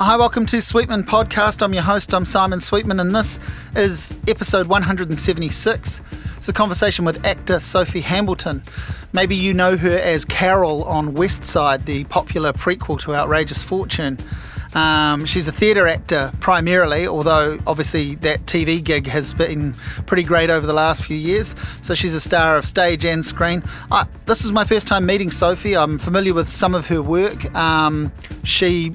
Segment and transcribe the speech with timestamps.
[0.00, 1.60] Hi, welcome to Sweetman Podcast.
[1.60, 3.40] I'm your host, I'm Simon Sweetman, and this
[3.74, 6.00] is episode 176.
[6.36, 8.62] It's a conversation with actor Sophie Hambleton.
[9.12, 14.18] Maybe you know her as Carol on Westside, the popular prequel to Outrageous Fortune.
[14.72, 19.74] Um, she's a theatre actor primarily, although obviously that TV gig has been
[20.06, 21.56] pretty great over the last few years.
[21.82, 23.64] So she's a star of stage and screen.
[23.90, 25.76] Uh, this is my first time meeting Sophie.
[25.76, 27.52] I'm familiar with some of her work.
[27.56, 28.12] Um,
[28.44, 28.94] she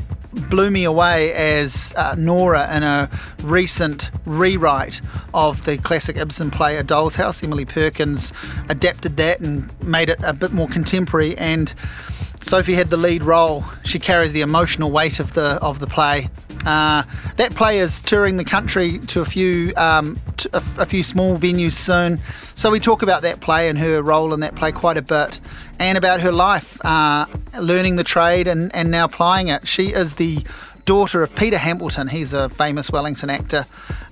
[0.49, 3.09] blew me away as uh, Nora in a
[3.41, 5.01] recent rewrite
[5.33, 7.43] of the classic Ibsen play A Doll's House.
[7.43, 8.33] Emily Perkins
[8.69, 11.73] adapted that and made it a bit more contemporary and
[12.43, 13.63] Sophie had the lead role.
[13.85, 16.29] She carries the emotional weight of the of the play.
[16.65, 17.03] Uh,
[17.37, 21.37] that play is touring the country to a few um, to a, a, few small
[21.37, 22.19] venues soon.
[22.55, 25.39] So we talk about that play and her role in that play quite a bit,
[25.79, 27.25] and about her life, uh,
[27.59, 29.67] learning the trade and, and now applying it.
[29.67, 30.45] She is the
[30.85, 32.07] daughter of Peter Hambleton.
[32.07, 33.65] He's a famous Wellington actor.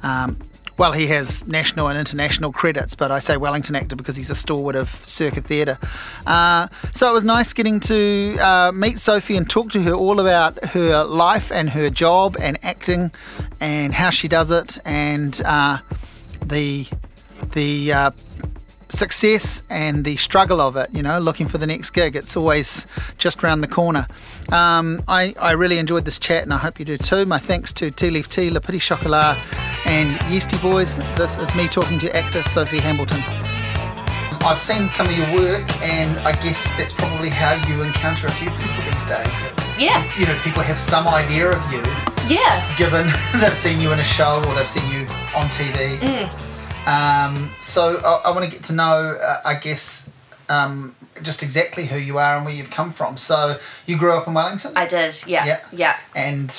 [0.03, 0.37] Um,
[0.77, 4.35] well, he has national and international credits, but I say Wellington actor because he's a
[4.35, 5.77] stalwart of Circa theatre.
[6.25, 10.19] Uh, so it was nice getting to uh, meet Sophie and talk to her all
[10.19, 13.11] about her life and her job and acting
[13.59, 15.79] and how she does it and uh,
[16.41, 16.87] the
[17.53, 18.11] the uh,
[18.91, 22.15] success and the struggle of it, you know, looking for the next gig.
[22.15, 24.07] It's always just around the corner.
[24.51, 27.25] Um, I, I really enjoyed this chat and I hope you do too.
[27.25, 29.37] My thanks to Tea Leaf Tea, Le Petit Chocolat,
[29.85, 30.97] and Yeastie Boys.
[31.17, 33.21] This is me talking to actor Sophie Hambleton.
[34.43, 38.31] I've seen some of your work, and I guess that's probably how you encounter a
[38.31, 39.43] few people these days.
[39.77, 40.03] Yeah.
[40.17, 41.83] You know, people have some idea of you.
[42.27, 42.75] Yeah.
[42.75, 43.05] Given
[43.39, 45.01] they've seen you in a show or they've seen you
[45.35, 45.97] on TV.
[45.99, 46.50] Mm.
[46.87, 50.11] Um, so I, I want to get to know, uh, I guess,
[50.49, 53.17] um, just exactly who you are and where you've come from.
[53.17, 54.73] So you grew up in Wellington.
[54.75, 55.15] I did.
[55.27, 55.45] Yeah.
[55.45, 55.59] Yeah.
[55.71, 55.97] Yeah.
[56.15, 56.51] And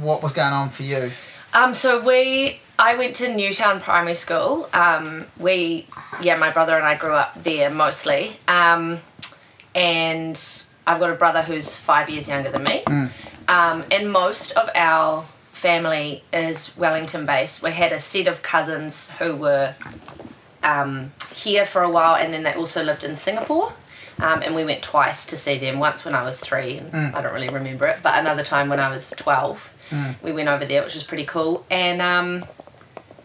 [0.00, 1.10] what was going on for you?
[1.52, 1.74] Um.
[1.74, 2.60] So we.
[2.78, 4.68] I went to Newtown Primary School.
[4.72, 5.26] Um.
[5.38, 5.86] We.
[6.22, 6.36] Yeah.
[6.36, 8.38] My brother and I grew up there mostly.
[8.48, 9.00] Um.
[9.74, 10.40] And
[10.86, 12.82] I've got a brother who's five years younger than me.
[12.86, 13.10] Mm.
[13.48, 13.84] Um.
[13.92, 15.24] And most of our
[15.60, 17.62] family is Wellington based.
[17.62, 19.74] We had a set of cousins who were
[20.62, 23.72] um, here for a while and then they also lived in Singapore.
[24.18, 25.78] Um, and we went twice to see them.
[25.78, 27.14] Once when I was three, and Mm.
[27.14, 29.72] I don't really remember it, but another time when I was 12.
[30.22, 31.64] We went over there, which was pretty cool.
[31.70, 32.44] And um,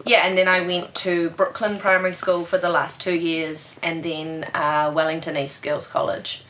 [0.05, 4.03] yeah, and then I went to Brooklyn Primary School for the last two years, and
[4.03, 6.43] then uh, Wellington East Girls College,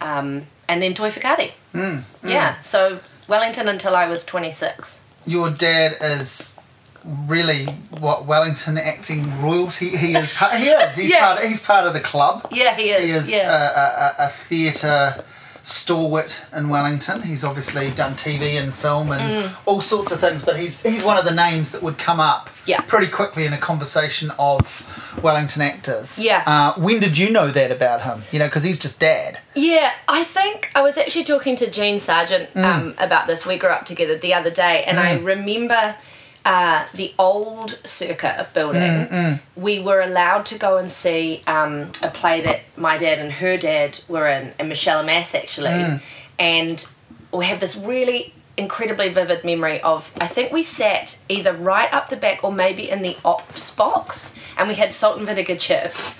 [0.00, 1.52] um, and then Toi Whakaari.
[1.72, 2.02] Mm.
[2.24, 5.02] Yeah, so Wellington until I was 26.
[5.26, 6.58] Your dad is
[7.04, 7.66] really
[7.98, 9.90] what Wellington acting royalty.
[9.90, 10.32] He is.
[10.32, 10.96] Part, he is.
[10.96, 11.34] He's Yeah.
[11.34, 11.44] part.
[11.44, 12.46] He's part of the club.
[12.50, 13.04] Yeah, he is.
[13.04, 14.14] He is yeah.
[14.18, 15.22] a, a, a theatre
[15.64, 17.22] stalwart in Wellington.
[17.22, 21.16] He's obviously done TV and film and all sorts of things, but he's he's one
[21.16, 22.82] of the names that would come up Yeah.
[22.82, 26.18] pretty quickly in a conversation of Wellington actors.
[26.18, 26.42] Yeah.
[26.46, 28.22] Uh, when did you know that about him?
[28.30, 29.38] You know, because he's just dad.
[29.54, 32.64] Yeah, I think I was actually talking to Jean Sargent Mm.
[32.64, 33.46] um, about this.
[33.46, 35.96] We grew up together the other day, and I remember
[36.44, 39.06] uh, the old Circa building.
[39.06, 43.32] Mm, We were allowed to go and see um, a play that my dad and
[43.32, 46.02] her dad were in, and Michele Amas actually, Mm.
[46.38, 46.86] and
[47.32, 52.08] we have this really incredibly vivid memory of I think we sat either right up
[52.08, 56.16] the back or maybe in the ops box, and we had salt and vinegar chips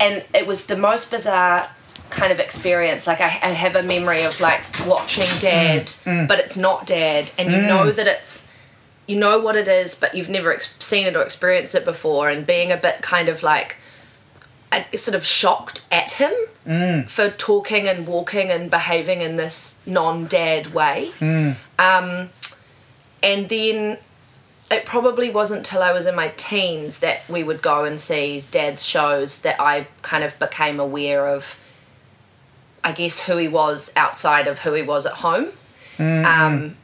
[0.00, 1.68] and it was the most bizarre
[2.10, 3.06] kind of experience.
[3.06, 5.92] Like I, I have a memory of like watching Dad,
[6.26, 8.46] but it's not Dad, and you know that it's
[9.08, 12.28] you know what it is, but you've never ex- seen it or experienced it before,
[12.28, 13.76] and being a bit kind of like
[14.94, 16.32] sort of shocked at him
[17.08, 21.10] for talking and walking and behaving in this non-dad way.
[21.78, 22.28] Um,
[23.22, 23.96] and then
[24.70, 28.44] it probably wasn't till I was in my teens that we would go and see
[28.50, 31.58] dad's shows that I kind of became aware of,
[32.84, 35.48] I guess, who he was outside of who he was at home.
[35.98, 36.76] Um,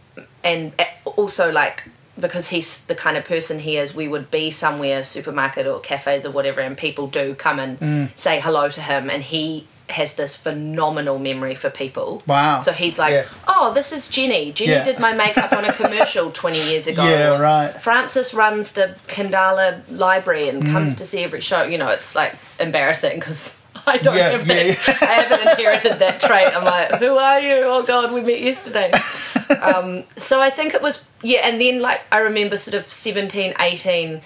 [0.42, 0.72] and
[1.04, 1.84] also, like,
[2.18, 6.24] because he's the kind of person he is, we would be somewhere, supermarket or cafes
[6.24, 10.34] or whatever, and people do come and say hello to him, and he has this
[10.34, 12.22] phenomenal memory for people.
[12.26, 12.60] Wow.
[12.60, 13.24] So he's like, Yeah.
[13.46, 14.50] oh, this is Jenny.
[14.50, 14.82] Jenny Yeah.
[14.84, 17.04] did my makeup on a commercial 20 years ago.
[17.04, 17.78] Yeah, right.
[17.82, 20.72] Francis runs the Khandallah library and Mm.
[20.72, 21.64] comes to see every show.
[21.64, 23.58] You know, it's like embarrassing because
[23.94, 25.02] I don't Yeah, have yeah, that.
[25.02, 26.48] I haven't inherited that trait.
[26.56, 27.62] I'm like, who are you?
[27.64, 28.90] Oh God, we met yesterday.
[29.60, 33.54] um, so I think it was, yeah, and then like I remember sort of 17,
[33.58, 34.20] 18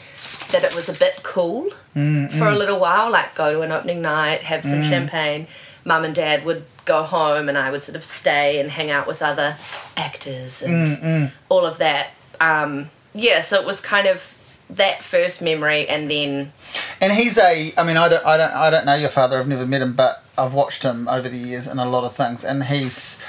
[0.53, 3.73] that it was a bit cool Mm, for a little while, like go to an
[3.73, 5.49] opening night, have some champagne.
[5.85, 9.09] Mum and dad would go home and I would sort of stay and hang out
[9.09, 9.57] with other
[9.97, 12.11] actors and all of that.
[12.41, 14.33] Um, yeah, so it was kind of
[14.71, 16.53] that first memory and then
[17.01, 17.73] And he's a.
[17.77, 18.25] I mean, I don't.
[18.27, 18.53] I don't.
[18.53, 19.39] I don't know your father.
[19.39, 22.15] I've never met him, but I've watched him over the years in a lot of
[22.17, 23.23] things, and he's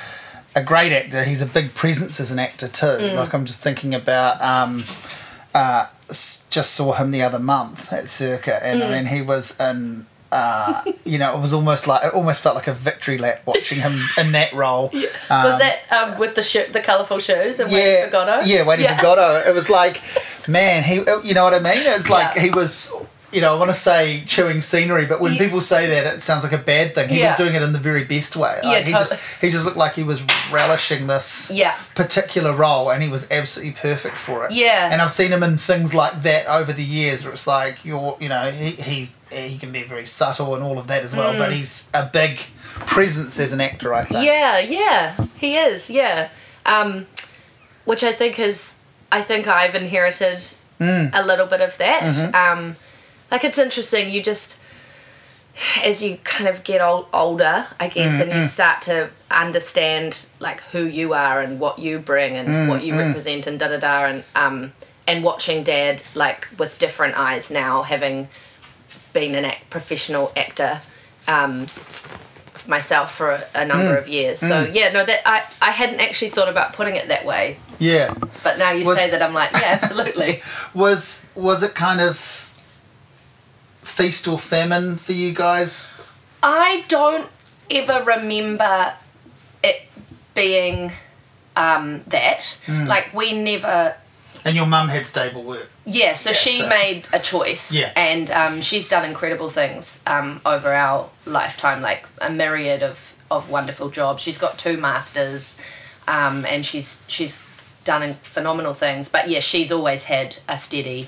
[0.56, 1.24] a great actor.
[1.24, 2.98] He's a big presence as an actor too.
[3.16, 4.42] Like I'm just thinking about.
[4.42, 4.84] Um,
[5.54, 10.06] uh, just saw him the other month at Circa, and I mean, he was in.
[10.32, 13.80] Uh, you know, it was almost like it almost felt like a victory lap watching
[13.80, 14.92] him in that role.
[15.32, 18.46] Um, was that um, with the shirt, the colourful shoes and waiting for Godot?
[18.46, 19.44] yeah, waiting for Godot.
[19.48, 20.02] It was like,
[20.48, 20.96] man, he.
[21.24, 21.84] You know what I mean?
[21.86, 22.42] It's like Yeah.
[22.44, 22.92] he was.
[23.32, 25.38] You know, I want to say chewing scenery, but when Yeah.
[25.40, 27.10] people say that, it sounds like a bad thing.
[27.10, 27.34] He Yeah.
[27.34, 28.60] was doing it in the very best way.
[28.64, 29.18] Yeah, Like, he totally.
[29.18, 31.76] just he just looked like he was relishing this Yeah.
[31.94, 34.52] particular role, and he was absolutely perfect for it.
[34.52, 34.90] Yeah.
[34.92, 38.18] And I've seen him in things like that over the years, where it's like you're,
[38.20, 41.38] you know, he he he can be very subtle and all of that as well,
[41.38, 42.40] but he's a big
[42.86, 43.94] presence as an actor.
[43.94, 44.22] I think.
[44.22, 44.26] Mm.
[44.26, 45.90] Yeah, yeah, he is.
[45.90, 46.30] Yeah,
[46.66, 47.08] um,
[47.86, 48.76] which I think is,
[49.12, 50.44] I think I've inherited
[50.80, 51.12] Mm.
[51.14, 52.04] a little bit of that.
[52.04, 52.34] Mm-hmm.
[52.36, 52.76] Um,
[53.30, 54.10] like it's interesting.
[54.10, 54.62] You just,
[55.84, 60.28] as you kind of get old, older, I guess, and Mm, you start to understand
[60.40, 63.68] like who you are and what you bring and Mm, what you represent and da
[63.68, 64.72] da da and um
[65.06, 68.30] and watching Dad like with different eyes now, having
[69.14, 70.82] been an act, professional actor.
[71.28, 71.68] Um,
[72.68, 73.98] myself for a, a number Mm.
[73.98, 74.40] of years.
[74.40, 77.58] So yeah, no, that I, I hadn't actually thought about putting it that way.
[77.80, 78.14] Yeah.
[78.44, 80.42] But now you Was- say that I'm like, yeah, absolutely.
[80.76, 82.18] Was was it kind of
[83.82, 85.88] feast or famine for you guys?
[86.44, 87.28] I don't
[87.72, 88.94] ever remember
[89.64, 89.82] it
[90.36, 90.92] being
[91.56, 92.60] um, that.
[92.68, 92.88] Mm.
[92.88, 93.96] Like we never
[94.46, 95.70] And your mum had stable work.
[95.86, 97.72] Yeah, so Yeah, she so- made a choice.
[97.72, 97.92] Yeah.
[97.96, 103.50] And um, she's done incredible things um, over our lifetime, like a myriad of, of
[103.50, 104.22] wonderful jobs.
[104.22, 105.58] She's got two masters,
[106.08, 107.44] um, and she's she's
[107.86, 109.10] done phenomenal things.
[109.10, 111.08] But yeah, she's always had a steady,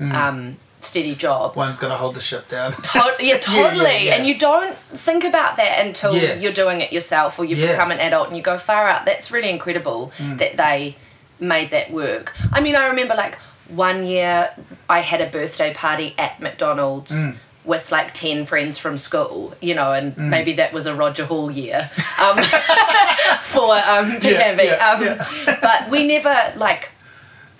[0.00, 1.56] um, steady job.
[1.56, 2.72] One's got to hold the ship down.
[2.72, 4.06] To- yeah, totally.
[4.06, 4.14] yeah.
[4.14, 6.34] And you don't think about that until Yeah.
[6.34, 7.72] you're doing it yourself or you Yeah.
[7.72, 9.04] become an adult and you go far out.
[9.04, 10.96] That's really incredible that they
[11.40, 12.34] made that work.
[12.52, 13.36] I mean, I remember like
[13.68, 14.50] one year
[14.88, 17.14] I had a birthday party at McDonald's.
[17.62, 21.50] With like 10 friends from school, you know, and maybe that was a Roger Hall
[21.50, 22.36] year um,
[23.42, 25.58] for um, Yeah, yeah, um, yeah.
[25.60, 26.88] But we never like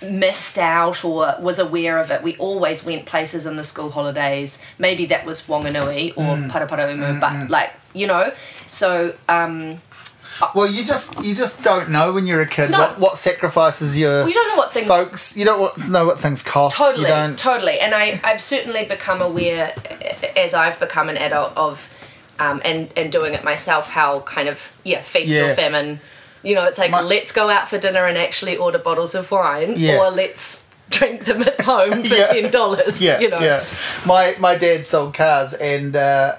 [0.02, 2.22] missed out or was aware of it.
[2.22, 4.58] We always went places in the school holidays.
[4.78, 6.50] Maybe that was Wanganui or Mm.
[6.50, 8.32] Paraparaumu, but like, you know,
[8.70, 9.82] so um,
[10.54, 12.78] Well, you just you just don't know when you're a kid No.
[12.80, 15.36] what, what sacrifices your we don't know what things folks.
[15.36, 16.78] You don't know what things cost.
[16.78, 17.38] totally, You don't.
[17.38, 17.78] totally.
[17.80, 19.74] And I, I've certainly become aware
[20.36, 21.88] as I've become an adult of,
[22.38, 25.50] um, and, and doing it myself, how kind of, yeah, feast Yeah.
[25.50, 26.00] or famine,
[26.42, 29.30] you know, it's like, My- let's go out for dinner and actually order bottles of
[29.30, 29.98] wine Yeah.
[29.98, 32.32] or let's drink them at home for Yeah.
[32.32, 33.40] $10, yeah, you know.
[33.40, 33.64] yeah.
[34.06, 36.36] My my dad sold cars, and uh,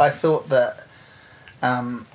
[0.00, 0.86] I thought that
[1.62, 2.06] um,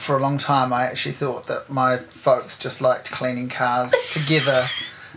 [0.00, 4.68] for a long time, I actually thought that my folks just liked cleaning cars together.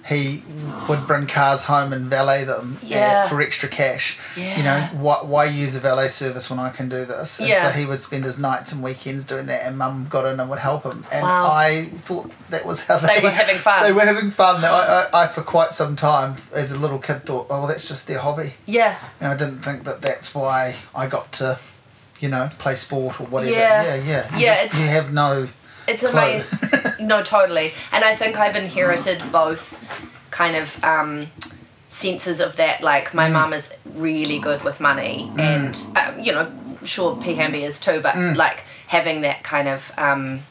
[0.06, 0.44] He
[0.90, 3.30] would bring cars home and valet them Yeah.
[3.30, 4.20] for extra cash.
[4.36, 7.40] You know, why, why use a valet service when I can do this?
[7.40, 7.64] And Yeah.
[7.64, 10.50] so he would spend his nights and weekends doing that, and mum got in and
[10.50, 11.06] would help him.
[11.10, 11.50] And Wow.
[11.50, 13.82] I thought that was how they, They were having fun.
[13.84, 14.66] They were having fun.
[14.66, 14.68] I,
[15.14, 18.20] I, I, for quite some time, as a little kid, thought, oh, that's just their
[18.20, 18.56] hobby.
[18.66, 18.98] Yeah.
[19.22, 21.60] And I didn't think that that's why I got to,
[22.24, 23.52] you know, play sport or whatever.
[23.52, 23.84] Yeah.
[23.84, 24.38] Yeah, yeah.
[24.38, 25.48] You Yeah, just- it's- you have no.
[25.88, 26.60] It's amazing.
[27.12, 27.74] no, totally.
[27.92, 29.64] And I think I've inherited both
[30.32, 31.28] kind of um,
[31.90, 32.82] senses of that.
[32.82, 33.14] Like, Mm.
[33.22, 36.50] my mum is really good with money, and, um, you know,
[36.86, 37.36] sure, P.
[37.36, 38.38] Hamby is too, but Mm.
[38.38, 40.44] like having that kind of, um,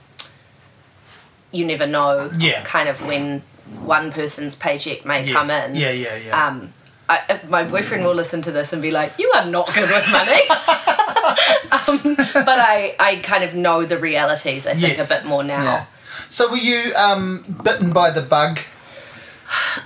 [1.51, 2.61] you never know, Yeah.
[2.65, 3.43] kind of when
[3.81, 5.33] one person's paycheck may Yes.
[5.37, 5.75] come in.
[5.75, 6.47] Yeah, yeah, yeah.
[6.47, 6.75] Um,
[7.09, 9.89] I, uh, my boyfriend will listen to this and be like, "You are not good
[9.91, 10.43] with money,"
[11.73, 14.67] um, but I, I kind of know the realities.
[14.67, 15.11] I think Yes.
[15.11, 15.63] a bit more now.
[15.65, 15.85] yeah.
[16.29, 18.59] So were you um, bitten by the bug?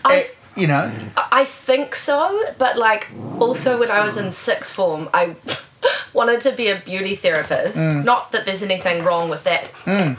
[0.04, 0.24] I, Eh,
[0.60, 0.90] you know.
[1.32, 5.36] I think so, but like also when I was in sixth form, I
[6.12, 7.78] wanted to be a beauty therapist.
[7.78, 8.04] Mm.
[8.04, 9.64] Not that there's anything wrong with that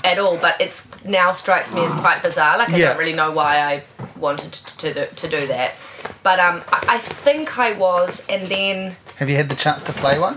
[0.03, 2.57] at all, but it's now strikes me as quite bizarre.
[2.57, 2.89] Like I Yeah.
[2.89, 3.83] don't really know why I
[4.17, 5.79] wanted to to do, to do that,
[6.23, 8.95] but um, I think I was, and then.
[9.17, 10.35] Have you had the chance to play one?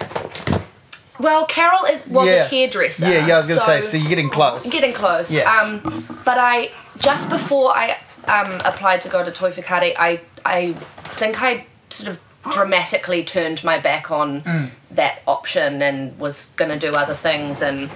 [1.21, 2.45] Well, Carol is was Yeah.
[2.45, 3.07] a hairdresser.
[3.09, 3.35] Yeah, yeah.
[3.35, 3.81] I was gonna so say.
[3.83, 4.71] So you're getting close.
[4.73, 5.31] getting close.
[5.31, 5.51] Yeah.
[5.55, 7.97] Um, but I just before I
[8.27, 10.73] um, applied to go to Toi Whakaari, I I
[11.19, 14.71] think I sort of dramatically turned my back on Mm.
[14.93, 17.91] that option and was going to do other things and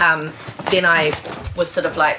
[0.00, 0.32] Um,
[0.70, 1.12] then I
[1.56, 2.18] was sort of like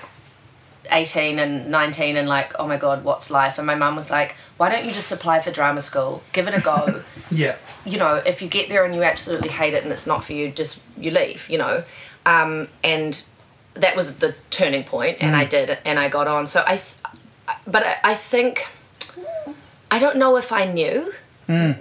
[0.92, 3.58] 18 and 19 and like, oh my god, what's life?
[3.58, 6.24] And my mum was like, why don't you just apply for drama school?
[6.34, 7.04] Give it a go.
[7.32, 7.58] Yeah.
[7.86, 10.34] you know, if you get there and you absolutely hate it and it's not for
[10.34, 11.84] you, just you leave, you know.
[12.26, 13.24] Um, and
[13.76, 15.50] that was the turning point, and I mm.
[15.50, 16.48] did, and I got on.
[16.48, 16.96] So I, th-
[17.68, 18.68] but I, I think,
[19.92, 21.14] I don't know if I knew.
[21.48, 21.80] Mm.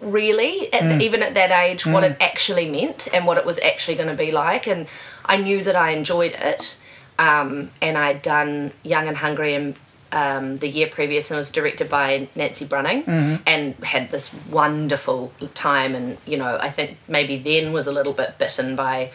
[0.00, 1.02] Really, at mm.
[1.02, 4.14] even at that age, what it actually meant and what it was actually going to
[4.14, 4.86] be like, and
[5.26, 6.78] I knew that I enjoyed it,
[7.20, 9.76] um, and I'd done Young and Hungry and
[10.10, 13.42] um, the year previous and was directed by Nancy Brunning mm-hmm.
[13.46, 15.94] and had this wonderful time.
[15.94, 19.10] And you know I think maybe then was a little bit bitten by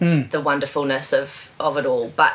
[0.00, 0.28] mm.
[0.30, 2.12] the wonderfulness of, of it all.
[2.14, 2.34] But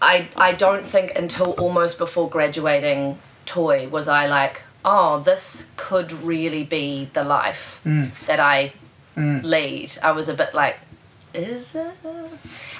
[0.00, 6.10] I I don't think until almost before graduating Toi was I like oh this could
[6.10, 8.10] really be the life mm.
[8.26, 8.72] that I
[9.14, 9.42] mm.
[9.44, 9.92] lead.
[10.02, 10.78] I was a bit like
[11.34, 11.92] is it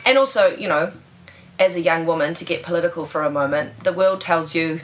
[0.04, 0.92] and also you know
[1.58, 4.80] as a young woman to get political for a moment, the world tells you,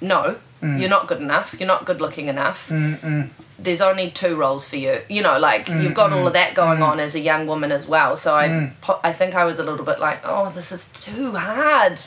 [0.00, 0.80] no, mm.
[0.80, 1.54] you're not good enough.
[1.58, 2.68] You're not good looking enough.
[2.68, 3.30] Mm, mm.
[3.58, 5.00] There's only two roles for you.
[5.08, 7.86] You know, like you've got all of that going on as a young woman as
[7.86, 8.16] well.
[8.16, 11.32] So I, po- I think I was a little bit like, oh, this is too
[11.32, 12.00] hard.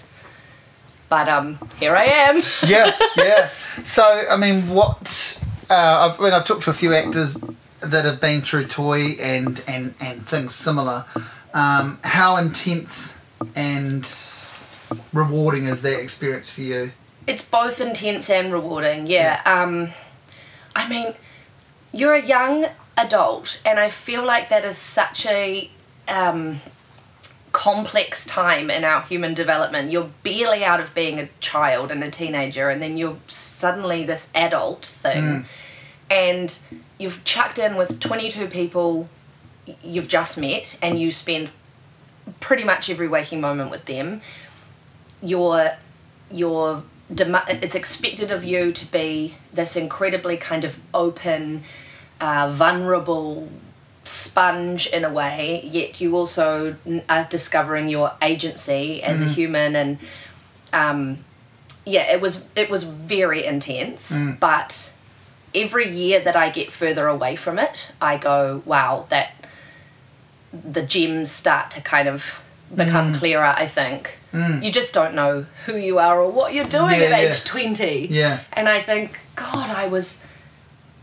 [1.09, 2.41] But um, here I am.
[2.67, 3.49] yeah, yeah.
[3.85, 5.41] So, I mean, what?
[5.69, 7.41] Uh, I've, I mean, I've talked to a few actors
[7.79, 11.05] that have been through Toi and and and things similar.
[11.53, 13.17] Um, how intense
[13.55, 14.07] and
[15.13, 16.91] rewarding is that experience for you?
[17.27, 19.41] it's both intense and rewarding yeah.
[19.45, 19.89] Um
[20.75, 21.13] i mean
[21.91, 25.69] you're a young adult and i feel like that is such a
[26.07, 26.61] um
[27.51, 29.91] complex time in our human development.
[29.91, 34.29] You're barely out of being a child and a teenager and then you're suddenly this
[34.35, 35.45] adult thing.
[36.09, 36.57] And
[36.99, 39.09] you've chucked in with 22 people
[39.83, 41.49] you've just met and you spend
[42.39, 44.21] pretty much every waking moment with them
[46.31, 46.83] you're
[47.13, 51.63] dem- it's expected of you to be this incredibly kind of open
[52.19, 53.49] uh, vulnerable
[54.03, 56.75] sponge in a way yet you also
[57.09, 59.99] are discovering your agency as a human and
[60.73, 61.17] um,
[61.85, 64.93] yeah it was it was very intense but
[65.55, 69.31] every year that i get further away from it i go wow that
[70.53, 72.41] the gems start to kind of
[72.75, 73.17] become mm.
[73.17, 74.17] clearer i think.
[74.33, 74.61] Mm.
[74.63, 77.31] You just don't know who you are or what you're doing Yeah, at yeah.
[77.31, 78.39] age 20 Yeah.
[78.53, 80.19] and i think god i was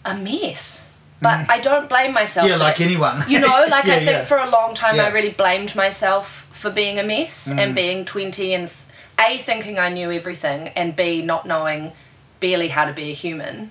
[0.05, 0.85] a mess.
[1.23, 1.51] But mm.
[1.51, 3.23] i don't blame myself Yeah, for like anyone.
[3.29, 6.71] you know like Yeah, i think for a long time i really blamed myself for
[6.71, 7.59] being a mess Mm.
[7.59, 8.71] and being 20 and
[9.19, 11.93] a thinking i knew everything and b not knowing
[12.41, 13.71] barely how to be a human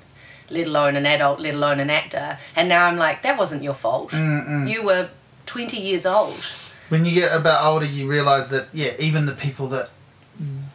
[0.50, 2.38] let alone an adult let alone an actor.
[2.56, 4.12] And now i'm like that wasn't your fault.
[4.14, 5.10] You were
[5.54, 6.34] 20 years old
[6.90, 9.92] When you get a bit older, you realise that yeah, even the people that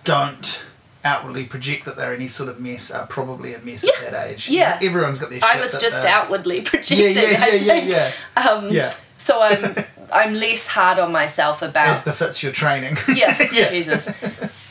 [0.05, 0.65] don't
[1.05, 4.07] outwardly project that they're any sort of mess are probably a mess Yeah.
[4.07, 4.49] at that age.
[4.49, 4.79] Yeah.
[4.81, 5.41] everyone's got their.
[5.41, 5.57] Shit.
[5.57, 8.51] I was just they're- outwardly projecting Yeah, yeah, yeah, yeah, yeah.
[8.51, 9.75] um, Yeah, so i'm
[10.13, 12.97] i'm less hard on myself about as befits your training.
[13.13, 13.71] yeah, Yeah.
[13.71, 14.13] Jesus.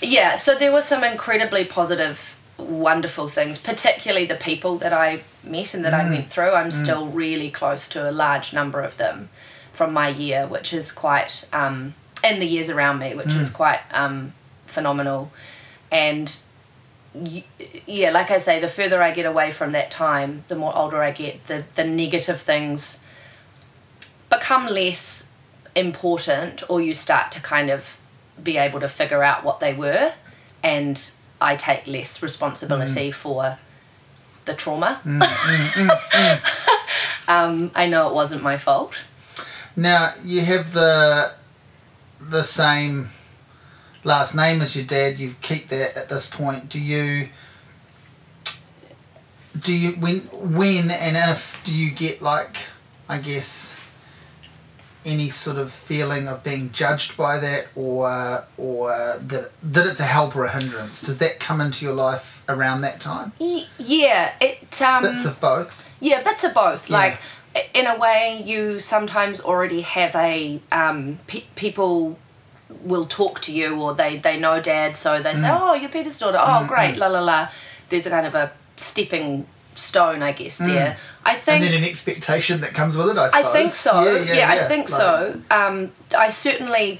[0.01, 5.73] Yeah, so there were some incredibly positive, wonderful things, particularly the people that I met
[5.73, 6.11] and that I mm.
[6.11, 6.53] went through.
[6.53, 6.83] I'm mm.
[6.83, 9.27] still really close to a large number of them
[9.77, 11.93] from my year, which is quite, um,
[12.23, 14.33] and the years around me, which is quite um,
[14.65, 15.31] phenomenal.
[15.91, 16.35] And
[17.13, 17.43] y-
[17.85, 21.03] yeah, like I say, the further I get away from that time, the more older
[21.03, 23.01] I get, the, the negative things
[24.31, 25.29] become less
[25.75, 27.99] important or you start to kind of
[28.41, 30.13] be able to figure out what they were
[30.63, 33.59] and I take less responsibility for
[34.45, 35.01] the trauma.
[37.27, 38.95] um, I know it wasn't my fault.
[39.77, 41.33] Now you have the
[42.19, 43.09] the same
[44.03, 45.19] last name as your dad.
[45.19, 46.67] You keep that at this point.
[46.67, 47.29] Do you?
[49.57, 52.57] Do you when when and if do you get like
[53.07, 53.77] I guess
[55.05, 60.03] any sort of feeling of being judged by that or or that that it's a
[60.03, 61.01] help or a hindrance?
[61.01, 63.31] Does that come into your life around that time?
[63.39, 65.83] Yeah, it um Bits of both.
[65.99, 66.89] Yeah, bits of both.
[66.89, 66.97] Yeah.
[66.97, 67.19] Like,
[67.73, 72.17] in a way, you sometimes already have a um, pe- people
[72.83, 75.41] will talk to you, or they they know dad, so they Mm.
[75.41, 76.39] say, "Oh, you're Peter's daughter.
[76.41, 77.47] Oh, great, la la la."
[77.89, 79.45] There's a kind of a stepping
[79.75, 80.57] stone, I guess.
[80.57, 81.61] There, I think.
[81.63, 81.65] Mm.
[81.67, 84.01] And then an expectation that comes with it, I I think so.
[84.23, 85.41] Yeah, I think Like- so.
[85.51, 86.99] Um, I certainly,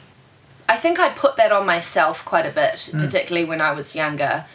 [0.70, 3.00] I think I put that on myself quite a bit, Mm.
[3.06, 4.46] particularly when I was younger.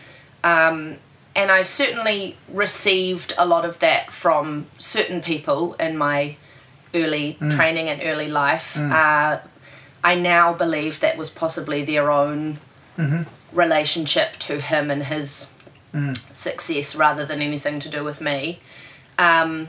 [0.44, 0.98] Um,
[1.34, 6.36] and I certainly received a lot of that from certain people in my
[6.94, 7.54] early Mm.
[7.56, 8.76] training and early life.
[8.76, 9.38] Uh,
[10.04, 12.58] I now believe that was possibly their own
[13.52, 15.48] relationship to him and his
[16.32, 18.60] success rather than anything to do with me.
[19.18, 19.68] Um,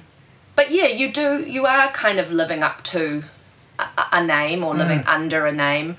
[0.56, 1.44] but yeah, you do.
[1.44, 3.24] You are kind of living up to
[3.80, 5.98] a, a name or living under a name.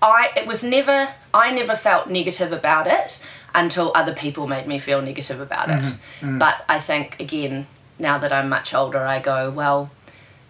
[0.00, 1.08] I it was never.
[1.34, 3.22] I never felt negative about it
[3.54, 5.82] until other people made me feel negative about it.
[5.82, 6.26] Mm-hmm.
[6.26, 6.38] Mm-hmm.
[6.38, 7.66] But I think again,
[7.98, 9.90] now that I'm much older, I go well.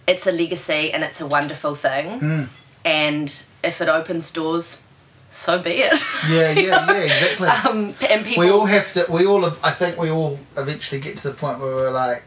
[0.07, 2.21] It's a legacy and it's a wonderful thing.
[2.21, 2.49] Mm.
[2.85, 4.83] And if it opens doors,
[5.31, 6.01] so be it.
[6.29, 7.49] Yeah, yeah, yeah, exactly.
[7.49, 8.45] um, and people.
[8.45, 9.07] we all have to.
[9.09, 9.45] We all.
[9.63, 12.25] I think we all eventually get to the point where we're like,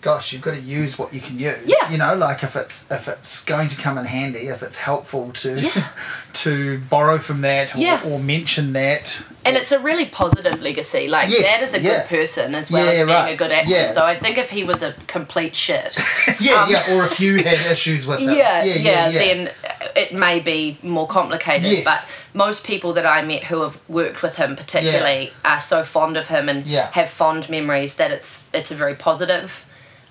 [0.00, 1.90] "Gosh, you've got to use what you can use." Yeah.
[1.90, 5.30] You know, like if it's if it's going to come in handy, if it's helpful
[5.32, 5.88] to Yeah.
[6.34, 8.02] to borrow from that or, Yeah.
[8.04, 9.22] or mention that.
[9.44, 11.08] And it's a really positive legacy.
[11.08, 11.98] Like Yes, Dad is a yeah.
[12.00, 13.30] good person as well as being right.
[13.30, 13.86] a good actor.
[13.88, 15.96] So I think if he was a complete shit,
[16.40, 16.94] yeah, Um, yeah.
[16.94, 18.36] Or if you had issues with it.
[18.36, 19.50] yeah, yeah, then
[19.96, 21.70] it may be more complicated.
[21.70, 21.84] Yes.
[21.84, 26.16] But most people that I met who have worked with him, particularly, are so fond
[26.18, 29.64] of him and have fond memories that it's it's a very positive.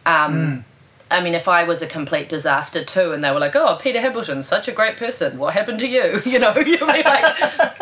[0.07, 0.63] Um, Mm.
[1.09, 4.01] I mean, if I was a complete disaster too, and they were like, "Oh, Peter
[4.01, 5.37] Hambleton's such a great person.
[5.37, 7.23] What happened to you?" You know, you'd be like,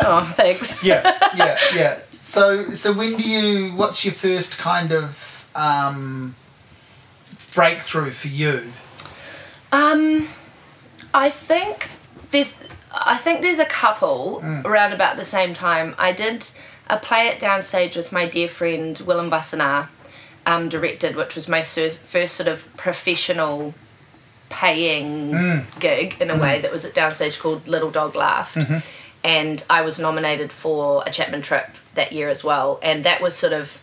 [0.00, 1.02] "Oh, thanks." yeah,
[1.36, 1.98] yeah, yeah.
[2.20, 3.72] So, so when do you?
[3.74, 6.36] What's your first kind of um,
[7.54, 8.72] breakthrough for you?
[9.72, 10.28] Um,
[11.12, 11.88] I think
[12.30, 12.56] there's,
[12.92, 15.94] I think there's a couple around about the same time.
[15.98, 16.48] I did
[16.88, 19.88] a play at Downstage with my dear friend Willem Wassenaar,
[20.46, 23.74] um, directed, which was my sur- first sort of professional
[24.48, 28.56] paying gig in a way that was at Downstage called Little Dog Laughed.
[29.24, 32.78] And I was nominated for a Chapman Tripp that year as well.
[32.82, 33.82] And that was sort of,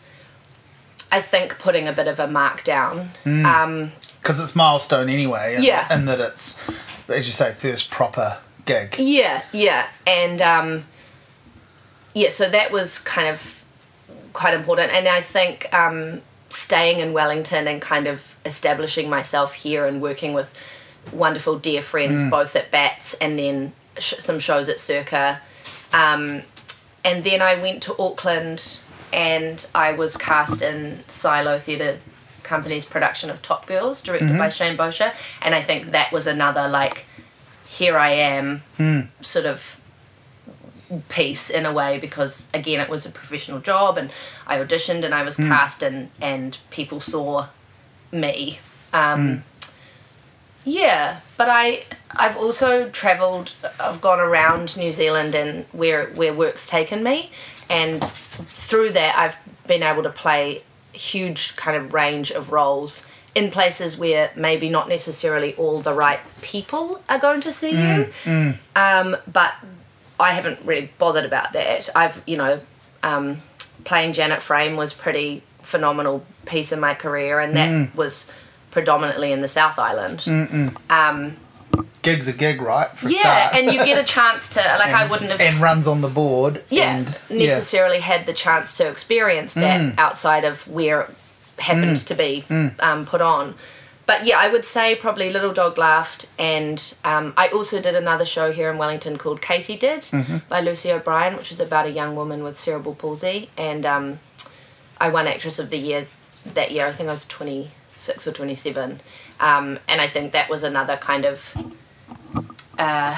[1.11, 3.09] I think, putting a bit of a mark down.
[3.25, 3.91] Um,
[4.21, 5.55] Because it's milestone anyway.
[5.55, 5.85] And, Yeah.
[5.89, 6.57] And that it's,
[7.09, 8.95] as you say, first proper gig.
[8.97, 10.85] Yeah, yeah, and um,
[12.13, 13.61] yeah, so that was kind of
[14.31, 16.21] quite important, and I think um,
[16.53, 20.53] staying in Wellington and kind of establishing myself here and working with
[21.11, 22.29] wonderful dear friends, mm.
[22.29, 25.41] both at Bats and then sh- some shows at Circa,
[25.93, 26.43] um,
[27.05, 28.79] and then I went to Auckland
[29.11, 31.99] and I was cast in Silo Theatre
[32.43, 34.37] Company's production of Top Girls, directed mm-hmm.
[34.37, 37.05] by Shane Bosher, and I think that was another like
[37.67, 39.07] here I am mm.
[39.21, 39.79] sort of
[41.09, 44.11] piece in a way because again it was a professional job and
[44.47, 47.47] I auditioned and I was cast and and people saw
[48.11, 48.59] me.
[48.93, 49.43] Um
[50.65, 56.67] yeah but I I've also traveled I've gone around New Zealand and where where work's
[56.67, 57.31] taken me.
[57.69, 63.49] And through that I've been able to play huge kind of range of roles in
[63.49, 68.53] places where maybe not necessarily all the right people are going to see you.
[68.75, 69.53] Um, but
[70.19, 71.89] I haven't really bothered about that.
[71.95, 72.59] I've, you know,
[73.01, 73.41] um,
[73.83, 78.29] playing Janet Frame was pretty phenomenal piece in my career, and that was
[78.71, 80.21] predominantly in the South Island.
[80.89, 81.37] Um,
[82.03, 82.89] Gig's a gig, right?
[83.01, 86.09] Yeah, and you get a chance to like I wouldn't have and runs on the
[86.09, 86.61] board.
[86.69, 89.97] yeah and, necessarily had the chance to experience that Mm.
[89.97, 91.09] outside of where it
[91.59, 92.43] happened to be
[92.79, 93.55] um, put on.
[94.05, 98.25] But yeah, I would say probably Little Dog Laughed, and um, I also did another
[98.25, 100.37] show here in Wellington called Katie Did Mm-hmm.
[100.49, 104.19] by Lucy O'Brien, which was about a young woman with cerebral palsy, and um,
[104.99, 106.07] I won Actress of the Year
[106.53, 106.87] that year.
[106.87, 108.99] I think I was twenty six or twenty seven,
[109.39, 111.55] um, and I think that was another kind of
[112.77, 113.15] uh,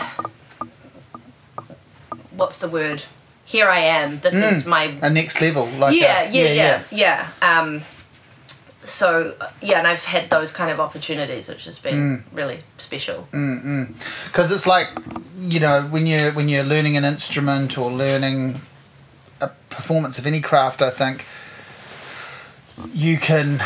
[2.32, 3.04] what's the word?
[3.46, 4.20] Here I am.
[4.20, 5.66] This is my a next level.
[5.68, 7.30] Like yeah, a, yeah, yeah, yeah.
[7.42, 7.82] Um,
[8.86, 12.38] so yeah, and I've had those kind of opportunities, which has been mm.
[12.38, 13.28] really special.
[13.32, 14.26] Mm, mm.
[14.28, 14.88] because it's like
[15.40, 18.62] you know when you're when you're learning an instrument or learning
[19.42, 21.26] a performance of any craft i think
[22.94, 23.62] you can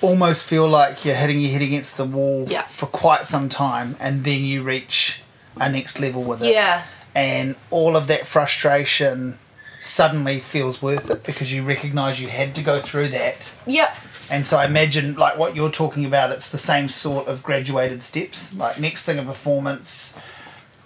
[0.00, 2.62] almost feel like you're hitting your head against the wall Yeah.
[2.62, 5.22] for quite some time and then you reach
[5.56, 6.52] a next level with it.
[6.52, 9.38] Yeah, and all of that frustration
[9.78, 13.52] suddenly feels worth it because you recognize you had to go through that.
[13.66, 13.96] Yep,
[14.30, 18.02] and so I imagine, like what you're talking about, it's the same sort of graduated
[18.02, 18.54] steps.
[18.54, 20.18] Like next thing, a performance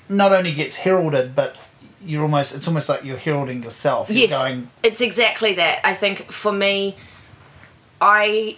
[0.09, 1.59] not only gets heralded, but
[2.05, 4.11] you're almost it's almost like you're heralding yourself.
[4.11, 5.87] You're yes, going, it's exactly that.
[5.87, 6.97] I think for me,
[8.01, 8.57] I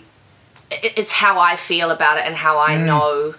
[0.70, 2.86] it's how I feel about it and how I mm.
[2.86, 3.34] know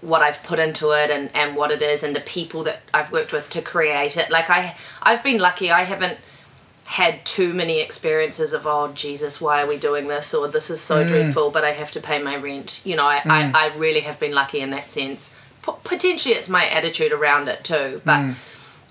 [0.00, 3.12] what I've put into it and, and what it is and the people that I've
[3.12, 4.30] worked with to create it.
[4.30, 5.70] Like I I've been lucky.
[5.70, 6.18] I haven't
[6.86, 10.80] had too many experiences of oh Jesus, why are we doing this or this is
[10.80, 11.08] so mm.
[11.08, 12.80] dreadful, but I have to pay my rent.
[12.84, 13.54] You know, I, I, mm.
[13.54, 15.32] I really have been lucky in that sense.
[15.64, 18.00] p- potentially it's my attitude around it too.
[18.04, 18.34] But mm.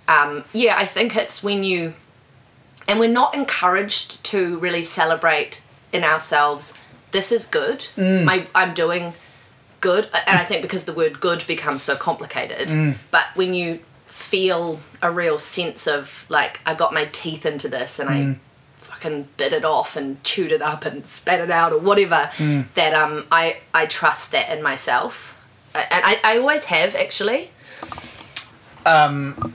[0.08, 1.94] um, yeah, I think it's when you
[2.88, 6.78] and we're not encouraged to really celebrate in ourselves.
[7.12, 7.88] This is good.
[8.26, 9.14] My I'm doing
[9.80, 12.70] good, and I think because the word good becomes so complicated.
[13.10, 13.80] But when you
[14.15, 18.38] feel a real sense of like I got my teeth into this and I
[18.78, 22.32] fucking bit it off and chewed it up and spat it out or whatever,
[22.75, 25.38] that um I I trust that in myself,
[25.75, 27.51] and I I always have actually.
[28.86, 29.54] Um,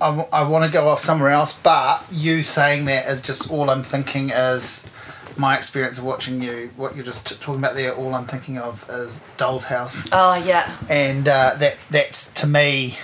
[0.00, 3.82] I, want to go off somewhere else, but you saying that is just all I'm
[3.82, 4.88] thinking is
[5.36, 6.70] my experience of watching you.
[6.76, 10.34] What you're just t- talking about there, all I'm thinking of is Doll's House, Oh
[10.34, 10.74] yeah.
[10.88, 12.96] and uh, that that's to me,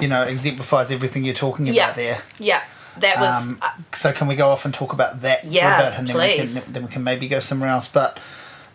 [0.00, 1.92] you know, exemplifies everything you're talking about Yeah.
[1.92, 2.22] there.
[2.38, 2.62] Yeah,
[2.98, 5.90] that was Um, so can we go off and talk about that Yeah, for a
[5.90, 7.88] bit, and then we can then we can maybe go somewhere else.
[7.88, 8.18] But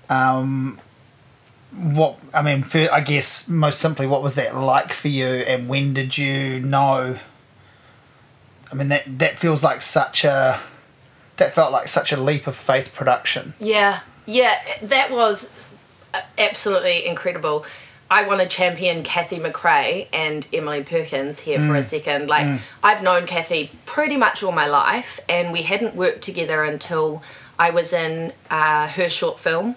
[0.09, 0.79] um,
[1.71, 5.67] what I mean, for, I guess most simply, what was that like for you, and
[5.67, 7.17] when did you know?
[8.71, 10.59] I mean, that that feels like such a
[11.37, 13.53] that felt like such a leap of faith production.
[13.59, 15.49] Yeah, yeah, that was
[16.13, 17.65] uh, absolutely incredible.
[18.09, 22.27] I want to champion Kathy McRae and Emily Perkins here for a second.
[22.29, 27.21] Like, I've known Kathy pretty much all my life, and we hadn't worked together until
[27.59, 29.75] I was in uh, her short film.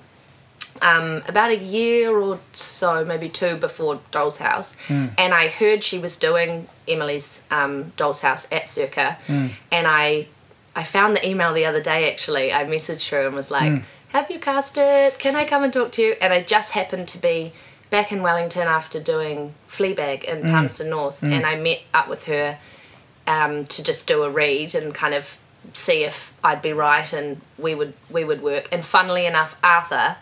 [0.83, 4.77] Um, about a year or so, maybe two before Doll's House,
[5.19, 9.19] and I heard she was doing Emily's um, Doll's House at Circa,
[9.73, 10.29] and I
[10.77, 12.53] I found the email the other day actually.
[12.53, 15.19] I messaged her and was like, Have you cast it?
[15.19, 16.14] Can I come and talk to you?
[16.21, 17.53] And I just happened to be
[17.90, 20.50] back in Wellington after doing Fleabag in mm.
[20.50, 21.33] Palmerston North mm.
[21.33, 22.59] and I met up with her
[23.26, 25.37] um, to just do a read and kind of
[25.72, 28.68] see if I'd be right and we would we would work.
[28.72, 30.16] And funnily enough, Arthur,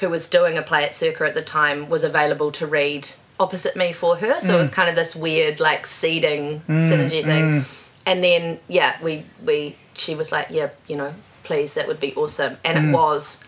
[0.00, 3.08] who was doing a play at Circa at the time, was available to read
[3.40, 4.40] opposite me for her.
[4.40, 4.74] So it was mm.
[4.74, 7.64] kind of this weird like seeding synergy thing.
[8.06, 12.14] And then yeah, we we she was like, yeah, you know, please, that would be
[12.14, 12.56] awesome.
[12.64, 13.42] And it was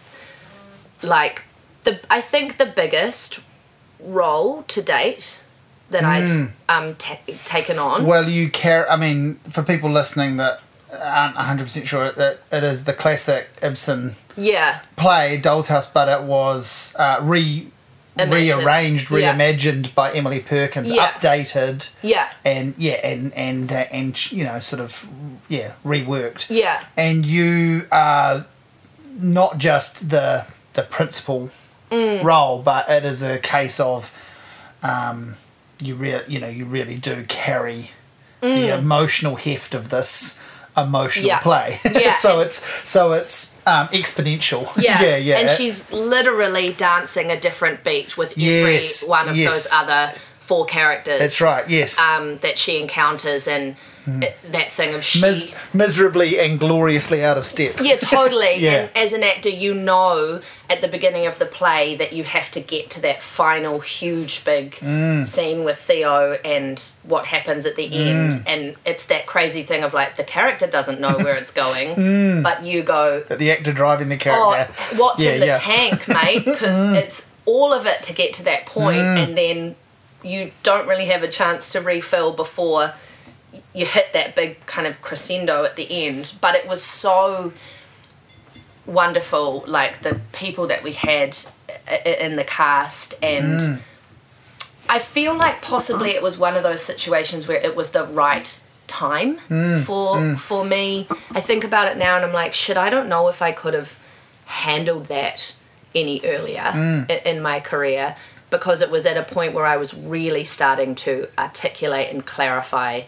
[1.03, 1.43] like
[1.85, 3.41] the I think the biggest
[4.05, 5.43] role to date
[5.91, 8.07] that I'd um ta- taken on.
[8.07, 8.91] Well, you care.
[8.91, 10.61] I mean, for people listening that
[10.93, 16.09] aren't 100 percent sure, it, it is the classic Ibsen yeah, play Doll's House, but
[16.09, 17.67] it was uh, re
[18.19, 18.33] Imagined.
[18.63, 19.35] rearranged, Yeah.
[19.35, 21.13] reimagined by Emily Perkins, Yeah.
[21.13, 25.09] updated, yeah, and yeah, and and uh, and you know, sort of
[25.49, 26.47] yeah, reworked.
[26.51, 28.47] yeah, And you are
[29.19, 31.51] not just the the principal
[31.91, 32.23] Mm.
[32.25, 34.13] role, but it is a case of
[34.83, 35.35] um,
[35.83, 37.91] you really you know you really do carry
[38.41, 40.39] the emotional heft of this
[40.77, 41.29] emotional Mm.
[41.29, 41.39] Yeah.
[41.41, 41.79] play.
[41.93, 42.13] Yeah.
[42.13, 44.65] so it's so it's um, exponential.
[44.81, 45.39] yeah, yeah, yeah.
[45.39, 49.51] And she's literally dancing a different beat with Yes, every one of yes.
[49.53, 50.13] those other
[50.51, 51.21] four characters.
[51.21, 51.65] That's right.
[51.69, 51.97] Yes.
[52.01, 53.77] Um, that she encounters and
[54.27, 55.21] it- that thing of she.
[55.21, 57.75] Mis- miserably and gloriously out of step.
[57.81, 58.55] Yeah, totally.
[58.67, 58.71] Yeah.
[58.81, 62.51] And as an actor, you know at the beginning of the play that you have
[62.57, 65.25] to get to that final huge big Mm.
[65.27, 68.07] scene with Theo and what happens at the Mm.
[68.09, 68.43] end.
[68.49, 72.43] And it's that crazy thing of like the character doesn't know where it's going, Mm.
[72.43, 74.19] but you go, But the actor driving the oh,
[74.51, 74.73] character.
[74.97, 75.59] what's Yeah, in the yeah.
[75.71, 75.77] Mm.
[75.77, 76.45] tank, mate?
[76.45, 79.77] Because it's all of it to get to that point, and then
[80.23, 82.93] you don't really have a chance to refill before
[83.75, 86.33] you hit that big kind of crescendo at the end.
[86.41, 87.53] But it was so
[88.87, 91.37] wonderful, like the people that we had
[92.05, 93.79] in the cast, and Mm.
[94.89, 98.61] I feel like possibly it was one of those situations where it was the right
[98.89, 99.85] time Mm.
[99.85, 101.07] for for me.
[101.33, 103.75] I think about it now and I'm like, shit, I don't know if I could
[103.75, 103.97] have
[104.47, 105.53] handled that
[105.95, 107.09] any earlier Mm.
[107.11, 108.17] i- in my career
[108.51, 113.03] because it was at a point where I was really starting to articulate and clarify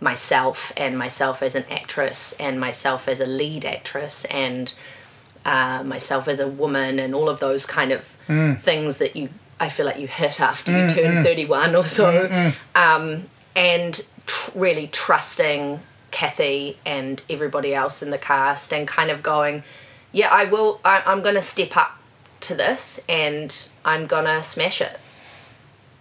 [0.00, 4.74] myself and myself as an actress and myself as a lead actress and
[5.44, 8.58] uh, myself as a woman and all of those kind of mm.
[8.58, 11.24] things that you I feel like you hit after you mm, turn mm.
[11.24, 12.52] 31 or so.
[12.74, 13.24] Um,
[13.54, 19.62] and tr- really trusting Kathy and everybody else in the cast and kind of going
[20.12, 21.98] yeah I will I, I'm gonna step up
[22.46, 24.98] to this and I'm gonna smash it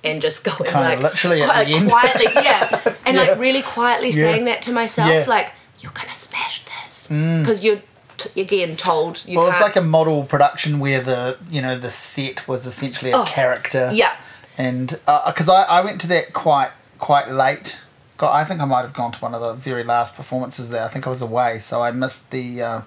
[0.03, 1.89] and just go Kinda like literally at the end.
[1.89, 3.23] quietly yeah and Yeah.
[3.23, 4.31] like really quietly Yeah.
[4.31, 5.25] saying that to myself Yeah.
[5.27, 7.81] like you're gonna smash this because you're
[8.17, 11.77] t- again told you Well, it's can't like a model production where the you know
[11.77, 13.89] the set was essentially a Oh, character.
[13.93, 14.13] yeah
[14.57, 17.79] And because I, I went to that quite quite late.
[18.17, 20.85] God, I think I might have gone to one of the very last performances there.
[20.85, 22.81] I think I was away, so I missed the, uh,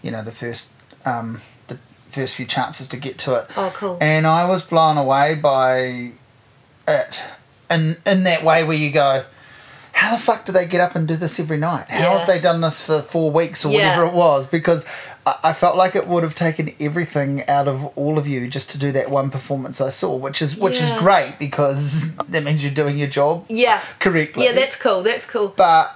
[0.00, 0.70] you know, the first
[1.04, 1.42] um,
[2.10, 3.46] first few chances to get to it.
[3.56, 3.98] Oh, cool.
[4.00, 6.12] And I was blown away by
[6.88, 7.24] it
[7.70, 9.24] in in that way where you go,
[9.92, 11.86] how the fuck do they get up and do this every night?
[11.88, 12.18] How Yeah.
[12.18, 13.78] have they done this for four weeks or Yeah.
[13.88, 14.46] whatever it was?
[14.46, 14.84] Because
[15.26, 18.70] I, I felt like it would have taken everything out of all of you just
[18.70, 22.64] to do that one performance I saw, which is which is great because that means
[22.64, 23.80] you're doing your job Yeah.
[23.98, 24.44] correctly.
[24.46, 25.02] Yeah, that's cool.
[25.02, 25.52] That's cool.
[25.56, 25.94] But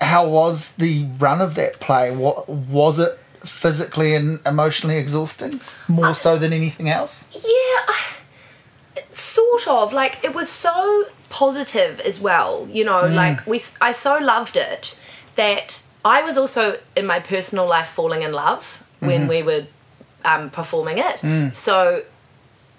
[0.00, 2.10] how was the run of that play?
[2.14, 5.60] What was it physically and emotionally exhausting?
[5.88, 7.30] More so than anything else.
[7.34, 7.42] Yeah,
[7.88, 8.14] I,
[9.14, 9.92] sort of.
[9.92, 12.68] Like it was so positive as well.
[12.70, 13.14] You know, mm.
[13.14, 14.98] like we, I so loved it
[15.36, 19.28] that I was also in my personal life falling in love when mm-hmm.
[19.28, 19.66] we were
[20.24, 21.16] um, performing it.
[21.16, 21.54] Mm.
[21.54, 22.02] So,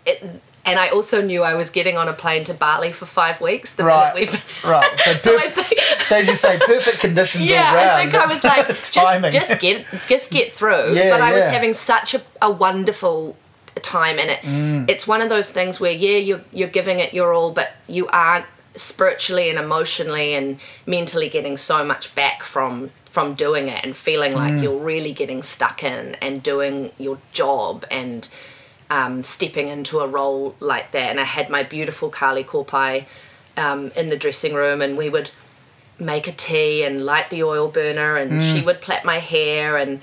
[0.06, 3.42] it, and I also knew I was getting on a plane to Bali for five
[3.42, 3.74] weeks.
[3.76, 4.16] The Right,
[4.66, 5.00] right.
[5.00, 7.90] So, So perf- think- so as you say, perfect conditions yeah, all round.
[7.90, 8.94] I think I was like, just,
[9.34, 10.94] just get, just get through.
[10.94, 13.36] Yeah, but I was having such a, a wonderful
[13.82, 14.40] time in it.
[14.42, 14.90] Mm.
[14.90, 18.08] It's one of those things where yeah, you're you're giving it your all, but you
[18.08, 18.46] are
[18.76, 24.34] spiritually and emotionally and mentally getting so much back from from doing it and feeling
[24.34, 24.64] like Mm.
[24.64, 28.30] you're really getting stuck in and doing your job and
[28.94, 31.10] um, stepping into a role like that.
[31.10, 33.06] And I had my beautiful Kali Kopae
[33.58, 35.32] um, in the dressing room, and we would
[36.00, 40.02] make a tea and light the oil burner, and she would plait my hair, and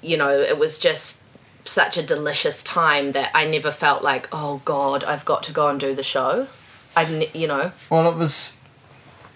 [0.00, 1.22] you know, it was just
[1.64, 5.68] such a delicious time that I never felt like, oh God, I've got to go
[5.68, 6.48] and do the show.
[6.96, 8.56] I, you know, Well, it was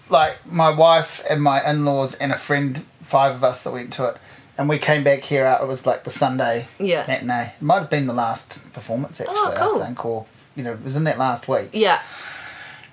[0.09, 3.93] like my wife and my in laws and a friend, five of us that went
[3.93, 4.17] to it.
[4.57, 7.05] And we came back here out, it was like the Sunday Yeah.
[7.07, 7.53] matinee.
[7.55, 9.81] It might have been the last performance, actually, Oh, cool.
[9.83, 11.69] I think, or, you know, it was in that last week.
[11.73, 12.01] yeah,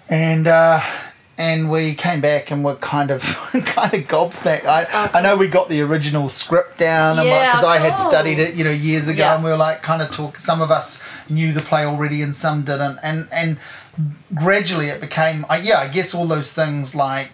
[0.08, 0.80] and uh,
[1.38, 3.22] and we came back and were kind of
[3.64, 4.66] kind of gobsmacked.
[4.66, 7.94] I I know we got the original script down, and Oh, Yeah, because I had
[7.94, 9.34] studied it, you know, years ago, Yeah.
[9.36, 10.38] and we were like kind of talk.
[10.38, 13.56] Some of us knew the play already, and some didn't, and and
[14.34, 17.30] gradually it became, uh, yeah, I guess all those things like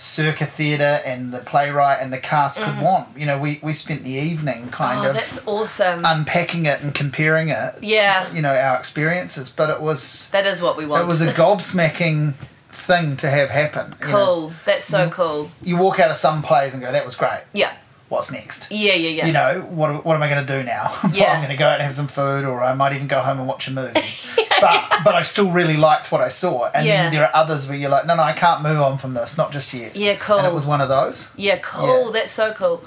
[0.00, 3.08] circa theatre and the playwright and the cast could want.
[3.18, 5.06] You know, we we spent the evening kind Mm-hmm.
[5.06, 6.02] oh, of that's awesome.
[6.04, 7.74] unpacking it and comparing it.
[7.82, 11.02] yeah, You know, our experiences, but it was that is what we want.
[11.04, 12.34] it was a gobsmacking
[12.68, 13.94] thing to have happen.
[14.00, 14.24] you know.
[14.26, 14.52] cool.
[14.64, 15.12] That's so Mm.
[15.12, 15.50] cool.
[15.62, 17.42] You walk out of some plays and go, "That was great.
[17.52, 17.72] Yeah,
[18.10, 19.26] What's next?" yeah, yeah, yeah.
[19.26, 20.92] You know, what, what am I going to do now?
[21.14, 21.32] Yeah.
[21.32, 23.38] I'm going to go out and have some food, or I might even go home
[23.38, 24.00] and watch a movie.
[24.60, 26.68] but but I still really liked what I saw.
[26.74, 27.04] And Yeah.
[27.04, 29.38] then there are others where you're like, "No, no, I can't move on from this,
[29.38, 30.38] not just yet." Yeah, cool.
[30.38, 31.30] And it was one of those.
[31.36, 32.06] Yeah, cool.
[32.06, 32.12] Yeah.
[32.12, 32.82] That's so cool.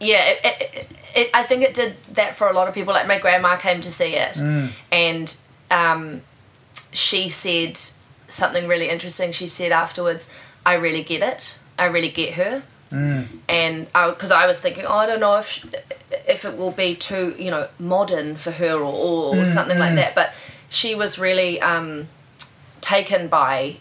[0.00, 2.92] Yeah, it, it, it, it, I think it did that for a lot of people.
[2.92, 4.70] Like my grandma came to see it, Mm.
[4.92, 5.36] and
[5.70, 6.22] um,
[6.92, 7.78] she said
[8.28, 9.32] something really interesting.
[9.32, 10.28] She said afterwards,
[10.66, 11.54] "I really get it.
[11.78, 12.62] I really get her."
[12.92, 13.26] Mm.
[13.48, 15.64] And because I, was thinking, oh, I don't know if sh
[16.28, 19.94] if it will be too you know modern for her or, or Mm, something like
[19.96, 20.32] that, but
[20.68, 22.08] she was really um,
[22.80, 23.76] taken by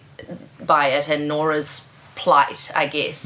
[0.65, 3.26] by it and Nora's plight, I guess,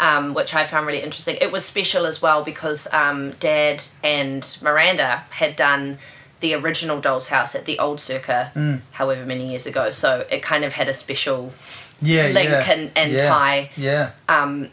[0.00, 1.36] um, which I found really interesting.
[1.40, 5.98] It was special as well because um, Dad and Miranda had done
[6.40, 9.90] the original Doll's House at the old Circa, however many years ago.
[9.92, 11.52] So it kind of had a special
[12.00, 12.70] Yeah, Link yeah.
[12.72, 13.28] and- and yeah.
[13.28, 13.70] tie.
[13.76, 14.10] Yeah.
[14.28, 14.70] um,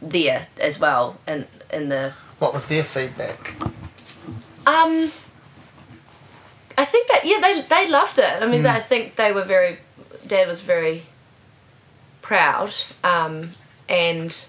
[0.00, 3.54] there as well in in the What was their feedback?
[4.66, 5.10] um.
[6.76, 8.42] I think that yeah they they loved it.
[8.42, 9.78] I mean I think they were very.
[10.26, 11.02] Dad was very
[12.22, 13.52] proud, um,
[13.88, 14.46] and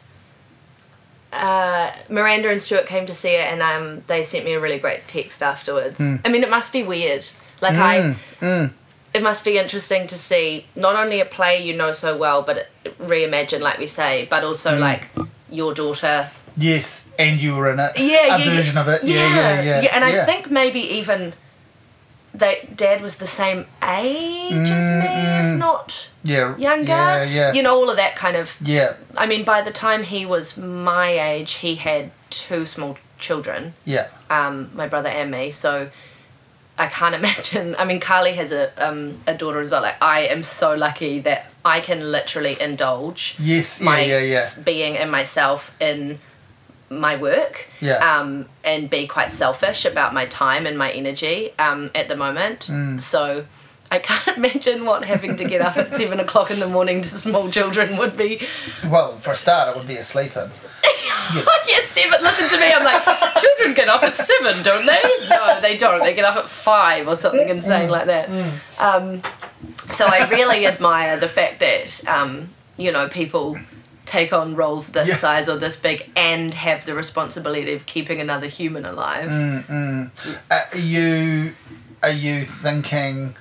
[1.32, 4.78] uh, Miranda and Stuart came to see it, and um, they sent me a really
[4.78, 6.00] great text afterwards.
[6.00, 7.26] I mean, it must be weird.
[7.62, 8.16] Like I,
[9.14, 12.68] it must be interesting to see not only a play you know so well, but
[13.00, 15.08] reimagined, like we say, but also like
[15.52, 16.30] your daughter.
[16.58, 17.92] Yes, and you were in it.
[18.00, 18.82] Yeah, a yeah, version yeah.
[18.82, 19.04] of it.
[19.04, 19.82] Yeah, yeah, yeah.
[19.82, 21.34] Yeah, and I think maybe even
[22.34, 26.92] that Dad was the same age as me, if not yeah, younger.
[26.92, 30.04] Yeah, yeah, You know, all of that kind of yeah, I mean, by the time
[30.04, 34.08] he was my age, he had two small children, yeah.
[34.30, 35.52] um, my brother and me.
[35.52, 35.90] So
[36.78, 37.76] I can't imagine.
[37.78, 39.82] I mean, Carly has a um, a daughter as well.
[39.82, 44.46] Like I am so lucky that I can literally indulge Yes, yeah, my yeah, yeah.
[44.64, 46.20] being and myself in
[46.90, 47.68] my work.
[47.82, 47.98] Yeah.
[47.98, 52.62] Um, and be quite selfish about my time and my energy um, at the moment.
[52.68, 53.02] Mm.
[53.02, 53.46] So.
[53.92, 57.08] I can't imagine what having to get up at seven o'clock in the morning to
[57.08, 58.40] small children would be
[58.86, 60.48] Well, for a start, it would be a sleep-in.
[61.66, 62.72] yes, Stephen, listen to me.
[62.72, 63.02] I'm like,
[63.42, 65.02] children get up at seven, don't they?
[65.30, 66.04] No, they don't.
[66.04, 68.30] They get up at five or something insane like that.
[68.80, 69.24] Um,
[69.92, 73.58] so I really admire the fact that, um, you know, people
[74.06, 75.16] take on roles this Yeah.
[75.18, 79.30] size or this big and have the responsibility of keeping another human alive.
[79.70, 80.06] Uh,
[80.52, 81.54] are you
[82.02, 83.36] are you thinking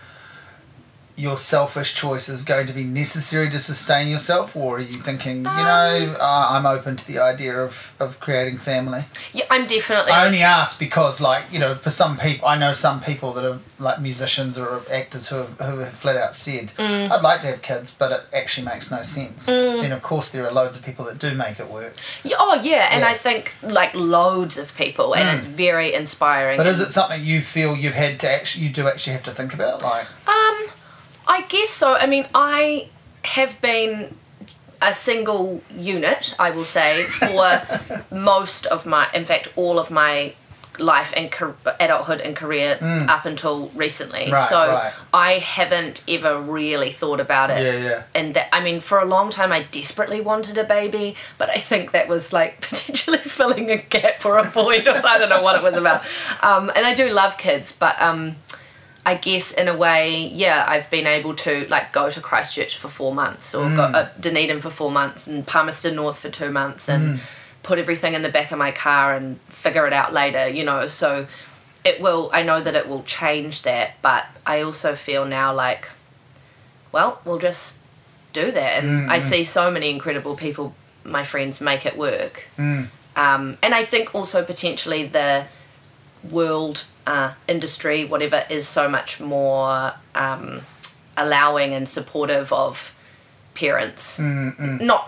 [1.19, 5.43] your selfish choice is going to be necessary to sustain yourself, or are you thinking,
[5.43, 9.03] you Um, know, uh, I'm open to the idea of, of creating family?
[9.33, 10.13] Yeah, I'm definitely.
[10.13, 13.45] I only ask because, like, you know, for some people, I know some people that
[13.45, 17.11] are like musicians or actors who have, who have flat out said, Mm.
[17.11, 19.47] I'd like to have kids, but it actually makes no sense.
[19.47, 21.95] Then, of course, there are loads of people that do make it work.
[22.25, 23.09] Yeah, oh yeah, and Yeah.
[23.09, 26.57] I think like loads of people, and it's very inspiring.
[26.57, 29.31] But is it something you feel you've had to actually, you do actually have to
[29.33, 29.83] think about?
[29.83, 30.67] Like, Um,
[31.29, 31.95] I guess so.
[31.95, 32.89] I mean, I
[33.23, 34.17] have been
[34.81, 40.35] a single unit, I will say, for most of my, in fact, all of my
[40.79, 44.27] life and car- adulthood and career up until recently.
[44.27, 44.33] Mm.
[44.33, 44.93] Right, so right.
[45.13, 47.63] I haven't ever really thought about it.
[47.63, 48.03] Yeah, yeah.
[48.15, 51.59] And that, I mean, for a long time, I desperately wanted a baby, but I
[51.59, 55.43] think that was like potentially filling a gap or a void, or I don't know
[55.43, 56.03] what it was about.
[56.43, 58.37] Um, and I do love kids, but um,
[59.07, 62.89] I guess in a way, yeah, I've been able to like go to Christchurch for
[62.89, 63.95] four months or go mm.
[63.95, 67.23] uh, Dunedin for four months and Palmerston North for two months and mm.
[67.63, 70.89] put everything in the back of my car and figure it out later, you know.
[70.89, 71.27] So
[71.85, 75.89] it will, I know that it will change that, but I also feel now like,
[76.93, 77.79] well, we'll just
[78.33, 78.83] do that.
[78.85, 82.47] And mm, I see so many incredible people, my friends, make it work.
[83.17, 85.47] Um, and I think also potentially the
[86.29, 90.61] world uh, industry, whatever, is so much more um,
[91.17, 92.95] allowing and supportive of
[93.55, 94.19] parents.
[94.19, 95.05] Not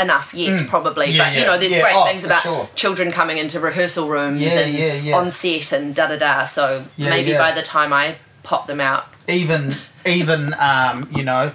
[0.00, 1.46] enough yet, probably, Mm, Yeah, but you yeah.
[1.46, 2.68] know, there's Yeah, great oh, things about sure.
[2.74, 6.44] children coming into rehearsal rooms and on set and da da da.
[6.44, 9.74] So maybe by the time I pop them out, even
[10.06, 11.52] even um, you know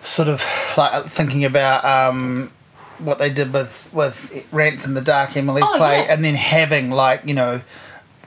[0.00, 0.44] sort of
[0.76, 2.50] like thinking about um,
[2.98, 6.90] what they did with with Rants in the Dark Emily's Oh, play and then having
[6.90, 7.60] like you know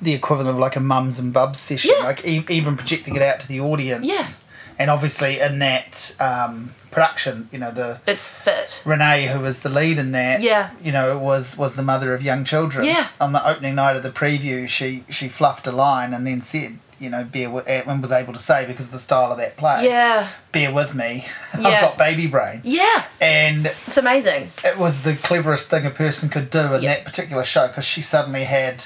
[0.02, 2.04] the equivalent of like a mums and bubs session Yeah.
[2.06, 4.74] like e- even projecting it out to the audience Yeah.
[4.80, 8.82] and obviously in that um, production you know the it's fit.
[8.86, 10.72] Renee, who was the lead in that, Yeah.
[10.82, 12.86] you know, was was the mother of young children.
[12.86, 13.08] Yeah.
[13.20, 16.80] On the opening night of the preview, she she fluffed a line and then said,
[17.00, 19.56] you know, bear with, and was able to say because of the style of that
[19.58, 24.52] play, Yeah, bear with me, I've got baby brain, yeah, and it's amazing.
[24.64, 26.96] it was the cleverest thing a person could do in Yeah.
[26.96, 28.84] that particular show because she suddenly had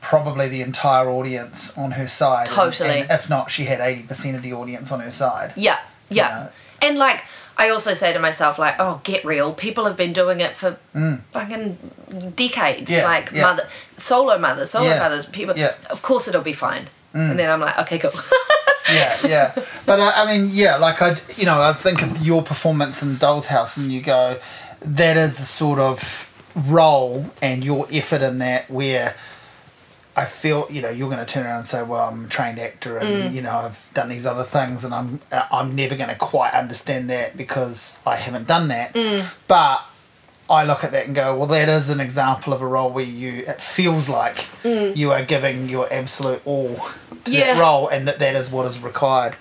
[0.00, 2.46] probably the entire audience on her side.
[2.46, 3.00] Totally.
[3.00, 5.52] and if not, she had eighty percent of the audience on her side.
[5.56, 6.28] Yeah, yeah.
[6.28, 6.48] Yeah.
[6.80, 7.22] And like,
[7.56, 9.52] I also say to myself, like, oh, get real.
[9.52, 10.78] People have been doing it for
[11.32, 11.76] fucking
[12.36, 12.90] decades.
[12.90, 12.96] Mm.
[12.98, 13.42] Yeah, like, yeah.
[13.42, 15.56] mother, solo mothers, solo Yeah, fathers, people.
[15.58, 15.72] yeah.
[15.72, 15.86] Mm.
[15.90, 16.88] Of course it'll be fine.
[17.14, 18.12] And then I'm like, okay, cool.
[18.92, 19.52] yeah, yeah.
[19.84, 23.16] But uh, I mean, yeah, like I, you know, I think of your performance in
[23.16, 24.38] Doll's House, and you go,
[24.82, 29.16] that is the sort of role and your effort in that where
[30.18, 32.58] I feel, you know, you're going to turn around and say, well, I'm a trained
[32.58, 33.34] actor, and mm.
[33.34, 37.08] you know, I've done these other things, and I'm, I'm never going to quite understand
[37.10, 38.94] that because I haven't done that.
[38.94, 39.32] Mm.
[39.46, 39.82] But
[40.50, 43.04] I look at that and go, well, that is an example of a role where
[43.04, 44.96] you, it feels like mm.
[44.96, 46.74] you are giving your absolute all
[47.24, 49.36] to that role, and that that is what is required.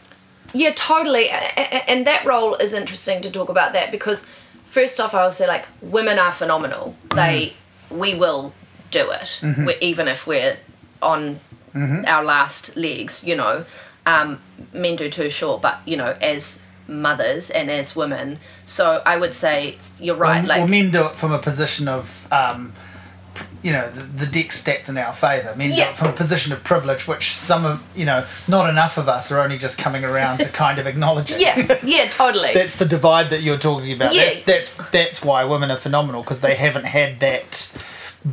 [0.54, 1.30] Yeah, totally.
[1.30, 4.28] And that role is interesting to talk about that because,
[4.66, 6.96] first off, I will say like women are phenomenal.
[7.16, 7.54] They,
[7.90, 8.54] we will
[8.92, 10.58] do it, we, even if we're
[11.02, 11.40] on
[11.76, 13.24] our last legs.
[13.24, 13.66] You know,
[14.06, 14.40] um,
[14.74, 18.40] men do too, short, but you know, as mothers and as women.
[18.66, 20.40] So I would say you're right.
[20.40, 22.74] Well, like well, men do it from a position of, um,
[23.62, 25.54] you know, the, the deck stacked in our favour.
[25.58, 25.90] Men do Yeah.
[25.90, 29.32] it from a position of privilege, which some of, you know, not enough of us
[29.32, 31.42] are only just coming around to kind of acknowledge it.
[31.42, 32.54] yeah, yeah, totally.
[32.54, 34.16] That's the divide that you're talking about.
[34.16, 34.26] Yeah.
[34.26, 37.74] That's that's that's why women are phenomenal because they haven't had that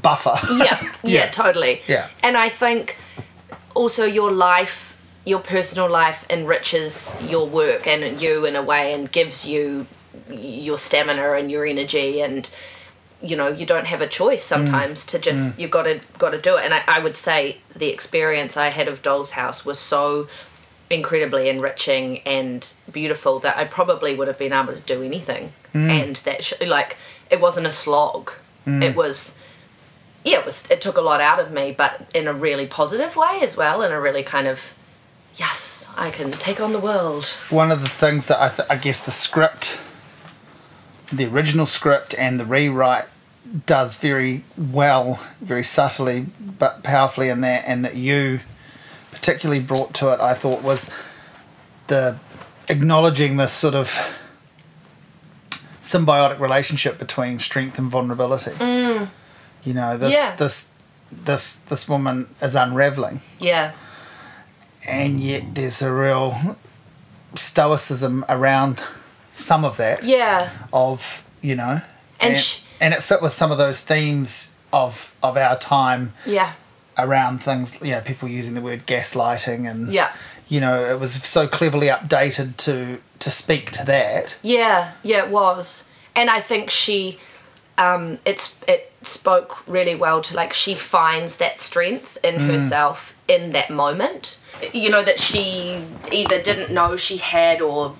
[0.02, 0.36] buffer.
[0.54, 1.30] yeah, yeah, Yeah.
[1.30, 1.82] totally.
[1.86, 2.08] Yeah.
[2.22, 2.96] And I think
[3.74, 9.10] also your life, your personal life enriches your work and you in a way and
[9.10, 9.86] gives you
[10.30, 12.50] your stamina and your energy and
[13.22, 15.08] you know you don't have a choice sometimes mm.
[15.08, 15.58] to just mm.
[15.58, 18.68] you got to got to do it and I, I would say the experience i
[18.68, 20.28] had of doll's house was so
[20.90, 25.88] incredibly enriching and beautiful that i probably would have been able to do anything mm.
[25.88, 26.96] and that sh- like
[27.30, 28.32] it wasn't a slog
[28.66, 29.36] it was
[30.24, 30.66] yeah, it was.
[30.70, 33.82] It took a lot out of me, but in a really positive way as well,
[33.82, 34.72] in a really kind of,
[35.36, 37.26] yes, I can take on the world.
[37.50, 39.78] One of the things that I, th- I guess the script,
[41.12, 43.06] the original script and the rewrite
[43.66, 48.40] does very well, very subtly but powerfully in that, and that you
[49.10, 50.90] particularly brought to it, I thought was
[51.88, 52.16] the
[52.68, 54.22] acknowledging this sort of
[55.80, 58.52] symbiotic relationship between strength and vulnerability.
[58.52, 59.08] Mm.
[59.64, 60.36] You know, this Yeah.
[60.36, 60.68] this
[61.10, 63.72] this this woman is unraveling Yeah,
[64.88, 66.56] and yet there's a real
[67.34, 68.82] stoicism around
[69.32, 70.04] some of that.
[70.04, 70.50] Yeah.
[70.72, 71.80] Of you know,
[72.20, 76.12] And and, sh- and it fit with some of those themes of of our time
[76.26, 76.52] Yeah.
[76.98, 77.78] around things.
[77.82, 80.10] You know, people using the word gaslighting and Yeah.
[80.48, 84.36] you know, it was so cleverly updated to to speak to that.
[84.42, 85.84] Yeah, yeah, it was,
[86.14, 87.18] and I think she,
[87.78, 93.50] um, it's it spoke really well to like she finds that strength in herself in
[93.50, 94.38] that moment.
[94.72, 97.94] You know that she either didn't know she had or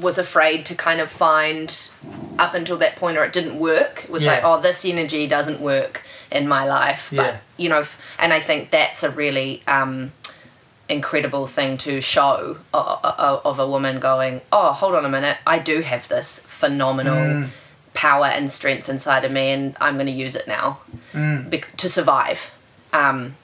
[0.00, 1.90] was afraid to kind of find
[2.38, 4.04] up until that point, or it didn't work.
[4.04, 7.36] It was like, oh, this energy doesn't work in my life, but Yeah.
[7.58, 7.84] you know,
[8.18, 10.12] and I think that's a really um,
[10.88, 15.82] incredible thing to show of a woman going, oh, hold on a minute, I do
[15.82, 17.48] have this phenomenal
[17.94, 20.80] power and strength inside of me, and I'm going to use it now
[21.12, 22.52] bec- to survive.
[22.92, 23.36] Um,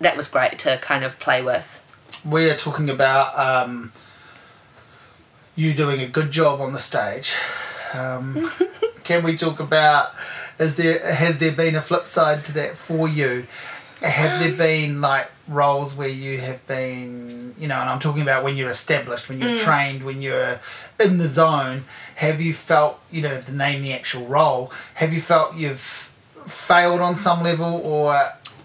[0.00, 1.84] that was great to kind of play with.
[2.24, 3.92] We are talking about um,
[5.56, 7.36] you doing a good job on the stage.
[7.94, 8.50] Um,
[9.04, 10.12] can we talk about
[10.58, 13.46] is there has there been a flip side to that for you?
[14.02, 18.44] Have there been like roles where you have been, you know, and I'm talking about
[18.44, 20.60] when you're established, when you're trained, when you're
[21.00, 21.84] in the zone.
[22.18, 24.72] Have you felt you don't have to name the actual role?
[24.94, 26.10] Have you felt you've
[26.46, 28.18] failed on some level, or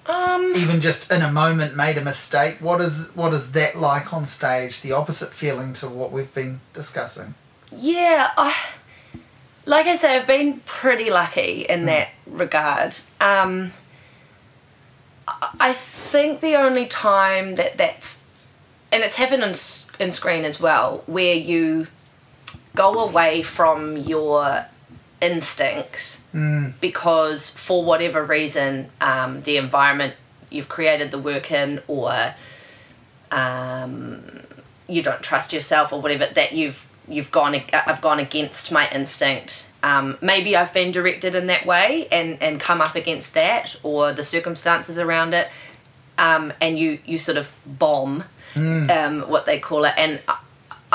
[0.07, 2.57] Um, even just in a moment made a mistake?
[2.59, 4.81] What is what is that like on stage?
[4.81, 7.35] The opposite feeling to what we've been discussing.
[7.71, 8.55] Yeah, I
[9.65, 12.95] like I say, I've been pretty lucky in that regard.
[13.21, 13.71] Um,
[15.27, 18.23] I- think the only time that that's,
[18.91, 19.55] and it's happened in
[19.99, 21.87] in screen as well, where you
[22.75, 24.65] go away from your
[25.21, 26.21] instinct
[26.81, 30.15] because for whatever reason, um, the environment
[30.49, 32.33] you've created the work in, or
[33.31, 34.41] um,
[34.87, 39.69] you don't trust yourself or whatever that you've you've gone I've gone against my instinct.
[39.81, 44.13] Um, maybe I've been directed in that way and and come up against that or
[44.13, 45.49] the circumstances around it,
[46.17, 48.23] um, and you you sort of bomb,
[48.89, 50.19] um, what they call it, and.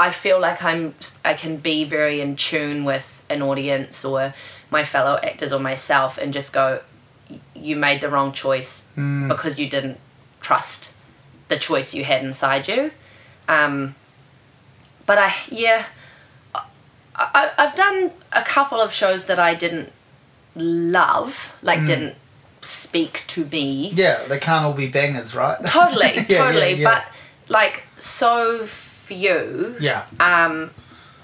[0.07, 0.95] I- feel like I'm
[1.25, 4.33] I can be very in tune with an audience or
[4.71, 6.81] my fellow actors or myself and just go
[7.55, 8.83] you made the wrong choice
[9.29, 9.99] because you didn't
[10.41, 10.93] trust
[11.49, 12.91] the choice you had inside you
[13.49, 13.95] um,
[15.07, 15.85] but I yeah
[17.15, 19.91] I, I've done a couple of shows that I didn't
[20.55, 22.15] love like didn't
[22.61, 25.59] speak to me Yeah, they can't all be bangers, right?
[25.67, 26.91] totally Yeah, yeah, totally yeah.
[26.91, 27.05] but
[27.49, 28.67] like so
[29.09, 30.71] few yeah, um,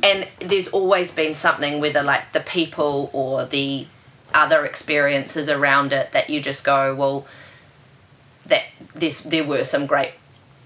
[0.03, 3.87] and there's always been something, whether like the people or the
[4.33, 7.27] other experiences around it, that you just go, well,
[8.47, 8.65] that
[8.95, 10.13] this there were some great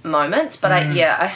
[0.03, 1.35] moments, but I yeah,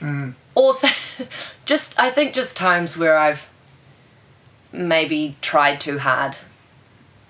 [0.00, 0.94] I, or th-
[1.64, 3.50] just I think just times where I've
[4.72, 6.36] maybe tried too hard,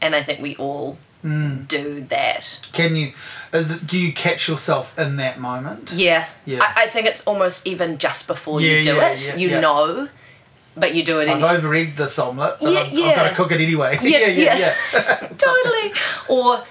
[0.00, 2.68] and I think we all do that.
[2.72, 3.12] can you?
[3.52, 5.92] Is it, do you catch yourself in that moment?
[5.92, 6.26] Yeah.
[6.44, 6.60] Yeah.
[6.62, 9.26] I, I think it's almost even just before Yeah, you do yeah, it.
[9.26, 9.60] yeah, you yeah.
[9.60, 10.08] know,
[10.76, 11.56] but you do it I've anyway.
[11.56, 13.98] over egged this omelette, but Yeah, I'm, I've got to cook it anyway.
[14.02, 14.74] Yeah, yeah, yeah, yeah.
[14.92, 15.16] yeah.
[15.38, 15.92] totally.
[16.28, 16.64] Or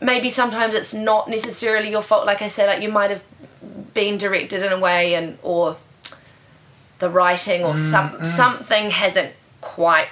[0.00, 2.26] maybe sometimes it's not necessarily your fault.
[2.26, 3.24] Like I said, like you might have
[3.94, 5.78] been directed in a way, and or
[6.98, 8.24] the writing or mm, some mm.
[8.24, 10.08] something hasn't quite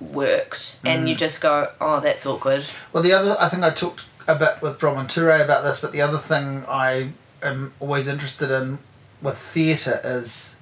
[0.00, 1.18] worked, and you mm.
[1.18, 4.78] just go, "Oh, that's awkward." Well, the other, I think I talked a bit with
[4.78, 7.10] Brahman Ture about this, but the other thing I
[7.42, 8.78] am always interested in
[9.22, 10.56] with theatre is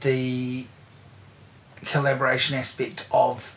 [0.00, 0.66] the
[1.84, 3.53] collaboration aspect of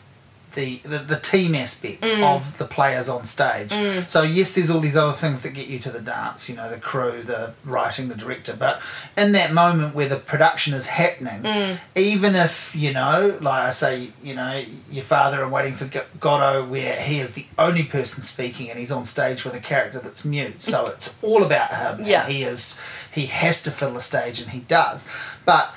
[0.58, 2.20] the, the, the team aspect mm.
[2.20, 3.70] of the players on stage.
[3.70, 4.08] Mm.
[4.08, 6.68] So, yes, there's all these other things that get you to the dance, you know,
[6.68, 8.82] the crew, the writing, the director, but
[9.16, 11.78] in that moment where the production is happening, mm.
[11.94, 16.06] even if, you know, like I say, you know, your father and Waiting for Go-
[16.18, 20.00] Godot, where he is the only person speaking and he's on stage with a character
[20.00, 22.04] that's mute, so it's all about him.
[22.04, 22.24] Yeah.
[22.24, 22.80] And he is,
[23.14, 25.08] he has to fill the stage and he does.
[25.44, 25.72] But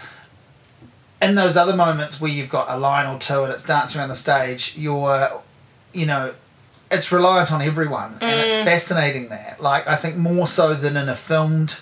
[1.22, 4.10] in those other moments where you've got a line or two and it's dancing around
[4.10, 5.42] the stage, you're,
[5.94, 6.34] you know,
[6.90, 8.66] it's reliant on everyone, and it's Mm.
[8.66, 9.62] fascinating that.
[9.62, 11.78] Like I think more so than in a filmed,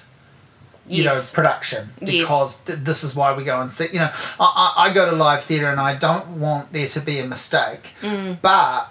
[0.87, 1.31] you know, Yes.
[1.31, 2.11] production Yes.
[2.11, 3.87] because th- this is why we go and see.
[3.91, 6.99] You know, I, I, I go to live theatre and I don't want there to
[7.01, 8.37] be a mistake, Mm.
[8.41, 8.87] but.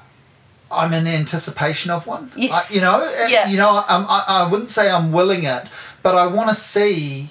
[0.70, 2.30] I'm in anticipation of one.
[2.36, 2.56] Yeah.
[2.56, 3.48] I, you know, Yeah.
[3.48, 3.82] you know.
[3.88, 5.62] I'm, I, I wouldn't say I'm willing it,
[6.02, 7.30] but I want to see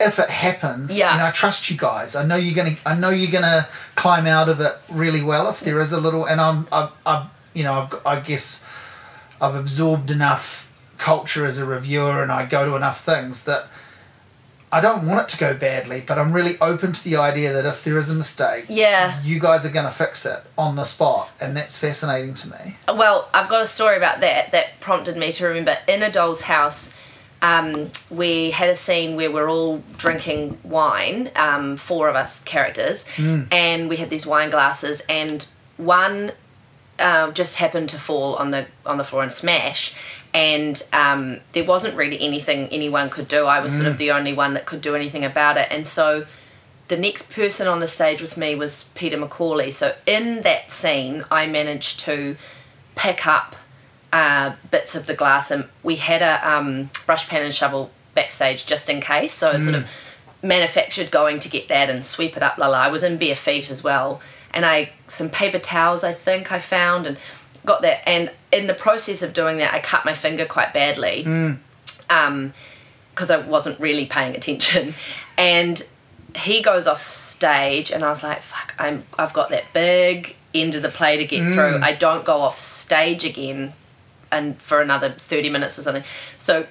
[0.00, 0.96] if it happens.
[0.96, 1.12] Yeah.
[1.12, 2.14] You know, I trust you guys.
[2.14, 2.76] I know you're gonna.
[2.84, 6.24] I know you're gonna climb out of it really well if there is a little.
[6.26, 6.66] And I'm.
[6.72, 6.90] I.
[7.06, 7.74] I you know.
[7.74, 8.06] I've.
[8.06, 8.64] I guess.
[9.40, 13.66] I've absorbed enough culture as a reviewer, and I go to enough things that
[14.70, 17.66] I don't want it to go badly, but I'm really open to the idea that
[17.66, 19.20] if there is a mistake, Yeah.
[19.22, 22.76] you guys are going to fix it on the spot, and that's fascinating to me.
[22.88, 25.76] Well, I've got a story about that that prompted me to remember.
[25.88, 26.94] In a doll's house,
[27.42, 33.04] um, we had a scene where we're all drinking wine, um, four of us characters,
[33.50, 36.32] and we had these wine glasses, and one
[37.00, 39.92] uh, just happened to fall on the on the floor and smash.
[40.34, 43.44] And um, there wasn't really anything anyone could do.
[43.44, 45.68] I was sort of the only one that could do anything about it.
[45.70, 46.24] And so
[46.88, 49.72] the next person on the stage with me was Peter McCauley.
[49.72, 52.36] So in that scene, I managed to
[52.94, 53.56] pick up
[54.12, 58.66] uh, bits of the glass, and we had a um, brush pan and shovel backstage
[58.66, 59.32] just in case.
[59.32, 59.88] So it sort of
[60.42, 62.58] manufactured going to get that and sweep it up.
[62.58, 62.78] La la.
[62.82, 64.20] I was in bare feet as well,
[64.52, 67.16] and I some paper towels I think I found and
[67.64, 68.06] got that.
[68.08, 71.24] And in the process of doing that, I cut my finger quite badly.
[72.10, 72.52] Um,
[73.14, 74.94] because I wasn't really paying attention.
[75.38, 75.86] And
[76.34, 78.74] he goes off stage, and I was like, "Fuck!
[78.78, 81.80] I'm I've got that big end of the play to get through.
[81.82, 83.72] I don't go off stage again,
[84.32, 86.04] and for another thirty minutes or something."
[86.36, 86.66] So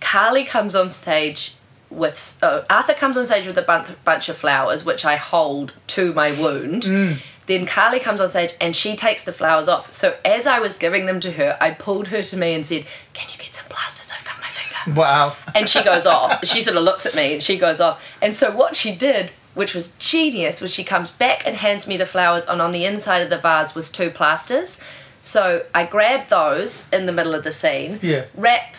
[0.00, 1.54] Carly comes on stage
[1.90, 5.74] with oh, Arthur comes on stage with a bunch, bunch of flowers, which I hold
[5.88, 6.82] to my wound.
[6.82, 7.18] Mm.
[7.46, 9.92] Then Carly comes on stage and she takes the flowers off.
[9.92, 12.84] So as I was giving them to her, I pulled her to me and said,
[13.14, 14.10] "Can you get some plasters?
[14.14, 15.36] I've cut my finger." Wow.
[15.54, 16.44] and she goes off.
[16.44, 18.04] She sort of looks at me and she goes off.
[18.22, 21.96] And so what she did, which was genius, was she comes back and hands me
[21.96, 24.80] the flowers, and on the inside of the vase was two plasters.
[25.28, 28.22] So I grabbed those in the middle of the scene, Yeah.
[28.34, 28.74] wrap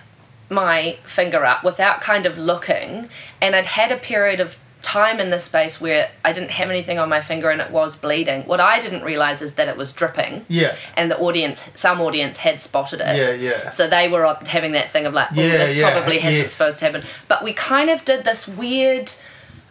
[0.49, 3.07] my finger up without kind of looking,
[3.39, 6.97] and I'd had a period of time in this space where I didn't have anything
[6.97, 8.47] on my finger and it was bleeding.
[8.47, 10.45] What I didn't realize is that it was dripping.
[10.47, 10.73] Yeah.
[10.97, 13.15] And the audience, some audience had spotted it.
[13.15, 13.69] Yeah, yeah.
[13.69, 16.79] So they were having that thing of like, oh, Yeah, this yeah, probably hasn't supposed
[16.79, 17.03] to happen.
[17.27, 19.11] But we kind of did this weird.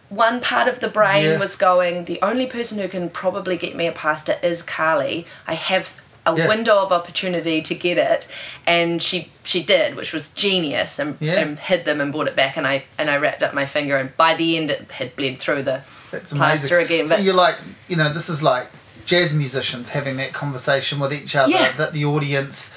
[0.07, 1.39] One part of the brain Yeah.
[1.39, 2.05] was going.
[2.05, 5.27] The only person who can probably get me a pasta is Carly.
[5.45, 6.01] I have
[6.35, 6.47] a Yeah.
[6.47, 8.27] window of opportunity to get it,
[8.67, 11.39] and she she did, which was genius, and, Yeah.
[11.39, 13.97] and hid them and brought it back, and I and I wrapped up my finger,
[13.97, 16.95] and by the end it had bled through the That's plaster amazing.
[17.01, 17.07] again.
[17.07, 17.55] so you're like,
[17.87, 18.67] you know, this is like
[19.05, 21.71] jazz musicians having that conversation with each other Yeah.
[21.77, 22.73] that the audience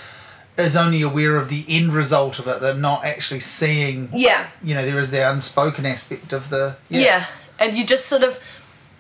[0.57, 2.61] is only aware of the end result of it.
[2.61, 4.09] They're not actually seeing.
[4.15, 6.77] yeah, You know, there is the unspoken aspect of the.
[6.89, 7.25] Yeah.
[7.59, 8.39] And you just sort of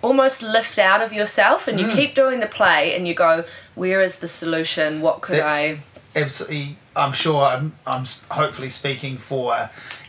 [0.03, 1.95] almost lift out of yourself and you Mm.
[1.95, 3.45] keep doing the play and you go,
[3.75, 5.01] where is the solution?
[5.01, 5.83] What could That's I.
[6.17, 6.77] absolutely.
[6.95, 7.43] I'm sure.
[7.43, 7.75] I'm.
[7.87, 9.55] I'm hopefully speaking for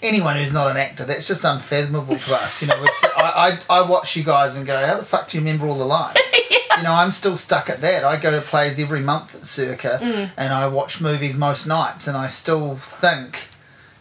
[0.01, 1.05] anyone who's not an actor.
[1.05, 2.61] That's just unfathomable to us.
[2.61, 5.37] You know, it's, I, I I watch you guys and go, how the fuck do
[5.37, 6.17] you remember all the lines?
[6.75, 8.03] You know, I'm still stuck at that.
[8.03, 10.31] I go to plays every month at Circa, Mm.
[10.35, 13.41] and I watch movies most nights, and I still think,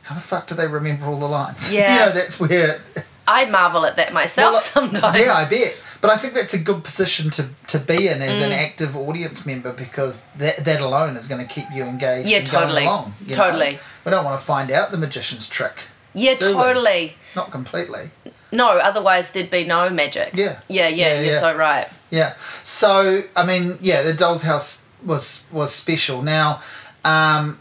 [0.04, 1.70] how the fuck do they remember all the lines?
[1.72, 1.92] Yeah.
[1.92, 2.80] you know, that's where.
[3.28, 5.20] I marvel at that myself Well, sometimes.
[5.20, 5.76] Yeah, I bet.
[6.02, 8.46] But I think that's a good position to, to be in as Mm.
[8.46, 12.42] an active audience member because that, that alone is going to keep you engaged Yeah,
[12.42, 12.84] totally.
[12.84, 13.14] along.
[13.24, 13.44] you know?
[13.44, 13.78] Totally.
[14.04, 15.84] We don't want to find out the magician's trick.
[16.12, 16.52] yeah, Do we?
[16.54, 17.16] totally.
[17.36, 18.10] Not completely.
[18.50, 20.32] No, otherwise there'd be no magic.
[20.34, 20.58] Yeah.
[20.68, 21.40] Yeah, yeah, Yeah, you're yeah.
[21.40, 21.88] so right.
[22.10, 22.34] Yeah.
[22.64, 26.20] So I mean, yeah, the Doll's House was was special.
[26.20, 26.60] Now,
[27.04, 27.58] um,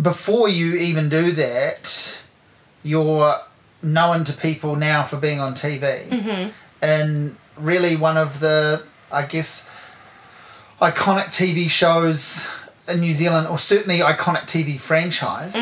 [0.00, 2.22] before you even do that,
[2.84, 3.40] you're
[3.82, 6.50] known to people now for being on TV, mm-hmm.
[6.82, 8.82] and really one of the,
[9.12, 9.68] I guess,
[10.80, 12.46] iconic TV shows
[12.88, 15.54] in New Zealand, or certainly iconic TV franchise.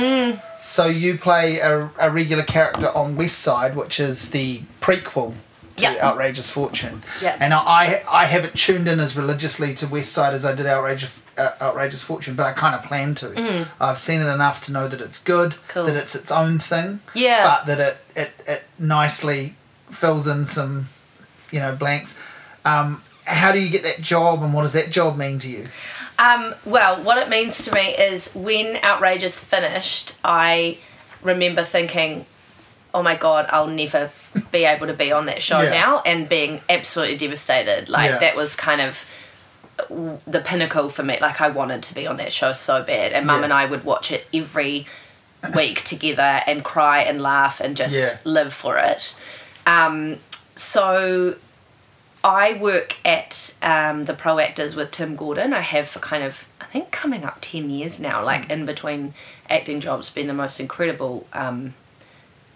[0.62, 5.34] So you play a, a regular character on Westside, which is the prequel
[5.76, 6.03] to Yep.
[6.03, 7.03] Outrageous Fortune.
[7.22, 7.38] Yep.
[7.40, 11.51] And I I haven't tuned in as religiously to Westside as I did Outrageous uh,
[11.61, 13.66] Outrageous Fortune, but I kind of plan to.
[13.80, 15.68] I've seen it enough to know that it's good, Mm.
[15.68, 15.84] Cool.
[15.86, 17.43] that it's its own thing, Yeah.
[17.43, 19.57] but that it, it, it nicely
[19.90, 20.88] fills in some,
[21.53, 22.18] you know, blanks.
[22.64, 25.68] Um, how do you get that job, and what does that job mean to you?
[26.18, 30.78] Um, well, what it means to me is when Outrageous finished, I
[31.22, 32.26] remember thinking,
[32.94, 34.11] oh my god, I'll never
[34.50, 35.70] be able to be on that show Yeah.
[35.70, 37.88] now, and being absolutely devastated.
[37.88, 38.18] Like, Yeah.
[38.18, 39.05] that was kind of
[40.26, 41.18] the pinnacle for me.
[41.20, 43.44] Like, I wanted to be on that show so bad, and Mum Yeah.
[43.44, 44.86] and I would watch it every
[45.57, 49.16] week together and cry and laugh and just live for it.
[49.66, 50.18] Um,
[50.57, 51.36] so
[52.24, 55.53] I work at um, the Pro Actors with Tim Gordon.
[55.53, 59.14] I have for kind of, I think, coming up 10 years now, like in between
[59.50, 61.74] acting jobs, been the most incredible um,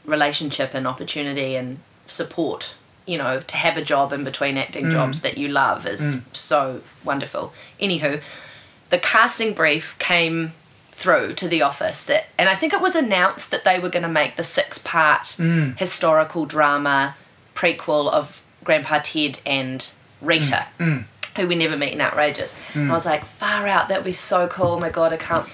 [0.04, 2.74] relationship and opportunity and support.
[3.06, 6.00] You know, to have a job in between acting jobs that you love is
[6.32, 7.52] so wonderful.
[7.80, 8.20] Anywho,
[8.90, 10.52] the casting brief came
[10.90, 14.02] through to the office that and I think it was announced that they were going
[14.02, 15.36] to make the six part
[15.78, 17.14] historical drama
[17.56, 19.90] prequel of Grandpa Ted and
[20.20, 20.86] Rita mm.
[20.86, 21.04] Mm.
[21.36, 22.54] who we never meet in Outrageous.
[22.74, 22.90] And mm.
[22.90, 24.68] I was like, far out, that would be so cool.
[24.68, 25.48] Oh my god, I can't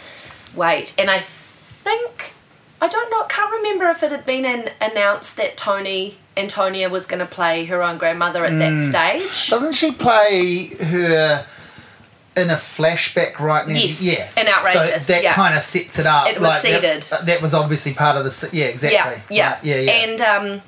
[0.55, 0.95] wait.
[0.99, 2.35] And I think
[2.83, 7.07] I don't know, can't remember if it had been an, announced that Tony Antonia was
[7.07, 9.51] going to play her own grandmother at that stage.
[9.51, 11.47] Doesn't she play her
[12.37, 13.75] in a flashback right now?
[13.75, 14.29] Yes, Yeah.
[14.37, 15.33] in Outrageous, So that yeah.
[15.33, 16.27] kind of sets it up.
[16.27, 17.27] It was like, that- seeded.
[17.27, 18.49] That, was obviously part of the.
[18.53, 19.23] Yeah, exactly.
[19.37, 19.93] Yeah, yeah, Right, yeah, yeah.
[19.93, 20.63] And um,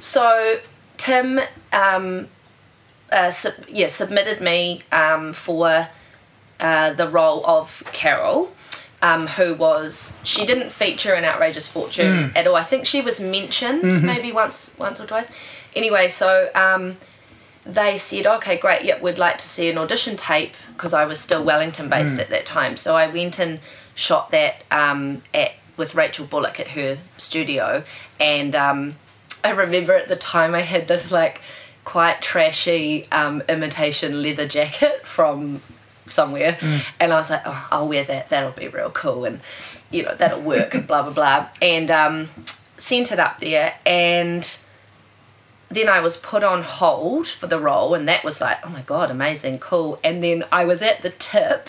[0.00, 0.60] so
[0.96, 1.40] Tim,
[1.72, 2.28] um,
[3.10, 5.88] uh, sub- yeah, submitted me um, for
[6.60, 8.52] uh, the role of Carol.
[9.00, 12.56] Um, who was she didn't feature in Outrageous Fortune at all.
[12.56, 15.30] I think she was mentioned maybe once once or twice.
[15.76, 16.96] Anyway, so um,
[17.64, 21.20] they said, okay, great, yep, we'd like to see an audition tape because I was
[21.20, 22.76] still Wellington based at that time.
[22.76, 23.60] So I went and
[23.94, 27.84] shot that um, at with Rachel Bullock at her studio,
[28.18, 28.96] and um,
[29.44, 31.40] I remember at the time I had this like
[31.84, 35.62] quite trashy um, imitation leather jacket from
[36.06, 36.58] somewhere,
[37.00, 38.28] and I was like, oh, I'll wear that.
[38.28, 39.40] That'll be real cool, and
[39.90, 42.28] you know that'll work, and blah blah blah, and um,
[42.78, 44.58] sent it up there, and
[45.70, 48.82] then I was put on hold for the role, and that was like, oh my
[48.82, 49.98] god, amazing, cool.
[50.02, 51.68] And then I was at the tip,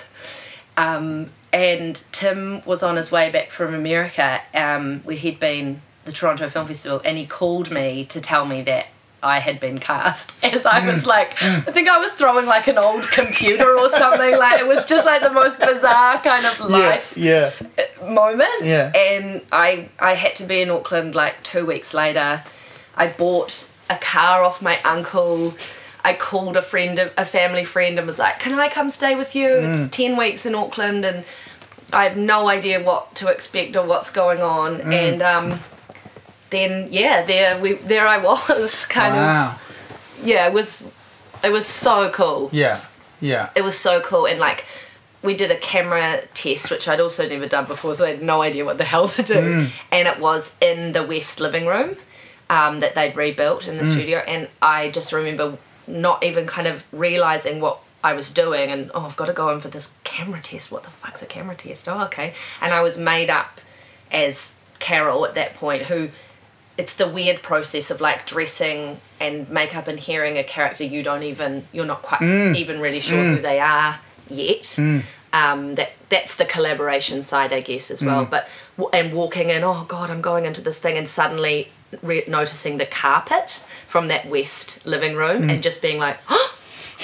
[0.77, 6.15] um, and Tim was on his way back from America, um, where he'd been the
[6.15, 8.87] Toronto Film Festival, and he called me to tell me that
[9.21, 10.33] I had been cast.
[10.43, 14.37] As I was like, I think I was throwing like an old computer or something.
[14.37, 17.51] Like it was just like the most bizarre kind of life Yeah.
[18.03, 18.91] moment Yeah.
[18.95, 22.43] and I I had to be in Auckland like two weeks later
[22.95, 25.53] I bought a car off my uncle
[26.03, 29.35] I called a friend a family friend and was like can I come stay with
[29.35, 29.85] you Mm.
[29.85, 31.25] it's 10 weeks in Auckland and
[31.91, 34.93] I have no idea what to expect or what's going on Mm.
[34.93, 35.59] and um
[36.49, 39.51] then yeah there we there I was kind Wow.
[39.55, 40.83] of yeah it was
[41.43, 42.49] it was so cool.
[42.51, 42.81] Yeah.
[43.21, 43.49] Yeah.
[43.55, 44.65] it was so cool and like
[45.21, 48.41] we did a camera test which i'd also never done before so i had no
[48.41, 49.67] idea what the hell to do.
[49.91, 51.97] And it was in the west living room
[52.49, 56.85] um, that they'd rebuilt in the studio and i just remember not even kind of
[56.93, 60.39] realizing what i was doing and oh i've got to go in for this camera
[60.41, 60.71] test.
[60.71, 61.89] What the fuck's a camera test?
[61.89, 62.33] Oh okay.
[62.61, 63.59] And i was made up
[64.11, 66.09] as carol at that point who
[66.79, 71.23] it's the weird process of like dressing and makeup and hearing a character you don't
[71.23, 72.55] even you're not quite mm.
[72.55, 73.41] even really sure who mm.
[73.41, 73.99] they are
[74.29, 74.61] yet.
[74.61, 75.03] Mm.
[75.33, 78.23] Um, that that's the collaboration side I guess as well.
[78.23, 78.47] But
[78.93, 81.67] and walking in oh god I'm going into this thing and suddenly
[82.01, 86.55] re- noticing the carpet from that west living room and just being like oh,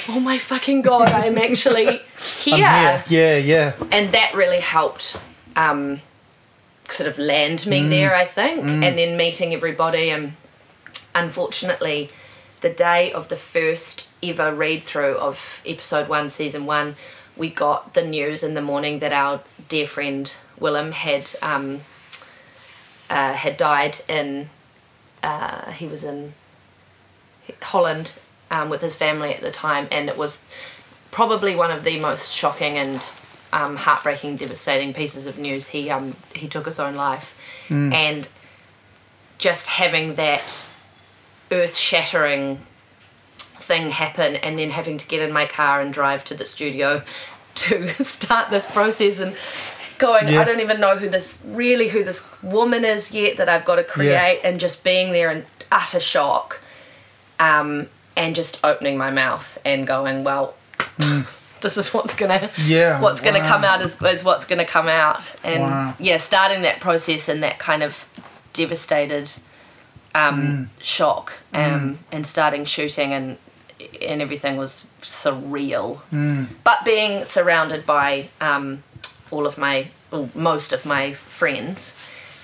[0.07, 1.99] oh my fucking god I'm actually
[2.41, 2.57] here.
[2.57, 3.03] Yeah.
[3.09, 3.36] Yeah.
[3.36, 3.73] Yeah.
[3.91, 5.19] and that really helped
[5.57, 5.99] um,
[6.89, 10.09] sort of land me there i think and then meeting everybody.
[10.09, 10.33] And
[11.13, 12.09] unfortunately
[12.61, 16.95] the day of the first ever read through of episode one season one
[17.38, 21.81] we got the news in the morning that our dear friend willem had um,
[23.09, 24.49] uh, had died in
[25.23, 26.33] uh, he was in
[27.61, 28.13] holland
[28.51, 29.88] um, with his family at the time.
[29.91, 30.47] And it was
[31.11, 33.01] probably one of the most shocking and
[33.56, 35.70] um, heartbreaking, devastating pieces of news.
[35.70, 37.34] He um, he took his own life,
[37.93, 38.28] and
[39.38, 40.68] just having that
[41.51, 42.60] earth-shattering
[43.38, 47.01] thing happen, and then having to get in my car and drive to the studio
[47.56, 49.36] to start this process and
[49.97, 50.28] going.
[50.28, 50.41] Yeah.
[50.41, 53.78] I don't even know who this really who this woman is yet that I've got
[53.78, 56.62] to create, and just being there in utter shock
[57.39, 57.88] um,
[58.18, 60.56] and just opening my mouth and going, well,
[61.62, 65.36] this is what's gonna, Yeah, what's gonna come out is, is what's gonna come out,
[65.43, 65.93] and Wow.
[65.99, 68.06] yeah, starting that process and that kind of
[68.53, 69.30] devastated
[70.14, 70.68] um, Mm.
[70.82, 73.38] shock, um, and starting shooting and
[74.01, 75.99] and everything was surreal.
[76.14, 76.47] Mm.
[76.64, 78.84] But being surrounded by um,
[79.32, 81.93] all of my, well, most of my friends,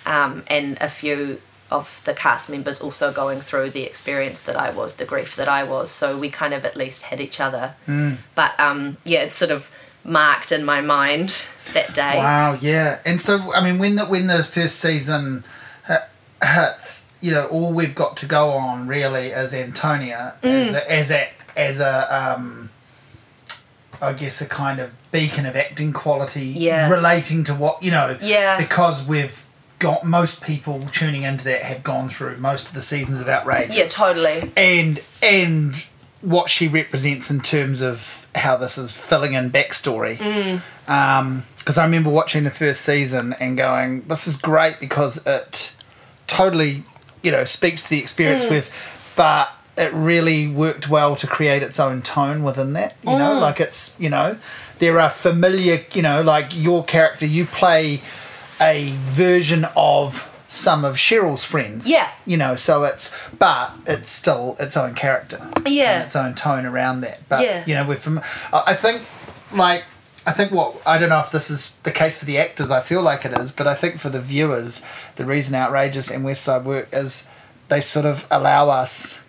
[0.05, 1.39] um, and a few
[1.71, 5.47] of the cast members also going through the experience that I was, the grief that
[5.47, 5.89] I was.
[5.91, 7.75] So we kind of at least had each other.
[7.87, 8.17] Mm.
[8.35, 9.71] But um, yeah, it's sort of
[10.03, 12.17] marked in my mind that day.
[12.17, 12.99] Wow, yeah.
[13.05, 15.43] And so, I mean, when the when the first season
[15.85, 16.07] hi-
[16.43, 20.49] hits, you know, all we've got to go on really is Antonia Mm.
[20.67, 22.69] as a, as a as a um,
[24.01, 26.89] I guess a kind of beacon of acting quality Yeah.
[26.89, 28.17] relating to what you know.
[28.21, 28.57] Yeah.
[28.57, 29.45] Because we've
[29.81, 33.75] got most people tuning into that have gone through most of the seasons of Outrageous.
[33.75, 34.51] Yeah, totally.
[34.55, 35.75] and and
[36.21, 40.17] what she represents in terms of how this is filling in backstory.
[40.17, 40.61] Mm.
[40.87, 45.75] Um, because I remember watching the first season and going, "This is great," because it
[46.27, 46.83] totally,
[47.23, 48.51] you know, speaks to the experience mm.
[48.51, 52.95] with, but it really worked well to create its own tone within that.
[53.03, 53.41] You know, mm.
[53.41, 54.37] like it's you know,
[54.79, 58.01] there are familiar, you know, like your character, you play
[58.61, 61.89] a version of some of Cheryl's friends.
[61.89, 62.09] Yeah.
[62.25, 65.39] You know, so it's but it's still its own character.
[65.65, 65.95] Yeah.
[65.95, 67.27] And its own tone around that.
[67.29, 67.63] But Yeah.
[67.65, 68.19] you know, we're from
[68.51, 69.01] I I think
[69.53, 69.85] like
[70.27, 72.81] I think what I don't know if this is the case for the actors, I
[72.81, 74.81] feel like it is, but I think for the viewers,
[75.15, 77.27] the reason Outrageous and Westside work is
[77.69, 79.23] they sort of allow us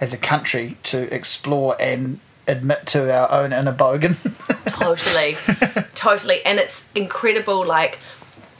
[0.00, 4.14] as a country to explore and admit to our own inner bogan.
[4.66, 5.36] totally
[5.94, 7.98] totally and it's incredible like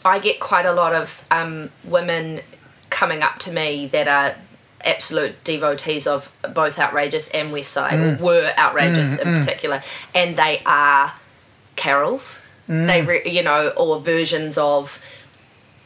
[0.07, 2.41] i get quite a lot of um, women
[2.91, 4.35] coming up to me that are
[4.85, 8.21] absolute devotees of both outrageous and westside Mm.
[8.21, 9.83] or were outrageous in particular
[10.15, 11.13] and they are
[11.75, 12.87] carols Mm.
[12.87, 15.01] they re- you know or versions of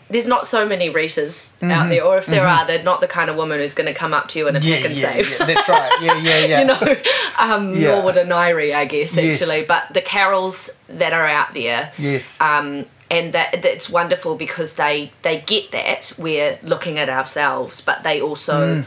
[0.09, 1.71] there's not so many Ritas Mm-hmm.
[1.71, 3.95] out there, or if there are, they're not the kind of woman who's going to
[3.95, 5.31] come up to you in a yeah, pick and yeah, save.
[5.31, 5.93] yeah, that's right.
[6.03, 6.61] Yeah, yeah, yeah.
[6.61, 6.97] you know,
[7.39, 7.93] um, Yeah.
[7.93, 9.41] nor would a Nairi, I guess, Yes.
[9.41, 9.67] actually.
[9.69, 12.41] But the carols that are out there, yes.
[12.41, 18.03] um, and that that's wonderful because they they get that we're looking at ourselves, but
[18.05, 18.85] they also Mm.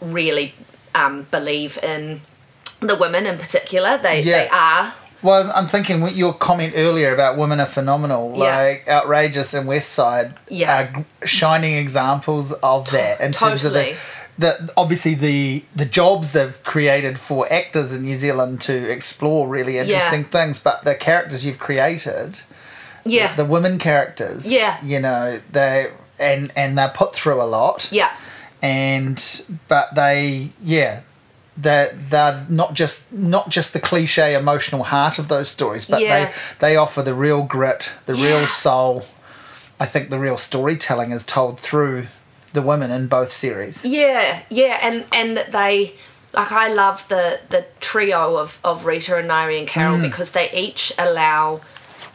[0.00, 0.54] really
[0.94, 2.20] um, believe in
[2.80, 3.98] the women in particular.
[3.98, 4.44] They Yeah.
[4.44, 4.92] they are.
[5.22, 8.56] Well, I'm thinking your comment earlier about women are phenomenal, Yeah.
[8.58, 10.72] like outrageous and Westside Yeah.
[10.72, 13.96] are shining examples of that in terms of the,
[14.38, 19.78] the obviously the the jobs they've created for actors in New Zealand to explore really
[19.78, 22.42] interesting things, but the characters you've created,
[23.04, 23.34] Yeah.
[23.34, 24.78] the women characters, Yeah.
[24.82, 28.10] you know, they and and they're put through a lot, yeah.
[28.62, 31.00] and but they yeah
[31.56, 36.26] they're, they're not just not just the cliche emotional heart of those stories but Yeah.
[36.26, 38.26] they they offer the real grit the Yeah.
[38.38, 39.06] real soul
[39.78, 42.06] i think the real storytelling is told through
[42.54, 45.94] the women in both series Yeah, yeah, and and that they
[46.32, 49.72] like I love the the trio of of Rita and Nairi and Mm.
[49.72, 51.60] Carol because they each allow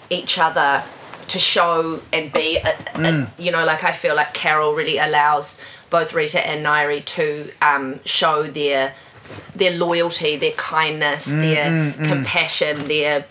[0.10, 0.84] each other
[1.28, 3.28] to show and be a, a- Mm.
[3.38, 8.00] you know like I feel like Carol really allows both Rita and Nairi to um,
[8.06, 8.94] show their
[9.56, 13.26] their loyalty, their kindness, Mm, their compassion, their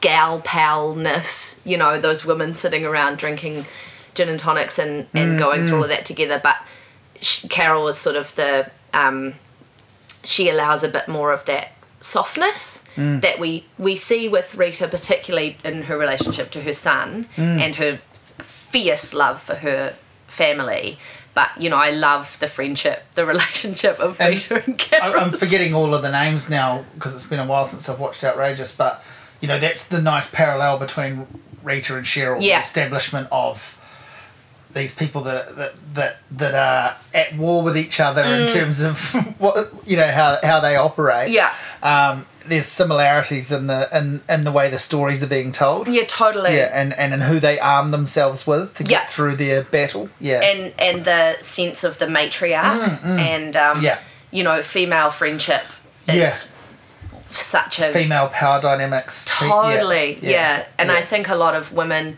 [0.00, 3.64] gal palness, you know, those women sitting around drinking
[4.14, 6.40] gin and tonics and, Mm, and going through all of that together.
[6.42, 6.56] But
[7.48, 9.34] Carol is sort of the, um,
[10.24, 11.68] she allows a bit more of that
[12.02, 13.22] softness Mm.
[13.22, 17.58] that we, we see with Rita, particularly in her relationship to her son Mm.
[17.60, 18.00] and her
[18.42, 19.94] fierce love for her
[20.28, 20.98] family.
[21.34, 25.14] But, you know, I love the friendship, the relationship of And Rita and Carol.
[25.20, 28.22] i'm forgetting all of the names now because it's been a while since i've watched
[28.24, 29.02] outrageous but
[29.40, 31.26] you know that's the nice parallel between
[31.62, 32.58] rita and cheryl Yeah.
[32.58, 33.78] the establishment of
[34.74, 38.98] these people that that that that are at war with each other in terms of
[39.40, 41.30] what you know how how they operate.
[41.30, 41.34] Mm.
[41.34, 41.52] Yeah.
[41.82, 45.86] Um, there's similarities in the in, in the way the stories are being told.
[45.88, 46.56] yeah, totally.
[46.56, 49.06] Yeah, and, and in who they arm themselves with to get Yeah.
[49.06, 50.08] through their battle.
[50.20, 50.40] Yeah.
[50.42, 53.98] and and the sense of the matriarch and um, Mm, Yeah.
[54.32, 55.62] you know female friendship
[56.08, 56.34] is Yeah.
[57.30, 59.24] such a Female power dynamics.
[59.26, 60.96] Totally yeah, and yeah.
[60.96, 62.16] I think a lot of women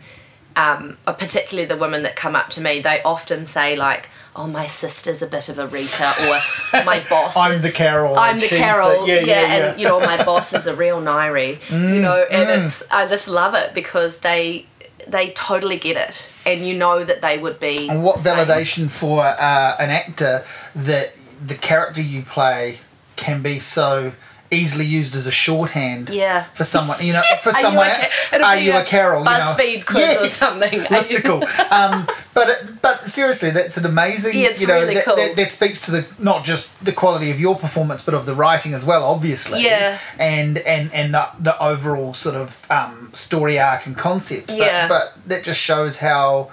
[0.55, 4.65] um, particularly the women that come up to me they often say like oh my
[4.65, 8.15] sister's a bit of a Rita or my boss I'm the Carol.
[8.17, 9.69] I'm the Carol the- yeah, yeah, yeah.
[9.69, 13.27] and you know my boss is a real Nairi you know and it's I just
[13.27, 14.65] love it because they
[15.07, 19.21] they totally get it and you know that they would be And what validation for
[19.21, 20.43] uh, an actor
[20.75, 21.13] that
[21.45, 22.79] the character you play
[23.15, 24.13] can be so
[24.51, 26.43] easily used as a shorthand Yeah.
[26.53, 29.25] for someone you know for Are you someone a Ca- are you a, Carol you
[29.25, 29.31] know?
[29.31, 30.81] BuzzFeed quiz or something.
[30.91, 35.05] Mystical um, but it, but seriously that's an amazing Yeah, it's you know really that,
[35.05, 35.15] cool.
[35.15, 38.35] that, that speaks to the not just the quality of your performance but of the
[38.35, 39.97] writing as well obviously Yeah.
[40.19, 44.87] and and and the, the overall sort of um, story arc and concept but, Yeah.
[44.87, 46.51] but that just shows how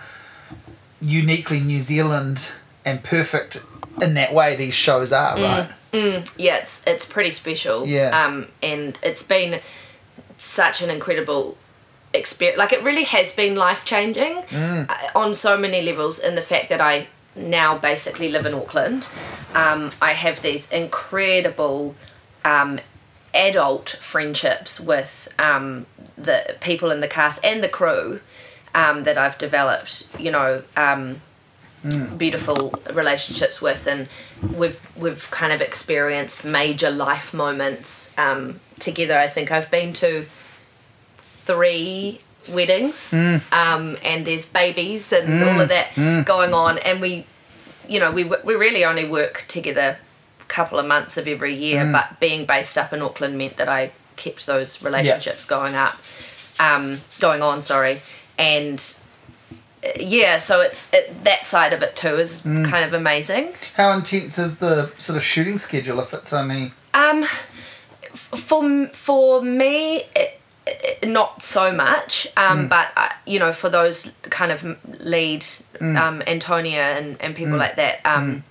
[1.01, 2.53] uniquely New Zealand
[2.85, 3.61] and perfect
[4.01, 5.43] in that way these shows are, Mm.
[5.59, 5.71] right?
[5.93, 7.87] Yeah, it's it's pretty special.
[7.87, 8.11] Yeah.
[8.25, 9.61] Um, and it's been
[10.39, 11.57] such an incredible
[12.15, 12.59] experience.
[12.59, 14.89] Like it really has been life changing Mm.
[14.91, 16.19] uh, on so many levels.
[16.19, 19.09] In the fact that I now basically live in Auckland,
[19.55, 21.95] um, I have these incredible
[22.45, 22.81] um,
[23.35, 25.87] adult friendships with um,
[26.19, 28.21] the people in the cast and the crew
[28.75, 30.09] um, that I've developed.
[30.19, 30.63] You know.
[30.77, 31.21] Um,
[32.17, 34.09] beautiful relationships with, and
[34.57, 39.19] we've we've kind of experienced major life moments um, together.
[39.19, 40.27] I think I've been to
[41.19, 42.21] three
[42.53, 43.13] weddings,
[43.53, 47.27] um, and there's babies and all of that going on, and we,
[47.89, 49.99] you know, we we really only work together
[50.41, 53.69] a couple of months of every year, but being based up in Auckland meant that
[53.69, 55.97] I kept those relationships going up,
[56.61, 57.63] um, going on.
[57.63, 58.01] Sorry,
[58.39, 58.79] and
[59.99, 63.53] yeah, so it's it, that side of it too is kind of amazing.
[63.75, 66.73] How intense is the sort of shooting schedule if it's only.
[66.95, 67.25] Um,
[68.05, 72.29] f- for for me, it, it, not so much.
[72.37, 74.65] Um, but uh, you know, for those kind of
[75.05, 75.45] lead,
[75.81, 78.45] um, Antonia and and people like that, um,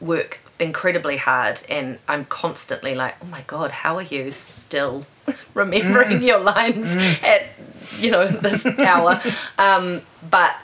[0.00, 5.06] work incredibly hard, and I'm constantly like, oh my god, how are you still
[5.54, 6.86] remembering your lines
[7.22, 7.46] at
[8.00, 9.20] you know this hour?
[9.58, 10.54] um, but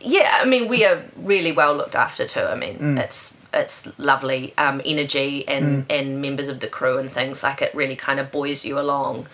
[0.00, 2.40] yeah, I mean, we are really well looked after too.
[2.40, 7.42] I mean, it's it's lovely um, energy and and members of the crew and things
[7.42, 9.26] like it really kind of buoys you along.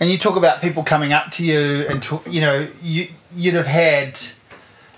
[0.00, 3.54] And you talk about people coming up to you and talk, you know you you'd
[3.54, 4.18] have had.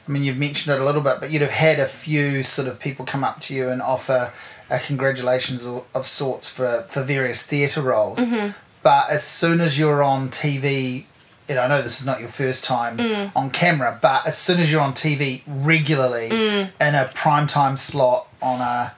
[0.08, 2.68] I mean, you've mentioned it a little bit, but you'd have had a few sort
[2.68, 4.32] of people come up to you and offer
[4.70, 8.20] a congratulations of, of sorts for for various theatre roles.
[8.82, 11.06] But as soon as you're on TV,
[11.48, 13.00] you know, I know this is not your first time
[13.36, 16.28] on camera, but as soon as you're on TV regularly
[16.80, 18.94] in a prime time slot on a,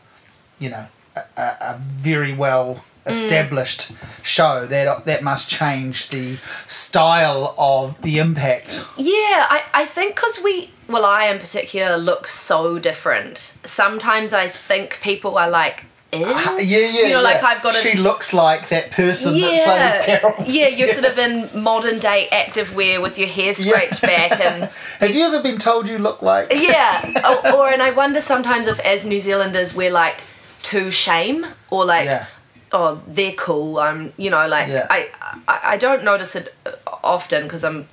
[0.59, 0.87] you know,
[1.17, 3.93] a, a, very well established
[4.23, 6.37] show, that that must change the
[6.67, 8.85] style of the impact.
[8.97, 13.39] Yeah, I, I think because we, well, I in particular look so different.
[13.65, 16.71] Sometimes I think people are like, is?
[16.71, 17.07] Yeah, yeah.
[17.09, 17.43] You know, like.
[17.43, 17.79] I've got a.
[17.79, 20.35] She looks like that person that yeah, plays Carol.
[20.47, 24.65] yeah, you're sort of in modern day active wear with your hair scraped back and
[25.01, 26.51] Have you ever been told you look like?
[26.55, 30.21] yeah or, or and i wonder sometimes if as new zealanders we're like
[30.63, 32.27] too shame or like Yeah.
[32.73, 34.87] oh they're cool i'm you know like Yeah.
[34.91, 35.09] I,
[35.47, 37.87] I i don't notice it uh, often because i'm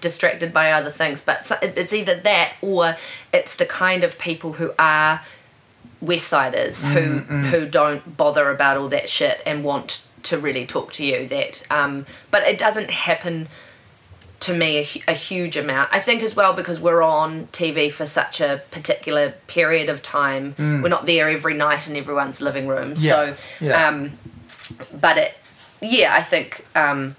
[0.00, 2.96] distracted by other things but it's either that or
[3.32, 5.22] it's the kind of people who are
[6.00, 7.18] west siders who
[7.50, 11.64] who don't bother about all that shit and want to really talk to you that
[11.70, 13.48] um but it doesn't happen
[14.38, 15.88] to me a, a huge amount.
[15.92, 20.54] I think as well because we're on TV for such a particular period of time.
[20.58, 22.94] We're not there every night in everyone's living room.
[22.94, 23.02] Mm.
[23.04, 23.88] Yeah, So, yeah.
[23.88, 24.12] um,
[25.00, 25.38] but it,
[25.80, 27.16] yeah, I think, um,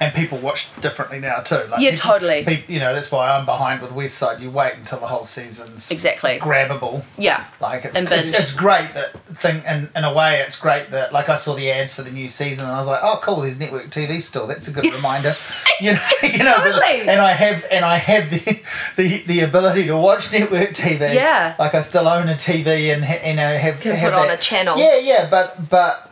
[0.00, 1.62] And people watch differently now too.
[1.70, 2.44] Like Yeah, people- totally.
[2.44, 4.40] peop- you know, that's why I'm behind with Westside.
[4.40, 6.38] You wait until the whole season's exactly.
[6.38, 7.04] grabbable.
[7.18, 7.44] Yeah.
[7.60, 11.28] Like it's, it's, it's great that thing in, in a way it's great that like
[11.28, 13.60] I saw the ads for the new season and I was like oh cool there's
[13.60, 15.34] network TV still that's a good reminder
[15.80, 17.00] you know you know but- Totally.
[17.08, 18.62] and I have and I have the,
[18.96, 21.54] the the ability to watch network TV Yeah.
[21.58, 24.36] like I still own a TV and you know have Can have put on a
[24.38, 24.78] channel.
[24.78, 26.05] yeah yeah but but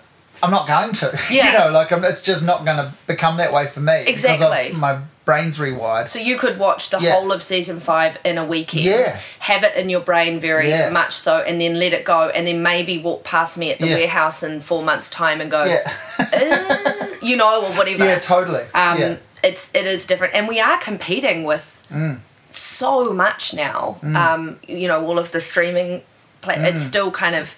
[0.44, 1.46] I'm not going to Yeah.
[1.52, 4.72] you know like I'm, it's just not going to become that way for me Exactly.
[4.78, 7.12] my brain's rewired So you could watch the Yeah.
[7.12, 9.18] whole of season five in a weekend, Yeah.
[9.38, 10.90] have it in your brain very Yeah.
[10.90, 13.86] much so, and then let it go, and then maybe walk past me at the
[13.88, 13.96] Yeah.
[13.96, 18.04] warehouse in four months' time and go, "Uh," you know, or whatever.
[18.04, 22.18] yeah totally um, it's it is different and we are competing with Mm.
[22.50, 26.02] so much now um, you know all of the streaming
[26.46, 26.86] it's Mm.
[26.92, 27.54] still kind of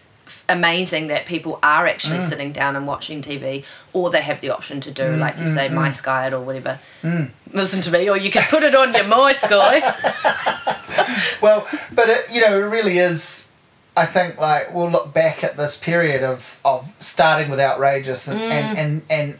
[0.49, 2.29] amazing that people are actually Mm.
[2.29, 5.47] sitting down and watching tv or they have the option to do Mm, like you
[5.49, 6.79] say my sky it or whatever
[7.53, 9.81] listen to me or you can put it on your my sky
[11.43, 13.53] Well, but it, you know, it really is.
[13.97, 18.41] I think like we'll look back at this period of, of starting with outrageous and
[18.41, 19.39] and, and and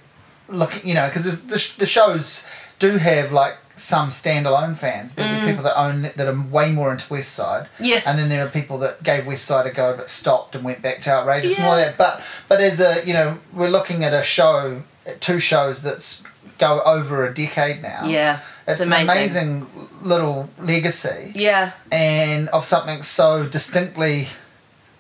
[0.49, 2.47] look, you know, because the sh- the shows
[2.79, 5.15] do have like some standalone fans.
[5.15, 8.01] There are people that own that are way more into Westside, Yeah.
[8.07, 11.01] and then there are people that gave Westside a go but stopped and went back
[11.03, 11.85] to outrageous and all Yeah.
[11.87, 11.99] that.
[11.99, 14.83] But but as a you know, we're looking at a show,
[15.21, 16.23] two shows that's
[16.59, 18.07] go over a decade now.
[18.07, 19.11] yeah It's, it's, an amazing.
[19.11, 19.67] amazing
[20.03, 24.29] little legacy yeah and of something so distinctly,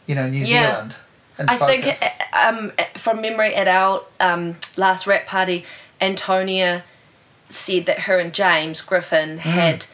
[0.06, 0.70] you know, New Yeah.
[0.72, 0.96] Zealand.
[1.38, 2.02] I think focus.
[2.02, 5.64] uh, um, from memory at our um, last wrap party,
[6.00, 6.82] Antonia
[7.48, 9.86] said that her and James Griffin had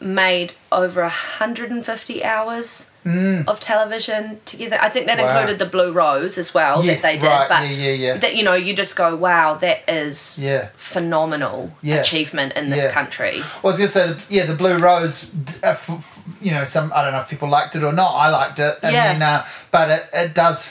[0.00, 2.90] made over 150 hours
[3.46, 4.76] of television together.
[4.82, 5.28] I think that Wow.
[5.38, 7.26] included the Blue Rose as well Yes, that they did.
[7.28, 8.16] right, But yeah, yeah, yeah.
[8.18, 10.68] that you know, you just go, wow, that is yeah.
[10.76, 11.96] phenomenal Yeah.
[12.00, 12.90] achievement in this Yeah.
[12.92, 13.40] country.
[13.62, 15.30] Well, I was gonna say, yeah, the Blue Rose.
[15.62, 15.76] Uh,
[16.42, 18.12] you know, some I don't know if people liked it or not.
[18.16, 19.12] I liked it, and Yeah.
[19.12, 20.64] then, uh, but it, it does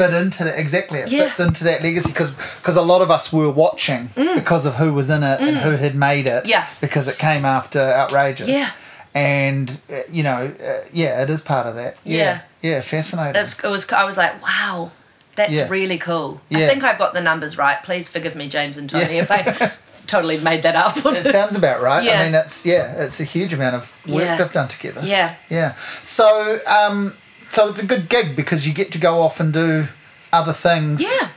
[0.00, 0.98] fit into that exactly.
[1.00, 1.24] It Yeah.
[1.24, 4.92] fits into that legacy because because a lot of us were watching because of who
[4.92, 6.44] was in it and who had made it.
[6.44, 6.48] Mm.
[6.48, 6.66] Yeah.
[6.80, 8.48] because it came after outrageous.
[8.48, 8.70] Yeah.
[9.14, 11.96] and uh, you know, uh, yeah, it is part of that.
[12.04, 12.40] Yeah, Yeah.
[12.76, 13.40] yeah, fascinating.
[13.40, 13.90] It's, it was.
[13.92, 14.92] I was like, wow,
[15.34, 15.68] that's Yeah.
[15.68, 16.40] really cool.
[16.52, 17.82] I think I've got the numbers right.
[17.82, 19.72] Please forgive me, James and Tony, if I
[20.06, 20.96] totally made that up.
[21.04, 22.08] it sounds about right.
[22.08, 25.02] I mean, it's yeah, it's a huge amount of work they've done together.
[25.04, 25.74] yeah, Yeah.
[26.02, 27.16] So, um,
[27.50, 29.88] so it's a good gig because you get to go off and do
[30.32, 31.02] other things.
[31.02, 31.28] yeah.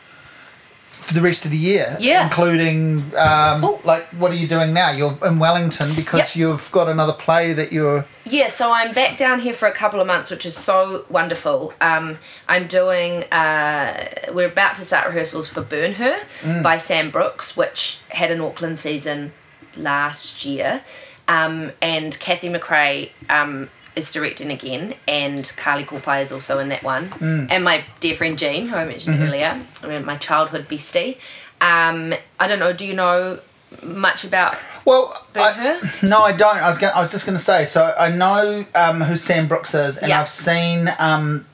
[1.03, 1.97] For the rest of the year.
[1.99, 2.23] Yeah.
[2.23, 4.89] Including, um, like, what are you doing now?
[4.91, 6.35] You're in Wellington because Yep.
[6.37, 8.05] you've got another play that you're.
[8.23, 11.73] Yeah, so I'm back down here for a couple of months, which is so wonderful.
[11.81, 16.19] Um, I'm doing, uh, we're about to start rehearsals for Burn Her
[16.63, 19.33] by Sam Brooks, which had an Auckland season
[19.75, 20.83] last year.
[21.27, 26.83] Um, and Kathy McRae um, is directing again, and Kali Kopae is also in that
[26.83, 27.47] one.
[27.51, 31.17] And my dear friend Jean, who I mentioned earlier, I mean, my childhood bestie.
[31.61, 33.39] Um, I don't know, do you know
[33.81, 36.07] much about Well, I, Her?
[36.07, 36.57] no, I don't.
[36.57, 36.93] I was going.
[36.93, 37.65] I was just going to say.
[37.65, 40.19] So I know um, who Sam Brooks is, and Yeah.
[40.21, 41.45] I've seen um,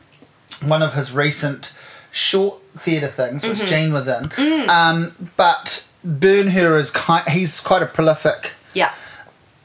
[0.63, 1.73] one of his recent
[2.11, 3.59] short theatre things, Mm-hmm.
[3.59, 4.23] which Jean was in.
[4.29, 4.67] Mm.
[4.67, 7.27] Um, but Burn Her is kind.
[7.29, 8.91] He's quite a prolific Yeah.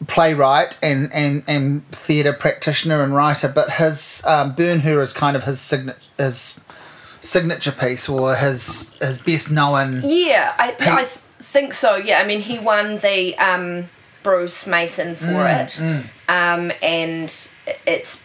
[0.07, 3.49] Playwright and and and theatre practitioner and writer.
[3.49, 6.61] But his um, Burn Her is kind of his signature his
[7.21, 10.01] signature piece or his his best known.
[10.05, 11.09] Yeah, I, Pete- I th-
[11.41, 11.97] think so.
[11.97, 13.87] Yeah, I mean, he won the um,
[14.23, 17.29] Bruce Mason for Mm, it, um, and
[17.87, 18.23] it's.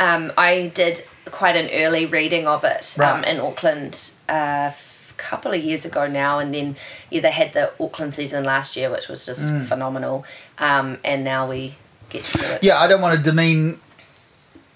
[0.00, 3.28] Um, I did quite an early reading of it um, Right.
[3.28, 4.91] in Auckland f-
[5.32, 6.76] couple of years ago now, and then
[7.10, 9.66] yeah, they had the Auckland season last year, which was just Mm.
[9.66, 10.24] phenomenal,
[10.58, 11.74] um, and now we
[12.10, 12.58] get to do it.
[12.62, 13.80] Yeah, I don't want to demean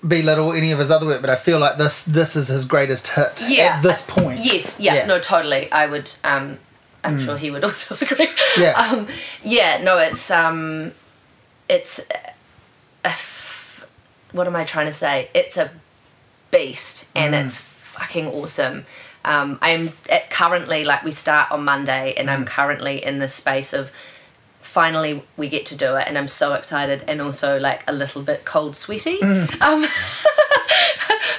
[0.06, 3.08] belittle any of his other work, but I feel like this this is his greatest
[3.08, 4.40] hit Yeah, at this I- point.
[4.40, 5.04] Yes, yeah, Yeah.
[5.04, 5.08] Mm.
[5.08, 5.70] no, totally.
[5.72, 6.10] I would.
[6.24, 6.58] Um,
[7.04, 8.28] I'm sure he would also agree.
[8.58, 8.72] Yeah.
[8.80, 9.06] Um,
[9.44, 9.78] yeah.
[9.82, 10.92] No, it's um,
[11.68, 11.98] it's
[13.04, 13.86] a f-
[14.32, 15.28] what am I trying to say?
[15.34, 15.70] It's a
[16.50, 17.44] beast, and Mm.
[17.46, 18.86] it's fucking awesome.
[19.26, 22.32] Um, I'm at currently like we start on Monday, and Mm.
[22.32, 23.90] I'm currently in the space of
[24.60, 28.20] finally we get to do it and i'm so excited and also like a little
[28.20, 29.62] bit cold sweaty Mm.
[29.62, 29.86] um,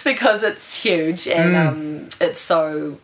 [0.03, 1.67] because it's huge and Mm.
[1.67, 2.97] um, it's so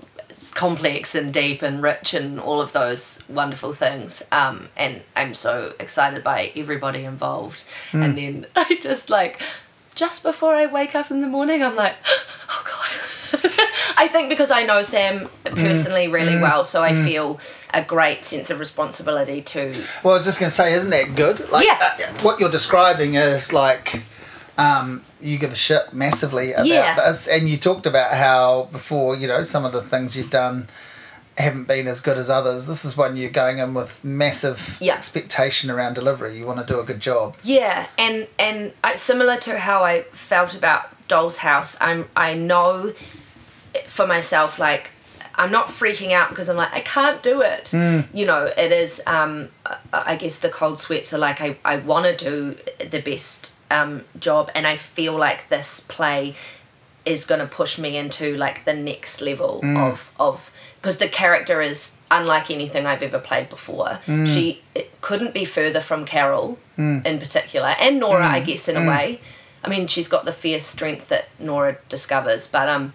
[0.55, 5.73] complex and deep and rich and all of those wonderful things um, and i'm so
[5.79, 8.03] excited by everybody involved Mm.
[8.05, 9.39] and then i just like
[9.95, 11.95] just before i wake up in the morning i'm like
[13.97, 17.39] i think because i know sam personally really well so i feel
[17.73, 19.73] a great sense of responsibility to
[20.03, 21.49] Well, I was just going to say, isn't that good?
[21.49, 21.79] Like, Yeah.
[21.81, 24.03] uh, what you're describing is like
[24.57, 26.93] um, you give a shit massively about Yeah.
[26.95, 30.69] this, and you talked about how before, you know, some of the things you've done
[31.39, 32.67] haven't been as good as others.
[32.67, 34.93] This is when you're going in with massive Yeah.
[34.93, 36.37] expectation around delivery.
[36.37, 37.35] You want to do a good job.
[37.41, 42.93] Yeah, and and I, similar to how I felt about Doll's House, I'm I know
[43.87, 44.89] for myself like
[45.35, 47.73] I'm not freaking out because I'm like I can't do it.
[48.13, 49.01] You know, it is.
[49.07, 49.49] Um,
[49.91, 52.55] I- guess the cold sweats are like I I want to do
[52.89, 56.35] the best um, job, and I feel like this play
[57.05, 61.61] is going to push me into like the next level of of because the character
[61.61, 63.99] is unlike anything I've ever played before.
[64.05, 66.59] She it couldn't be further from Carol
[67.05, 69.19] in particular, and Nora, I guess, in a way.
[69.63, 72.93] I mean, she's got the fierce strength that Nora discovers, but um,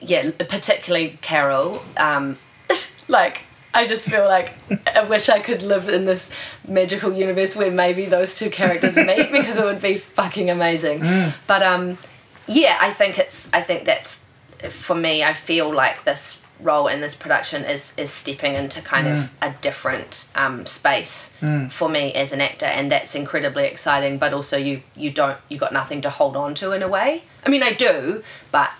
[0.00, 1.82] yeah, particularly Carol.
[1.96, 2.38] Um,
[3.08, 3.42] like
[3.72, 4.52] I just feel like
[4.96, 6.30] I wish I could live in this
[6.66, 11.00] magical universe where maybe those two characters meet because it would be fucking amazing.
[11.46, 11.98] But um,
[12.46, 13.48] yeah, I think it's.
[13.52, 14.24] I think that's
[14.68, 15.22] for me.
[15.22, 19.54] I feel like this role in this production is is stepping into kind of a
[19.62, 21.32] different um, space
[21.70, 24.18] for me as an actor, and that's incredibly exciting.
[24.18, 27.22] But also, you you don't you got nothing to hold on to in a way.
[27.46, 28.70] I mean, I do, but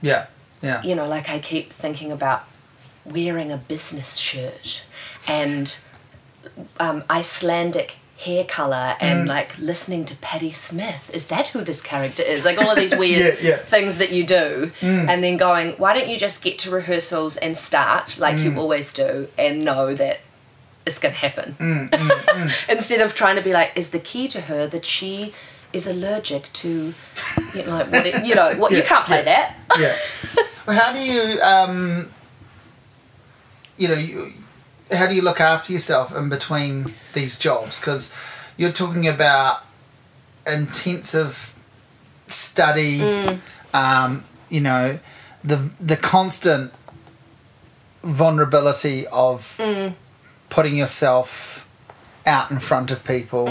[0.00, 0.26] Yeah,
[0.62, 0.82] yeah.
[0.82, 2.44] you know, like I keep thinking about
[3.04, 4.82] wearing a business shirt
[5.28, 5.78] and
[6.78, 9.28] um, Icelandic hair color and mm.
[9.28, 11.10] like listening to Patti Smith.
[11.12, 12.44] Is that who this character is?
[12.44, 13.56] Like all of these weird Yeah, yeah.
[13.56, 15.08] things that you do, mm.
[15.08, 18.56] and then going, why don't you just get to rehearsals and start like you mm.
[18.56, 20.20] always do and know that
[20.86, 21.56] it's going to happen
[22.68, 25.34] instead of trying to be like, is the key to her that she
[25.76, 26.94] is allergic to,
[27.54, 29.54] you know, like what it, you know, what you can't play yeah.
[29.68, 29.78] that.
[29.78, 30.42] yeah.
[30.66, 32.10] Well, how do you, um,
[33.76, 34.32] you know, you,
[34.90, 37.78] how do you look after yourself in between these jobs?
[37.78, 38.12] Because
[38.56, 39.64] you're talking about
[40.44, 41.54] intensive
[42.26, 43.38] study,
[43.72, 44.98] um, you know,
[45.44, 46.72] the the constant
[48.02, 49.60] vulnerability of
[50.48, 51.68] putting yourself
[52.26, 53.48] out in front of people.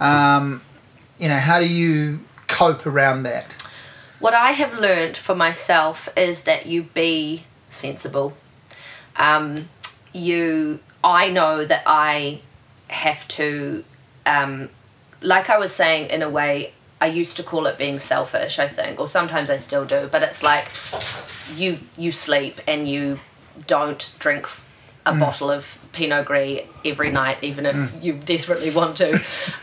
[0.00, 0.60] Um,
[1.18, 3.52] you know, how do you cope around that?
[4.20, 8.36] What I have learned for myself is that you be sensible.
[9.16, 9.68] Um,
[10.12, 12.40] you, I know that I
[12.88, 13.84] have to,
[14.26, 14.70] um,
[15.20, 18.58] like I was saying, in a way, I used to call it being selfish.
[18.58, 20.68] I think, or sometimes I still do, but it's like
[21.56, 23.20] you you sleep and you
[23.66, 24.48] don't drink
[25.06, 29.14] a bottle of Pinot Gris every night, even if you desperately want to.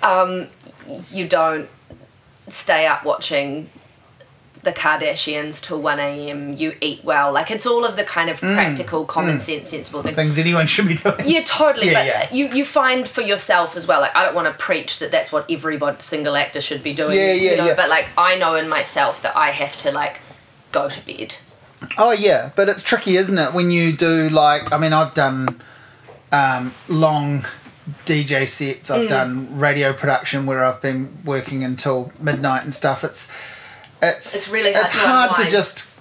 [0.01, 0.47] Um,
[1.11, 1.69] you don't
[2.47, 3.69] stay up watching
[4.65, 6.53] the Kardashians till 1 a.m.
[6.57, 7.31] You eat well.
[7.31, 10.15] Like it's all of the kind of practical, common sense, sensible things.
[10.15, 11.15] Things anyone should be doing.
[11.25, 11.87] Yeah, totally.
[11.87, 12.33] Yeah, but yeah.
[12.33, 14.01] you you find for yourself as well.
[14.01, 17.15] Like I don't want to preach that that's what every single actor should be doing.
[17.15, 17.75] Yeah, yeah, you know, yeah.
[17.75, 20.19] But like I know in myself that I have to like
[20.71, 21.35] go to bed.
[21.97, 23.53] Oh yeah, but it's tricky, isn't it?
[23.53, 25.61] When you do like, I mean, I've done
[26.31, 27.45] um, long
[28.05, 28.89] DJ sets.
[28.89, 28.95] Mm.
[29.03, 33.03] I've done radio production where I've been working until midnight and stuff.
[33.03, 33.29] It's
[34.01, 35.93] it's It's really hard it's to hard to just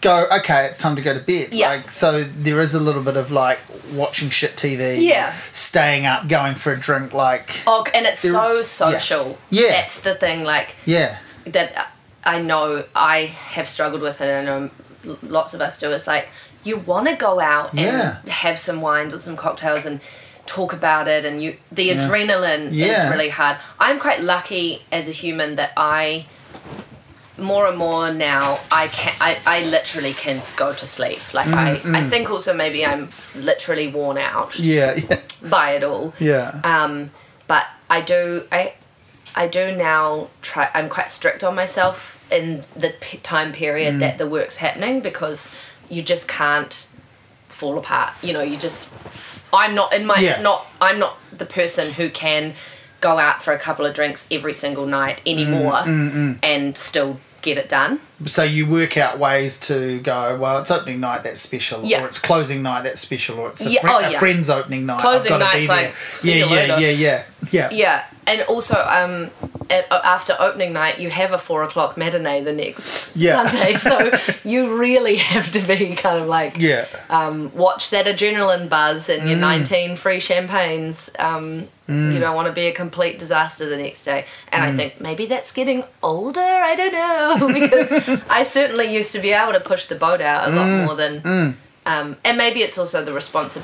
[0.00, 0.26] go.
[0.38, 1.52] Okay, it's time to go to bed.
[1.52, 1.68] Yeah.
[1.70, 3.60] Like so, there is a little bit of like
[3.92, 5.02] watching shit TV.
[5.02, 5.32] Yeah.
[5.52, 7.12] Staying up, going for a drink.
[7.12, 8.62] Like Oh, and it's so yeah.
[8.62, 9.38] social.
[9.50, 9.68] Yeah.
[9.68, 10.44] That's the thing.
[10.44, 11.90] Like yeah, that
[12.24, 14.70] I know I have struggled with, and I know
[15.22, 15.90] lots of us do.
[15.90, 16.28] It's like
[16.64, 18.22] you want to go out and Yeah.
[18.28, 20.00] have some wines or some cocktails and
[20.46, 23.04] talk about it, and you the adrenaline Yeah.
[23.04, 23.56] is really hard.
[23.78, 26.26] I'm quite lucky as a human that I
[27.38, 31.32] more and more now I can I, I literally can go to sleep.
[31.34, 31.96] Like I, mm, mm.
[31.96, 35.20] I think also maybe I'm literally worn out yeah, yeah,
[35.50, 36.14] by it all.
[36.18, 36.60] yeah.
[36.64, 37.10] Um,
[37.46, 38.74] but I do I
[39.34, 40.68] I do now try.
[40.74, 44.00] I'm quite strict on myself in the p- time period mm.
[44.00, 45.50] that the work's happening because
[45.88, 46.86] you just can't
[47.62, 48.12] fall apart.
[48.22, 48.92] You know, you just.
[49.52, 50.18] I'm not in my.
[50.18, 50.30] Yeah.
[50.30, 50.66] It's not.
[50.80, 52.54] I'm not the person who can
[53.00, 56.76] go out for a couple of drinks every single night anymore mm, mm, mm, and
[56.76, 58.00] still get it done.
[58.26, 60.36] So you work out ways to go.
[60.38, 61.22] Well, it's opening night.
[61.22, 61.84] That's special.
[61.84, 62.02] Yeah.
[62.04, 62.84] Or it's closing night.
[62.84, 63.38] That's special.
[63.38, 64.18] Or it's a, Yeah, fri- oh, a yeah.
[64.18, 65.00] friend's opening night.
[65.00, 66.46] Closing I've got to night's be there.
[66.46, 69.30] like, yeah, yeah, yeah, yeah, yeah, Yeah, and also um,
[69.68, 73.44] at, after opening night, you have a four o'clock matinee the next Yeah.
[73.44, 74.12] Sunday, so
[74.48, 76.86] you really have to be kind of like Yeah.
[77.10, 79.28] um, watch that adrenaline buzz and Mm.
[79.30, 81.10] your 19 free champagnes.
[81.18, 84.24] Um, You don't want to be a complete disaster the next day.
[84.50, 84.68] And Mm.
[84.68, 86.40] I think maybe that's getting older.
[86.40, 90.48] I don't know because I certainly used to be able to push the boat out
[90.48, 90.84] a lot Mm.
[90.86, 91.56] more than.
[91.84, 93.62] Um, and maybe it's also the responsi-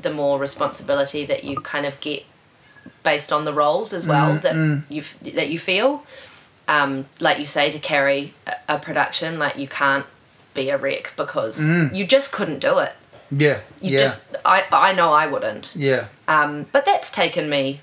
[0.00, 2.24] the more responsibility that you kind of get
[3.02, 4.54] based on the roles as well Mm, that
[4.94, 5.02] you
[5.34, 6.04] that you feel.
[6.66, 10.06] Um, like you say, to carry a, a production, like you can't
[10.54, 11.60] be a wreck because
[11.92, 12.92] you just couldn't do it.
[13.30, 13.58] Yeah.
[13.80, 13.92] You Mm.
[13.92, 13.98] yeah.
[14.00, 15.74] just, I, I know I wouldn't.
[15.76, 16.06] yeah.
[16.26, 17.80] Um, but that's taken me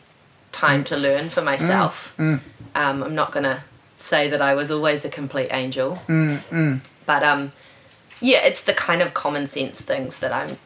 [0.52, 2.14] time to learn for myself.
[2.20, 2.42] Um,
[2.76, 3.64] I'm not gonna
[4.06, 6.00] say that I was always a complete angel,
[7.06, 7.52] but um,
[8.22, 10.58] yeah, it's the kind of common sense things that I'm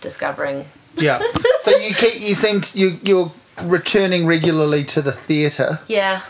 [0.00, 0.64] discovering.
[0.96, 1.20] Yeah.
[1.60, 3.32] so you keep, you seem to, you you're
[3.62, 5.80] returning regularly to the theatre.
[5.88, 6.20] Yeah.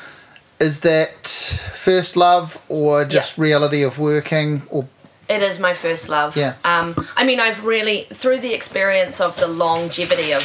[0.58, 1.26] Is that
[1.74, 3.44] first love or just Yeah.
[3.44, 4.88] reality of working or
[5.28, 6.36] It is my first love.
[6.36, 6.54] Yeah.
[6.64, 10.44] Um, I mean, I've really through the experience of the longevity of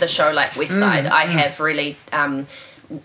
[0.00, 2.46] the show, like Westside, I have really um,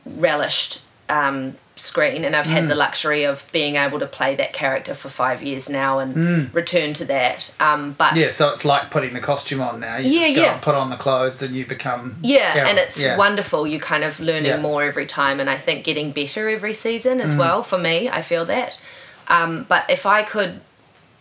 [0.05, 4.93] relished um, screen, and I've had the luxury of being able to play that character
[4.93, 7.53] for five years now and return to that.
[7.59, 8.29] Um, but yeah?
[8.29, 9.97] So it's like putting the costume on now.
[9.97, 10.53] You Yeah, just go yeah.
[10.53, 12.69] and put on the clothes and you become Yeah, Carol.
[12.69, 13.17] and it's yeah.
[13.17, 13.65] wonderful.
[13.67, 14.57] You kind of learning Yeah.
[14.61, 17.23] more every time, and I think getting better every season Mm.
[17.25, 17.63] as well.
[17.63, 18.79] For me, I feel that.
[19.27, 20.61] Um, but if I could,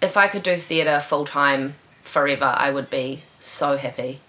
[0.03, 1.75] if I could do theatre full time
[2.05, 4.21] forever, I would be so happy.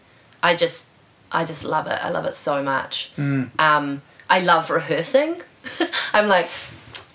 [0.42, 0.88] I just,
[1.32, 2.00] I just love it.
[2.04, 3.12] I love it so much.
[3.18, 3.50] Mm.
[3.60, 5.42] Um, I love rehearsing.
[6.14, 6.50] I'm like,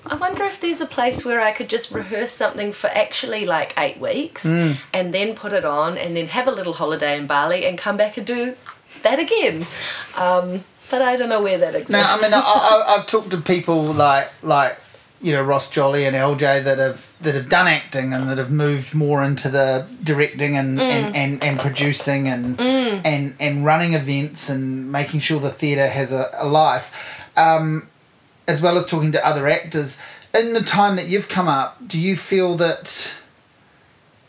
[0.07, 3.73] I wonder if there's a place where I could just rehearse something for actually like
[3.79, 4.77] eight weeks Mm.
[4.93, 7.97] and then put it on and then have a little holiday in Bali and come
[7.97, 8.57] back and do
[9.03, 9.67] that again.
[10.19, 11.91] Um, but I don't know where that exists.
[11.91, 14.79] Now, I mean, I, I've talked to people like like
[15.23, 18.51] you know Ross Jolly and LJ that have that have done acting and that have
[18.51, 20.83] moved more into the directing and Mm.
[20.83, 26.13] and, and, and producing and and and running events and making sure the theatre has
[26.13, 27.89] a, a life, um,
[28.49, 30.01] as well as talking to other actors.
[30.35, 33.19] In the time that you've come up, do you feel that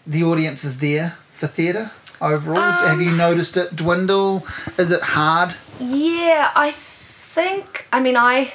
[0.06, 1.92] the audience is there for theatre
[2.22, 2.58] overall?
[2.82, 4.46] Um, have you noticed it dwindle?
[4.78, 5.56] Is it hard?
[5.80, 7.88] Yeah, I think.
[7.92, 8.54] I mean, I.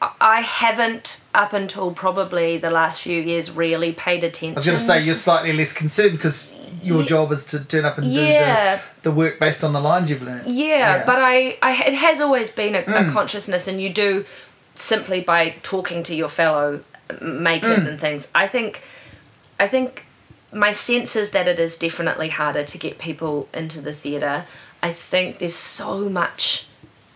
[0.00, 4.54] I haven't up until probably the last few years really paid attention.
[4.56, 7.64] I was going to say you're slightly less concerned because your Ye- job is to
[7.64, 8.76] turn up and Yeah.
[8.76, 10.46] do the, the work based on the lines you've learned.
[10.54, 14.24] Yeah, but I, I, it has always been a, a consciousness, and you do
[14.76, 16.84] simply by talking to your fellow
[17.20, 17.88] makers Mm.
[17.88, 18.28] and things.
[18.34, 18.82] I think,
[19.58, 20.04] I think,
[20.52, 24.44] my sense is that it is definitely harder to get people into the theatre.
[24.82, 26.66] I think there's so much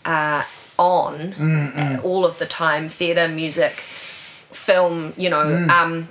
[0.04, 0.42] uh,
[0.82, 5.44] on Mm, uh, all of the time theatre, music, film, you know.
[5.44, 5.70] Mm.
[5.70, 6.08] Um,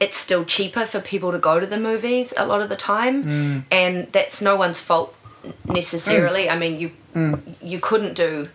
[0.00, 3.16] it's still cheaper for people to go to the movies a lot of the time,
[3.24, 3.62] Mm.
[3.70, 5.14] and that's no one's fault
[5.64, 6.48] necessarily.
[6.48, 7.40] I mean, you Mm.
[7.72, 8.48] you couldn't do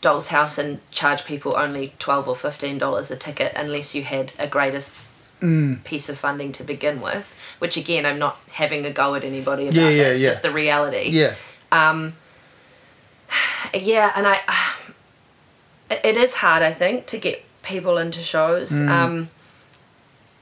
[0.00, 4.32] Doll's House and charge people only twelve or fifteen dollars a ticket unless you had
[4.38, 4.92] a greatest
[5.42, 5.82] Mm.
[5.84, 7.26] piece of funding to begin with.
[7.60, 9.80] Which again, I'm not having a go at anybody about.
[9.80, 10.28] Yeah, yeah, it's yeah.
[10.30, 11.08] just the reality.
[11.10, 11.34] Yeah.
[11.72, 12.14] Um,
[13.74, 14.40] Yeah, and I,
[15.90, 18.72] it- is hard, I think, to get people into shows.
[18.72, 18.88] Mm.
[18.88, 19.28] Um,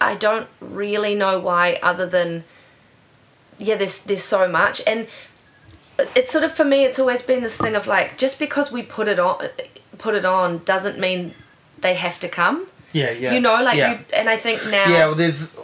[0.01, 2.45] I don't really know why, other than,
[3.59, 5.09] yeah, there's there's so much, and
[6.15, 8.83] it's sort of for me, it's always been this thing of like, just because we
[8.83, 9.49] put it on,
[9.99, 11.35] put it on, doesn't mean
[11.81, 12.67] they have to come.
[12.93, 13.33] Yeah, yeah.
[13.33, 13.93] You know, like yeah.
[13.93, 15.57] you, and I think now, Yeah, well, there's,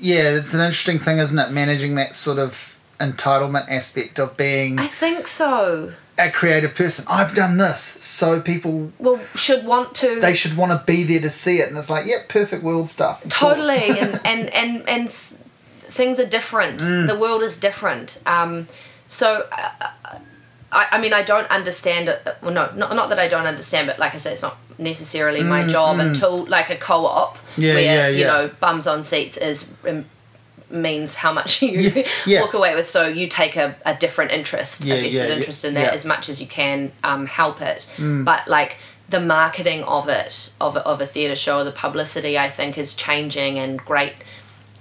[0.00, 1.50] yeah, it's an interesting thing, isn't it?
[1.50, 5.92] Managing that sort of entitlement aspect of being I think so.
[6.18, 7.04] A creative person.
[7.08, 10.20] I've done this, so people Well, should want to.
[10.20, 12.90] they should want to be there to see it, and it's like, yeah, perfect world
[12.90, 13.24] stuff.
[13.28, 17.06] totally and and and and things are different Mm.
[17.06, 18.68] the world is different um
[19.08, 19.70] so uh,
[20.70, 23.86] I, I mean i don't understand it well no not, not that i don't understand
[23.86, 27.74] but like i said it's not necessarily my job until like a co-op Mm, Yeah,
[27.74, 29.64] where yeah, you know bums on seats is
[30.70, 32.40] means how much you Yeah, yeah.
[32.42, 35.74] walk away with so you take a, a different interest Yeah, a vested interest in
[35.74, 35.90] that.
[35.92, 35.94] Mm.
[35.94, 38.76] as much as you can um, help it but like
[39.08, 43.58] the marketing of it of, of a theatre show the publicity i think is changing
[43.58, 44.12] and great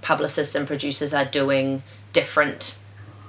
[0.01, 1.81] publicists and producers are doing
[2.14, 2.77] different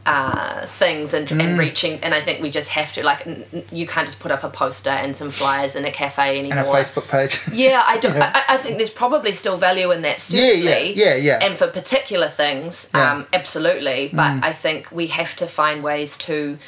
[0.08, 1.42] uh, things and, Mm.
[1.42, 3.44] and reaching and i think we just have to like n-
[3.80, 6.66] you can't just put up a poster and some flyers in a cafe anymore And
[6.68, 7.34] a Facebook page.
[7.64, 8.08] yeah, I do.
[8.08, 8.32] Yeah.
[8.38, 10.18] I, I think there's probably still value in that.
[10.30, 10.92] Yeah, yeah, Certainly.
[11.02, 11.44] yeah, yeah.
[11.46, 13.00] And for particular things, Yeah.
[13.00, 13.12] Mm.
[13.12, 14.00] um, absolutely.
[14.20, 16.58] But I think we have to find ways to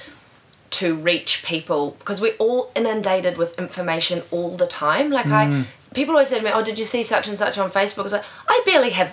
[0.78, 5.10] to reach people because we're all inundated with information all the time.
[5.10, 5.62] Like Mm.
[5.62, 5.66] I,
[5.98, 8.02] people always say to me, "Oh, did you see such and such on Facebook?" I
[8.10, 9.10] was like, I barely have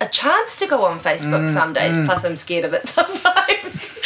[0.00, 1.94] a chance to go on Facebook Mm, some days.
[2.06, 3.98] Plus, I'm scared of it sometimes,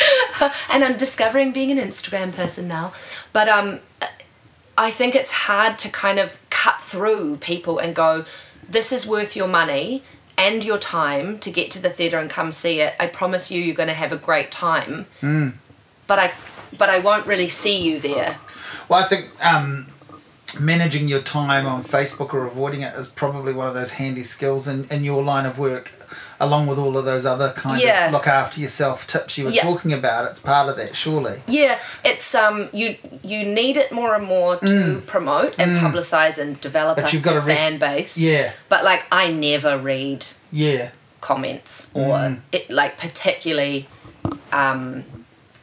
[0.71, 2.93] and I'm discovering being an Instagram person now.
[3.33, 3.81] But um,
[4.77, 8.25] I think it's hard to kind of cut through people and go,
[8.69, 10.03] this is worth your money
[10.37, 12.95] and your time to get to the theatre and come see it.
[12.99, 15.07] I promise you, you're going to have a great time.
[16.07, 16.33] But I,
[16.77, 18.39] but I won't really see you there.
[18.89, 19.87] Well, I think um,
[20.61, 24.69] managing your time on Facebook or avoiding it is probably one of those handy skills
[24.69, 25.91] in, in your line of work,
[26.39, 28.07] along with all of those other kind Yeah.
[28.07, 29.63] of look after yourself tips you were Yeah.
[29.63, 30.31] talking about.
[30.31, 31.43] It's part of that, surely.
[31.49, 36.61] Yeah, it's um, you you need it more and more to promote and publicize and
[36.61, 37.03] develop Mm.
[37.03, 38.17] But a you've got ref- fan base.
[38.17, 40.91] Yeah, But like, I never read yeah,
[41.21, 42.41] comments or Mm.
[42.53, 43.89] it like particularly
[44.53, 45.03] um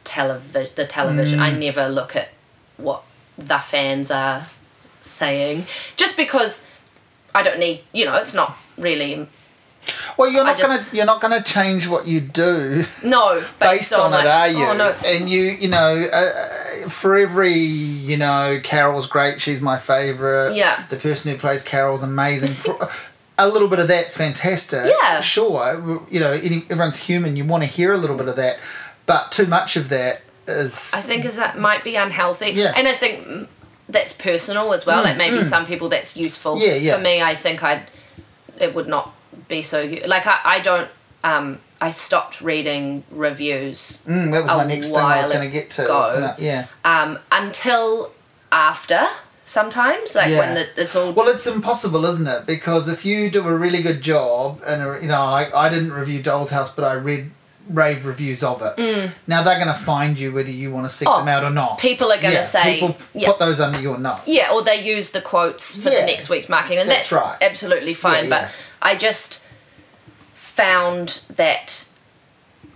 [0.04, 1.42] television the television Mm.
[1.42, 2.28] i never look at
[2.76, 3.02] what
[3.38, 4.46] the fans are
[5.04, 5.66] saying
[5.96, 6.64] just because
[7.34, 9.26] i don't need you know it's not really
[10.16, 14.12] Well, you're not just- gonna you're not gonna change what you do no based on
[14.12, 14.64] like, it, are you?
[14.66, 19.40] oh no And you, you know, uh, uh, for every, you know, Carol's great.
[19.40, 20.54] She's my favorite.
[20.54, 20.84] Yeah.
[20.88, 22.54] The person who plays Carol's amazing.
[23.38, 24.92] A little bit of that's fantastic.
[25.02, 25.20] Yeah.
[25.20, 26.00] Sure.
[26.10, 27.36] You know, any, everyone's human.
[27.36, 28.58] You want to hear a little bit of that,
[29.06, 30.92] but too much of that is.
[30.94, 32.72] i think is that might be unhealthy Yeah.
[32.76, 33.48] and i think
[33.92, 36.96] that's personal as well like maybe some people that's useful Yeah, yeah.
[36.96, 37.82] for me i think i'd
[38.58, 39.14] it would not
[39.48, 40.88] be so like i, I don't
[41.24, 45.52] um i stopped reading reviews Mm, that was my next thing I was going to
[45.58, 45.82] get to.
[45.84, 46.66] Gonna- yeah.
[46.84, 48.12] um, until
[48.50, 49.02] after
[49.44, 50.38] sometimes like Yeah.
[50.40, 52.46] when the, it's all Well, it's impossible, isn't it?
[52.46, 56.22] Because if you do a really good job, and you know, like I didn't review
[56.22, 57.30] Doll's House, but I read
[57.68, 59.10] rave reviews of it.
[59.26, 61.14] Now they're going to find you whether you want to seek Mm.
[61.14, 61.78] Oh, them out or not.
[61.78, 63.28] people are gonna yeah, say- people yeah.
[63.28, 64.18] put those under your nose.
[64.26, 66.00] yeah or they use the quotes for Yeah.
[66.00, 67.36] the next week's marketing and That's that's, right.
[67.40, 69.44] absolutely fine but i just
[70.34, 71.88] found that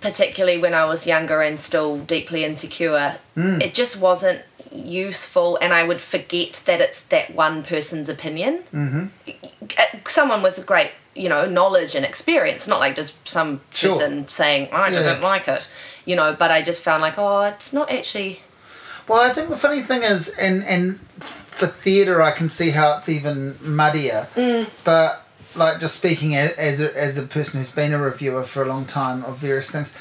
[0.00, 3.60] particularly when i was younger and still deeply insecure Mm.
[3.62, 4.42] it just wasn't
[4.72, 9.06] useful and i would forget that it's that one person's opinion mm-hmm.
[10.08, 13.93] someone with great you know knowledge and experience not like just some Sure.
[13.93, 15.02] person saying i Yeah.
[15.02, 15.66] didn't like it
[16.05, 18.40] you know but i just found like oh it's not actually
[19.09, 22.97] Well, I think the funny thing is, and and for theatre, I can see how
[22.97, 24.26] it's even muddier.
[24.34, 24.66] Mm.
[24.82, 25.22] But
[25.55, 28.68] like just speaking as as a, as a person who's been a reviewer for a
[28.74, 29.94] long time of various things,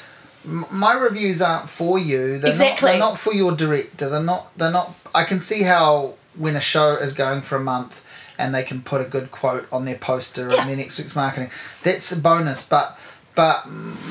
[0.44, 2.38] my reviews aren't for you.
[2.38, 2.86] They're Exactly.
[2.86, 4.08] Not, they're not for your director.
[4.10, 4.42] They're not.
[4.58, 4.88] They're not.
[5.14, 8.02] I can see how when a show is going for a month
[8.38, 10.60] and they can put a good quote on their poster Yeah.
[10.60, 11.50] and their next week's marketing.
[11.82, 12.98] That's a bonus, but
[13.34, 13.66] but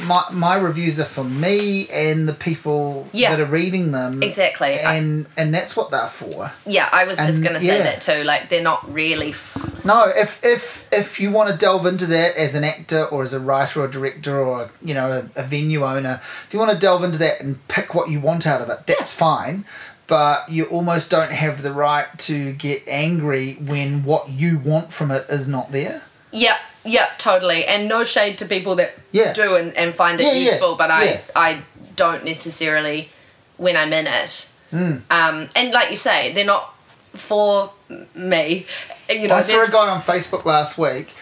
[0.05, 3.31] my my reviews are for me and the people Yeah.
[3.35, 4.21] that are reading them.
[4.21, 4.79] Exactly.
[4.79, 6.51] I- And and that's what they're for.
[6.67, 7.83] Yeah, I was just gonna say yeah.
[7.83, 8.23] that too.
[8.23, 9.29] Like they're not really.
[9.31, 13.23] F- No, if if if you want to delve into that as an actor or
[13.23, 16.71] as a writer or director or you know a, a venue owner, if you want
[16.71, 19.65] to delve into that and pick what you want out of it, that's fine.
[20.07, 25.09] But you almost don't have the right to get angry when what you want from
[25.11, 26.03] it is not there.
[26.31, 27.65] Yep, yep, totally.
[27.65, 29.33] And no shade to people that Yeah.
[29.33, 31.21] do and, and find it Yeah, yeah, useful, but yeah.
[31.35, 31.61] I I
[31.95, 33.09] don't necessarily
[33.57, 34.49] when I'm in it.
[34.69, 34.97] Hmm.
[35.09, 36.73] Um, and like you say, they're not
[37.13, 37.71] for
[38.13, 38.65] me.
[39.09, 41.13] You know, I saw a guy on Facebook last week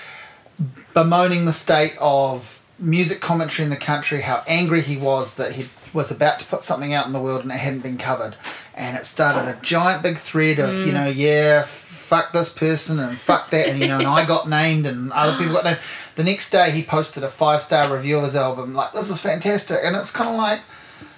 [0.94, 5.68] bemoaning the state of music commentary in the country, how angry he was that he
[5.94, 8.36] was about to put something out in the world and it hadn't been covered.
[8.76, 10.94] And it started a giant big thread of, you mm.
[10.94, 13.68] know, yeah, fuck this person and fuck that.
[13.68, 15.80] And, you know, and I got named and other people got named.
[16.16, 19.22] The next day he posted a five star review of his album, like, this is
[19.22, 19.80] fantastic.
[19.84, 20.62] And it's kind of like,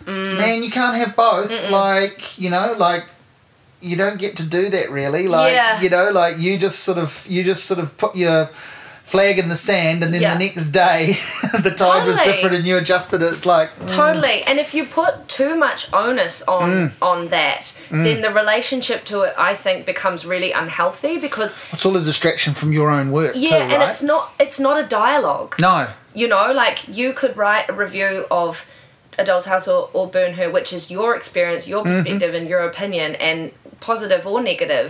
[0.04, 0.38] mm.
[0.38, 1.52] man, you can't have both.
[1.72, 3.06] Like, you know, like,
[3.82, 5.80] you don't get to do that really like Yeah.
[5.80, 8.50] you know like you just sort of you just sort of put your
[9.14, 10.34] flag in the sand and then Yeah.
[10.34, 11.02] the next day
[11.68, 14.38] the tide was different and you adjusted it it's like mm, Totally.
[14.48, 16.92] And if you put too much onus on Mm.
[17.12, 21.96] on that, then the relationship to it I think becomes really unhealthy because it's all
[21.96, 23.90] a distraction from your own work yeah, too, and right?
[23.90, 25.52] it's not it's not a dialogue.
[25.60, 25.78] no
[26.22, 28.52] You know, like you could write a review of
[29.22, 31.94] A Doll's House or, or Burn Her, which is your experience, your Mm-hmm.
[32.04, 33.40] perspective, and your opinion, and
[33.90, 34.88] positive or negative.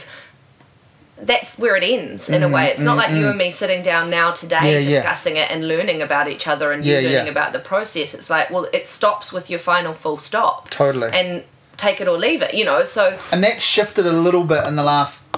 [1.18, 2.68] That's where it ends in a way.
[2.68, 4.66] It's not like you and me sitting down now today Mm-hmm.
[4.68, 4.90] Yeah, yeah.
[5.02, 7.32] discussing it and learning about each other and Yeah, you learning yeah.
[7.32, 8.14] about the process.
[8.14, 10.70] It's like, well, it stops with your final full stop.
[10.70, 11.10] Totally.
[11.14, 11.44] And
[11.78, 12.84] take it or leave it, you know?
[12.86, 15.36] So, and that's shifted a little bit in the last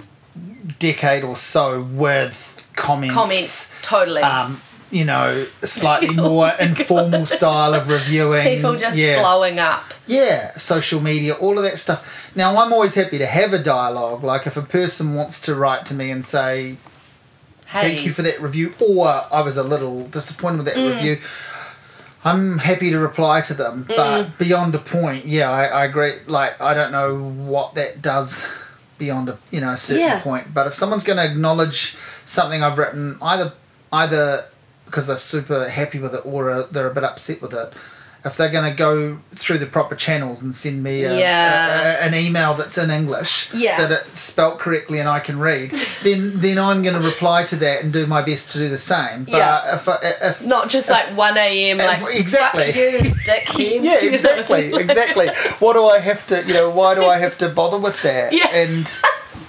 [0.80, 4.22] decade or so with comments comments, totally.
[4.22, 9.22] um you know slightly more informal style of reviewing People just yeah.
[9.22, 9.84] blowing up.
[10.06, 12.34] Yeah, social media, all of that stuff.
[12.36, 14.24] Now, I'm always happy to have a dialogue.
[14.24, 16.78] Like, if a person wants to write to me and say,
[17.66, 20.96] Hey, thank you for that review, or I was a little disappointed with that mm.
[20.96, 21.20] review,
[22.24, 23.84] I'm happy to reply to them.
[23.84, 23.98] Mm.
[23.98, 26.14] But beyond a point, yeah, I, I agree.
[26.26, 28.46] Like, I don't know what that does
[28.98, 30.22] beyond a you know a certain Yeah.
[30.22, 30.54] point.
[30.54, 33.54] But if someone's going to acknowledge something I've written, either
[33.92, 34.46] either
[34.88, 37.74] because they're super happy with it or they're a bit upset with it.
[38.26, 41.68] If they're going to go through the proper channels and send me a, Yeah.
[41.68, 43.78] a- a- an email that's in English Yeah.
[43.86, 45.72] that it's spelt correctly and I can read,
[46.04, 48.78] then then I'm going to reply to that and do my best to do the
[48.80, 49.26] same.
[49.26, 49.76] But Yeah.
[49.76, 51.78] if, I, if Not just like 1 a.m.
[51.78, 52.66] like, exactly.
[52.76, 55.28] you, yeah, exactly, exactly.
[55.60, 58.34] What do I have to, you know, why do I have to bother with that?
[58.34, 58.50] Yeah.
[58.54, 58.90] And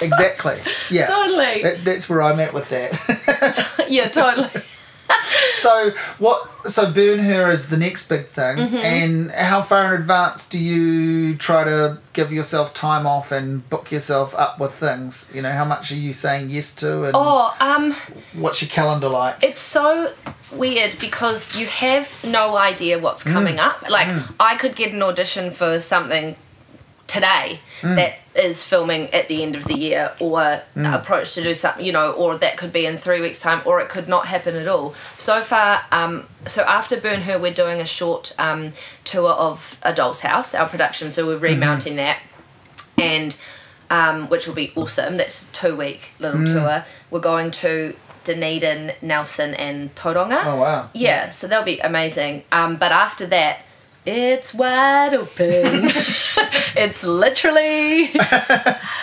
[0.02, 0.58] exactly,
[0.90, 1.06] yeah.
[1.06, 1.62] Totally.
[1.62, 3.86] That, that's where I'm at with that.
[3.88, 4.50] yeah, totally.
[5.54, 6.48] so what?
[6.70, 8.56] So burn her is the next big thing.
[8.58, 8.76] Mm-hmm.
[8.76, 13.90] And how far in advance do you try to give yourself time off and book
[13.90, 15.30] yourself up with things?
[15.34, 17.92] You know, how much are you saying yes to, and Oh, um,
[18.34, 19.42] what's your calendar like?
[19.42, 20.12] it's so
[20.54, 23.32] weird because you have no idea what's Mm.
[23.32, 23.88] coming up.
[23.88, 24.08] Like,
[24.40, 26.36] I could get an audition for something
[27.08, 27.94] today Mm.
[27.96, 30.94] that is filming at the end of the year or Mm.
[30.94, 33.80] approach to do something you know or that could be in three weeks time or
[33.80, 37.80] it could not happen at all so far um, so after burn her we're doing
[37.80, 38.72] a short um,
[39.04, 42.18] tour of a doll's house our production so we're remounting that
[42.98, 43.36] and
[43.90, 46.52] um, which will be awesome that's a two week little Mm.
[46.52, 47.94] tour we're going to
[48.24, 50.90] Dunedin, Nelson and Tauranga Oh wow!
[50.92, 52.44] yeah, so that'll be amazing.
[52.52, 53.60] Um, but after that,
[54.10, 55.90] it's wide open.
[56.76, 58.06] it's literally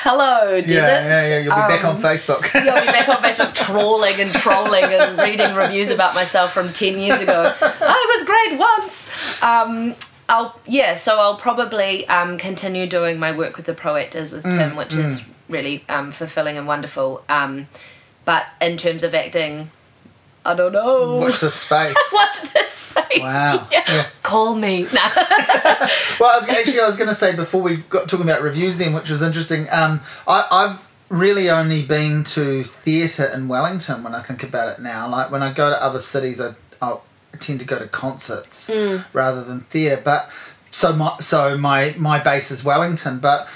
[0.03, 0.73] hello, desert.
[0.73, 1.37] Yeah, yeah, yeah.
[1.39, 2.53] You'll be back on Um, Facebook.
[2.65, 6.97] You'll be back on Facebook trawling and trolling and reading reviews about myself from 10
[6.99, 7.53] years ago.
[7.61, 9.41] I was great once.
[9.43, 9.95] Um,
[10.27, 14.43] I'll yeah, so I'll probably um, continue doing my work with the pro actors with
[14.45, 17.23] Mm, Tim, which is really um, fulfilling and wonderful.
[17.29, 17.67] Um,
[18.25, 19.69] but in terms of acting,
[20.45, 21.17] I don't know.
[21.17, 21.95] Watch this space.
[22.13, 23.19] Watch this space.
[23.19, 23.67] Wow.
[23.71, 23.83] Yeah.
[23.87, 24.05] Yeah.
[24.23, 24.83] Call me.
[24.93, 25.09] Nah.
[26.19, 28.77] Well, I was, actually, I was going to say before we got talking about reviews,
[28.77, 29.67] then, which was interesting.
[29.71, 34.81] Um, I, I've really only been to theatre in Wellington when I think about it
[34.81, 35.09] now.
[35.09, 36.97] Like when I go to other cities, I, I
[37.39, 38.69] tend to go to concerts
[39.13, 40.01] rather than theatre.
[40.03, 40.31] But
[40.71, 43.19] so my so my my base is Wellington.
[43.19, 43.47] But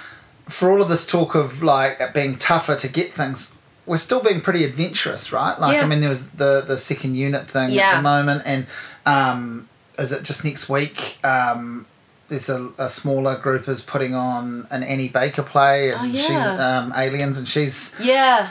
[0.48, 3.56] for all of this talk of like it being tougher to get things.
[3.90, 5.60] We're still being pretty adventurous, right?
[5.60, 8.68] Like, I mean, there was the the second unit thing at the moment, and
[9.06, 9.68] um,
[9.98, 11.18] is it just next week?
[11.24, 11.86] Um,
[12.30, 16.22] there's a, a smaller group is putting on an Annie Baker play, and Oh, yeah.
[16.22, 18.50] she's um, Aliens, and she's yeah.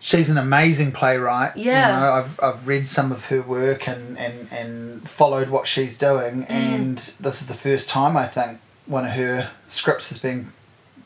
[0.00, 1.54] she's an amazing playwright.
[1.54, 1.94] Yeah.
[1.94, 5.98] You know, I've, I've read some of her work and, and, and followed what she's
[5.98, 6.50] doing, Mm.
[6.50, 10.46] and this is the first time I think one of her scripts has been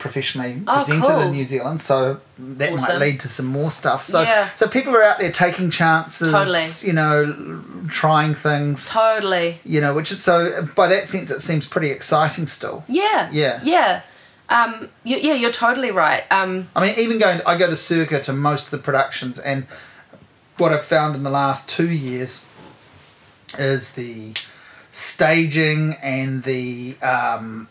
[0.02, 1.20] professionally Oh, presented cool.
[1.20, 1.80] in New Zealand.
[1.80, 4.02] So that might lead to some more stuff.
[4.02, 4.48] So Yeah.
[4.56, 6.30] so people are out there taking chances.
[6.32, 6.60] Totally.
[6.82, 8.90] You know, trying things.
[8.92, 9.60] Totally.
[9.64, 12.84] You know, which is so by that sense, it seems pretty exciting still.
[12.88, 13.28] Yeah.
[13.32, 13.60] Yeah.
[13.62, 14.00] Yeah.
[14.48, 16.24] Um, you, yeah, you're totally right.
[16.30, 19.66] Um, I mean, even going, I go to Circa to most of the productions, and
[20.58, 22.44] what I've found in the last two years
[23.58, 24.34] is the
[24.90, 27.68] staging and the um,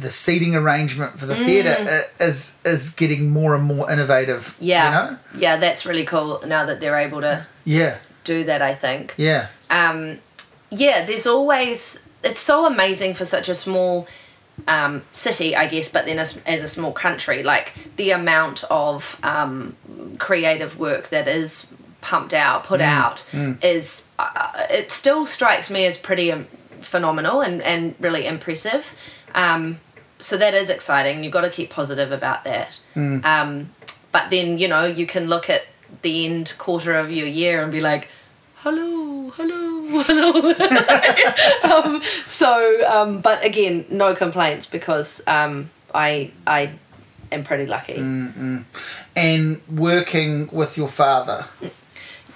[0.00, 1.84] the seating arrangement for the theatre
[2.20, 4.56] is is getting more and more innovative.
[4.60, 4.84] yeah.
[4.84, 8.74] you know, Yeah, that's really cool now that they're able to yeah, do that, I
[8.74, 9.14] think.
[9.16, 10.18] yeah, um,
[10.70, 14.06] yeah, there's always it's so amazing for such a small
[14.66, 19.18] um, city, I guess, but then as, as a small country, like the amount of
[19.22, 19.76] um,
[20.18, 23.24] creative work that is pumped out, put out,
[23.62, 26.46] is uh, it still strikes me as pretty um,
[26.80, 28.94] phenomenal and, and really impressive.
[29.34, 29.78] Um,
[30.18, 31.22] so that is exciting.
[31.24, 32.80] You've got to keep positive about that.
[32.96, 33.70] Um,
[34.12, 35.62] but then you know you can look at
[36.02, 38.08] the end quarter of your year and be like,
[38.56, 40.52] hello, hello, hello.
[41.94, 46.72] um, so, um, but again, no complaints because um, I I
[47.32, 47.94] am pretty lucky.
[49.16, 51.46] and working with your father.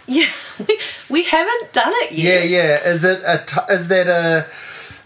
[0.06, 0.30] Yeah,
[0.66, 0.78] we,
[1.10, 2.48] we haven't done it yet.
[2.48, 2.58] yeah.
[2.58, 2.88] Yeah.
[2.88, 4.46] Is it a is that a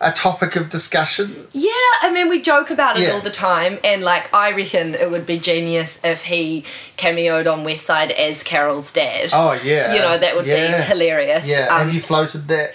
[0.01, 1.47] a topic of discussion?
[1.53, 1.71] Yeah,
[2.03, 3.13] I mean, we joke about it Yeah.
[3.15, 6.65] all the time, and like, I reckon it would be genius if he
[6.99, 9.31] cameoed on Westside as Carol's dad.
[9.33, 10.79] Oh yeah, You know, that would Yeah.
[10.79, 11.47] be hilarious.
[11.47, 12.71] Yeah, Um, have you floated that?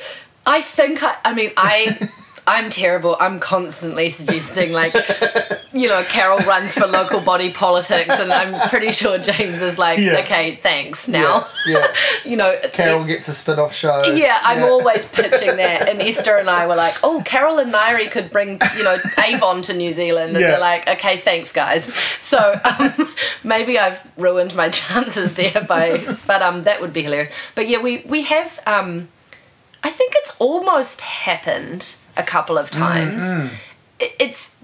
[0.45, 2.09] I think I, I mean I
[2.47, 3.15] I'm terrible.
[3.19, 4.93] I'm constantly suggesting like
[5.73, 9.99] you know Carol runs for local body politics and I'm pretty sure James is like
[9.99, 10.19] Yeah.
[10.23, 11.45] okay thanks now.
[11.67, 11.87] Yeah, yeah.
[12.31, 14.03] you know Carol gets a spin-off show.
[14.13, 18.09] yeah, I'm always pitching that, and Esther and I were like, "Oh, Carol and Nairi
[18.09, 20.51] could bring, you know, Avon to New Zealand," and Yeah.
[20.51, 23.13] they're like, "Okay, thanks, guys." So um,
[23.43, 27.29] maybe I've ruined my chances there by, but um, that would be hilarious.
[27.55, 29.09] But yeah, we we have um,
[29.83, 32.81] I think it's almost happened a couple of mm-hmm.
[32.81, 33.51] times.
[33.99, 34.55] It, it's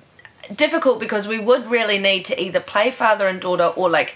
[0.54, 4.16] difficult because we would really need to either play father and daughter or like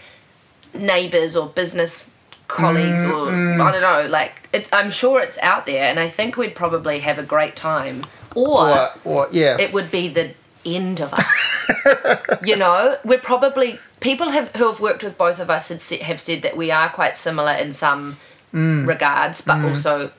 [0.73, 2.11] neighbors or business
[2.47, 3.61] colleagues or mm-hmm.
[3.61, 4.07] I don't know.
[4.09, 7.55] Like it, I'm sure it's out there, and I think we'd probably have a great
[7.55, 8.03] time.
[8.35, 10.33] Or, Or, or yeah, it would be the
[10.65, 12.41] end of us.
[12.45, 16.21] you know, we're probably people have who have worked with both of us had have
[16.21, 18.17] said that we are quite similar in some
[18.53, 18.87] mm.
[18.87, 19.69] regards, but mm.
[19.69, 20.11] also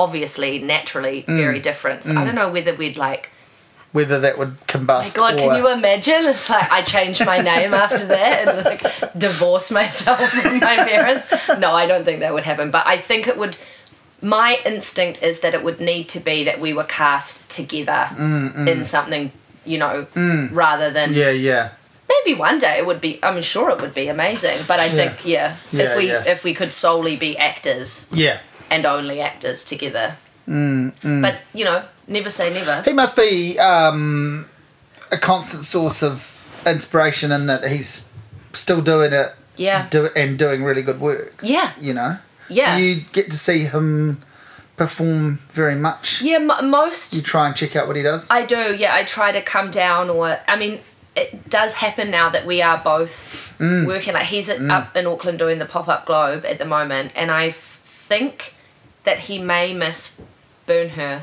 [0.00, 1.36] obviously naturally mm.
[1.36, 2.04] very different.
[2.04, 2.42] So I don't mm.
[2.42, 3.30] know whether we'd like.
[3.92, 5.16] whether that would combust.
[5.16, 6.22] My God, or, can you imagine?
[6.32, 8.82] It's like I changed my name after that and like
[9.26, 11.26] divorce myself from my parents.
[11.58, 12.70] No, I don't think that would happen.
[12.70, 13.56] But I think it would.
[14.22, 18.68] My instinct is that it would need to be that we were cast together mm,
[18.68, 19.32] in something,
[19.64, 20.06] you know,
[20.52, 21.70] rather than Yeah, yeah,
[22.08, 23.18] maybe one day it would be.
[23.22, 24.58] I'm sure it would be amazing.
[24.68, 26.24] But I think yeah, Yeah, if we yeah.
[26.26, 28.38] if we could solely be actors yeah.
[28.70, 30.16] And only actors together.
[30.48, 31.22] Mm, mm.
[31.22, 32.82] But you know, never say never.
[32.82, 34.48] He must be um,
[35.12, 36.36] a constant source of
[36.66, 38.08] inspiration in that he's
[38.52, 39.28] still doing it.
[39.56, 39.88] Yeah.
[39.90, 41.40] Do, and doing really good work.
[41.42, 41.72] Yeah.
[41.80, 42.18] You know.
[42.48, 42.76] Yeah.
[42.76, 44.22] Do you get to see him
[44.76, 46.22] perform very much?
[46.22, 48.30] Yeah, m- most You try and check out what he does.
[48.30, 48.94] I do, yeah.
[48.94, 50.80] I try to come down, or I mean,
[51.14, 53.86] it does happen now that we are both mm.
[53.86, 54.14] working.
[54.14, 57.30] Like he's at, up in Auckland doing the pop up globe at the moment, and
[57.30, 58.54] I think
[59.04, 60.20] that he may miss
[60.66, 61.20] Burn Her,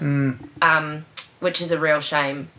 [0.61, 1.05] um,
[1.39, 2.49] which is a real shame.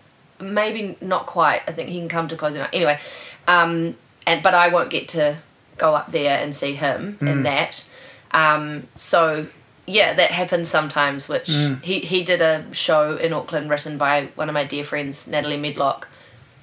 [0.40, 1.62] Maybe not quite.
[1.66, 3.00] I think he can come to closing night anyway.
[3.48, 3.96] Um,
[4.26, 5.36] and but I won't get to
[5.76, 7.84] go up there and see him in that.
[8.30, 9.46] Um, so
[9.86, 11.28] yeah, that happens sometimes.
[11.28, 11.48] Which
[11.82, 15.56] he he did a show in Auckland written by one of my dear friends, Natalie
[15.56, 16.08] Medlock,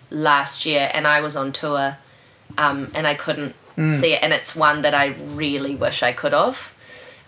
[0.09, 1.97] last year, and I was on tour,
[2.57, 6.31] um, and I couldn't see it, and it's one that I really wish I could
[6.31, 6.73] have.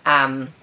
[0.06, 0.54] Um,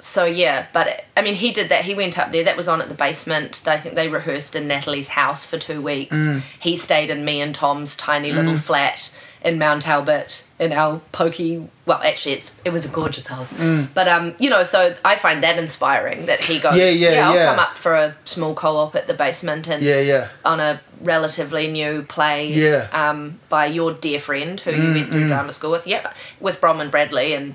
[0.00, 1.84] so yeah, but I mean, he did that.
[1.84, 2.44] He went up there.
[2.44, 3.62] That was on at the basement.
[3.66, 6.14] I think they rehearsed in Natalie's house for two weeks.
[6.14, 6.42] Mm.
[6.60, 8.58] He stayed in me and Tom's tiny little mm.
[8.58, 11.68] flat in Mount Albert in our pokey.
[11.86, 13.50] Well, actually, it's it was a gorgeous house.
[13.54, 13.88] Mm.
[13.94, 16.76] But um, you know, so I find that inspiring that he goes.
[16.76, 17.50] Yeah, yeah, I'll yeah.
[17.50, 20.28] come up for a small co-op at the basement and Yeah, yeah.
[20.44, 22.88] on a relatively new play Yeah.
[22.92, 25.86] um, by your dear friend who you went through drama school with.
[25.86, 27.54] Yeah, with Bronwyn Bradley and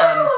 [0.00, 0.28] um,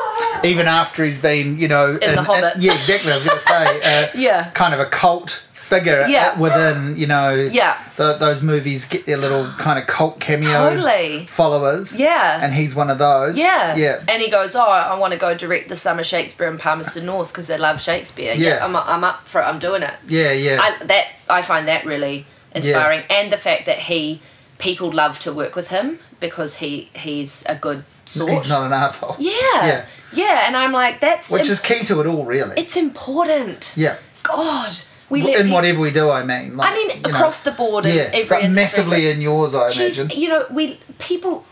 [0.45, 2.55] Even after he's been, you know, The Hobbit.
[2.63, 3.13] yeah, exactly.
[3.13, 4.51] I was going to say, uh, Yeah.
[4.51, 6.37] kind of a cult figure Yeah.
[6.39, 7.77] within you know Yeah.
[7.97, 11.27] the, those movies get their little kind of cult cameo Totally.
[11.27, 12.41] followers Yeah.
[12.43, 13.77] and he's one of those Yeah.
[13.77, 17.07] yeah And he goes, Oh, I want to go direct the Summer Shakespeare in Palmerston
[17.07, 18.35] North because they love Shakespeare.
[18.35, 18.65] Yeah.
[18.65, 19.45] I'm, I'm up for it.
[19.45, 19.95] I'm doing it.
[20.09, 24.21] yeah yeah I, that I find that really inspiring, and the fact that he
[24.59, 28.31] people love to work with him because he he's a good sort.
[28.31, 29.33] he's not an asshole yeah,
[29.67, 29.87] Yeah.
[30.13, 33.75] yeah, and I'm like that's which im- is key to it all really it's important.
[33.77, 34.77] yeah God,
[35.09, 37.43] we in let peop- whatever we do I mean like, I mean, you know, across
[37.43, 41.45] the board yeah every but massively in yours I Jeez, imagine you know, we people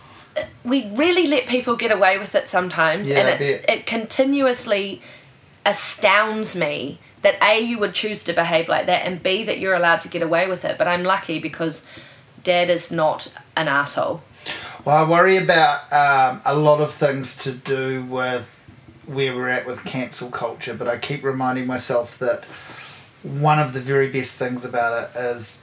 [0.64, 5.02] we really let people get away with it sometimes, Yeah, and it's, it continuously
[5.66, 9.74] astounds me that a you would choose to behave like that, and b that you're
[9.74, 10.78] allowed to get away with it.
[10.78, 11.84] But I'm lucky because
[12.44, 14.22] Dad is not an asshole.
[14.84, 18.54] Well, I worry about um, a lot of things to do with
[19.06, 22.44] where we're at with cancel culture, but I keep reminding myself that
[23.22, 25.62] one of the very best things about it is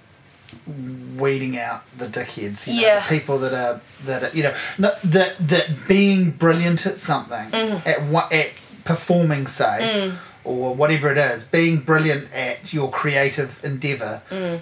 [1.18, 2.68] weeding out the dickheads.
[2.68, 3.00] You know, Yeah.
[3.08, 7.86] the people that are that are, you know that that being brilliant at something Mm.
[7.88, 8.52] at what at
[8.84, 10.12] performing say
[10.44, 14.22] or whatever it is, being brilliant at your creative endeavor.
[14.30, 14.60] Mm.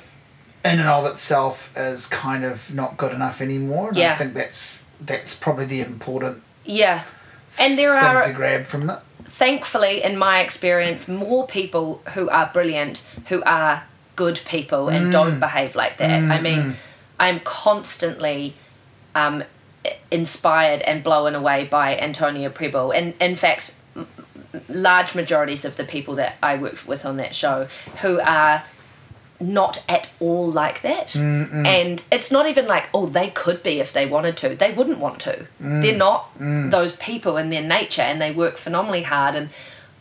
[0.66, 3.90] In and of itself is kind of not good enough anymore.
[3.90, 7.04] And I think that's that's probably the important Yeah,
[7.60, 9.04] and there thing are to grab from that.
[9.26, 13.84] thankfully, in my experience, more people who are brilliant, who are
[14.16, 15.12] good people and Mm.
[15.12, 16.32] don't behave like that.
[16.32, 16.78] I mean,
[17.20, 18.54] I'm constantly
[19.16, 19.44] um,
[20.12, 22.92] inspired and blown away by Antonia Prebble.
[22.92, 23.74] And in fact,
[24.70, 27.68] large majorities of the people that I work with on that show
[28.02, 28.64] who are
[29.44, 31.16] not at all like that.
[31.16, 34.56] And it's not even like, oh, they could be if they wanted to.
[34.56, 35.48] They wouldn't want to.
[35.62, 35.82] Mm.
[35.82, 36.72] They're not mm.
[36.72, 39.50] those people in their nature and they work phenomenally hard and,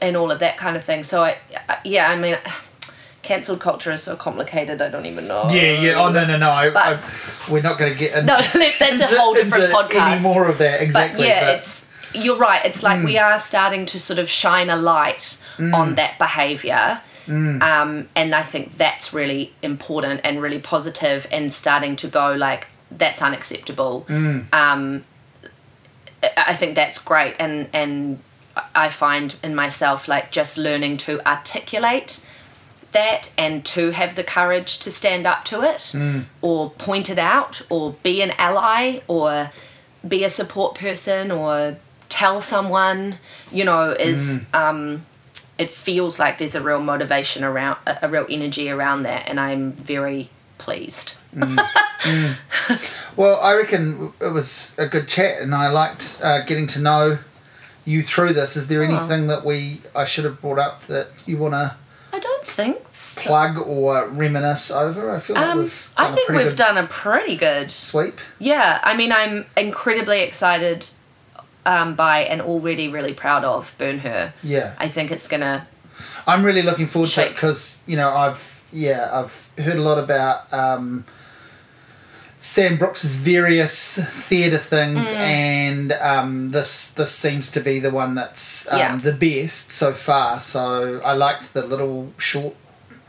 [0.00, 1.02] and all of that kind of thing.
[1.02, 1.38] So, I,
[1.68, 2.36] I- yeah, I mean,
[3.22, 5.48] cancelled culture is so complicated, I don't even know.
[5.50, 5.94] Yeah, yeah.
[5.94, 6.50] Oh no, no, no.
[6.50, 7.00] I, I,
[7.50, 8.38] we're not going to get into, No,
[8.78, 10.12] that's a whole different podcast.
[10.12, 10.82] Any more of that?
[10.82, 11.22] Exactly.
[11.22, 11.82] But yeah, but- it's
[12.14, 12.64] you're right.
[12.66, 13.22] It's like we mm.
[13.22, 17.00] are starting to sort of shine a light on that behaviour.
[17.28, 22.68] Um, and I think that's really important and really positive and starting to go like
[22.90, 24.04] that's unacceptable.
[24.52, 25.04] Um,
[26.36, 27.34] I- think that's great.
[27.38, 28.18] And and
[28.74, 32.20] I find in myself like just learning to articulate
[32.92, 35.94] that and to have the courage to stand up to it
[36.42, 39.50] or point it out or be an ally or
[40.06, 41.76] be a support person or
[42.10, 43.16] tell someone
[43.50, 45.06] you know is um
[45.58, 49.38] it feels like there's a real motivation around a, a real energy around that and
[49.40, 51.14] i'm very pleased
[53.16, 57.18] Well, I reckon it was a good chat, and I liked uh, getting to know
[57.84, 58.56] you through this.
[58.56, 58.84] Is there Oh.
[58.86, 61.74] anything that we I should have brought up that you want to
[62.14, 65.14] i don't think so plug or reminisce over?
[65.14, 68.18] I feel like um, i think we've done a pretty good sweep.
[68.38, 70.88] Yeah, I mean, I'm incredibly excited
[71.66, 74.32] um, by and already really proud of Burn Her.
[74.42, 75.66] Yeah, I think it's gonna.
[76.26, 79.98] I'm really looking forward to it because you know I've yeah I've heard a lot
[79.98, 81.04] about um,
[82.38, 83.98] Sam Brooks's various
[84.28, 85.16] theatre things, Mm.
[85.16, 88.96] and um, this this seems to be the one that's um, Yeah.
[88.96, 90.40] the best so far.
[90.40, 92.56] So I liked the little short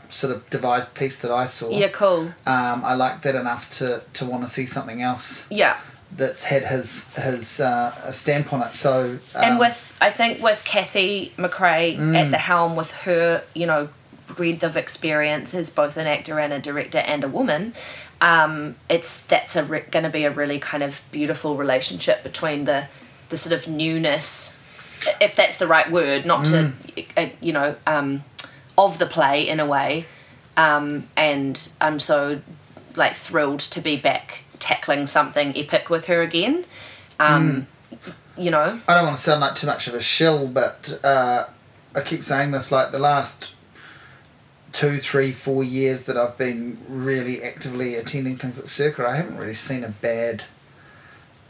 [0.08, 1.70] sort of devised piece that I saw.
[1.70, 2.32] Yeah, cool.
[2.46, 5.76] Um, I liked that enough to, to want to see something else Yeah,
[6.16, 8.74] that's had his his uh, a stamp on it.
[8.74, 12.16] So um, and with I think with Kathy McRae Mm.
[12.16, 13.88] at the helm, with her, you know,
[14.28, 17.74] breadth of experience as both an actor and a director and a woman.
[18.20, 22.64] Um, it's that's a re- going to be a really kind of beautiful relationship between
[22.64, 22.86] the
[23.28, 24.54] the sort of newness,
[25.20, 26.72] if that's the right word, not to
[27.16, 28.24] uh, you know um,
[28.78, 30.06] of the play in a way.
[30.56, 32.40] Um, and I'm so
[32.96, 36.64] like thrilled to be back tackling something epic with her again.
[37.20, 37.66] Um,
[38.36, 41.44] You know, I don't want to sound like too much of a shill, but uh,
[41.94, 43.54] I keep saying this like the last
[44.72, 49.36] two, three, four years that I've been really actively attending things at Circa, I haven't
[49.38, 50.42] really seen a bad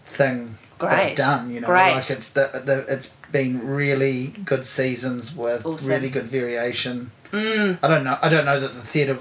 [0.04, 1.50] thing that I've done.
[1.54, 1.94] You know, Great.
[1.94, 5.88] like it's the, the it's been really good seasons with Awesome.
[5.90, 7.12] really good variation.
[7.32, 7.78] Mm.
[7.82, 8.18] I don't know.
[8.22, 9.18] I don't know that the theatre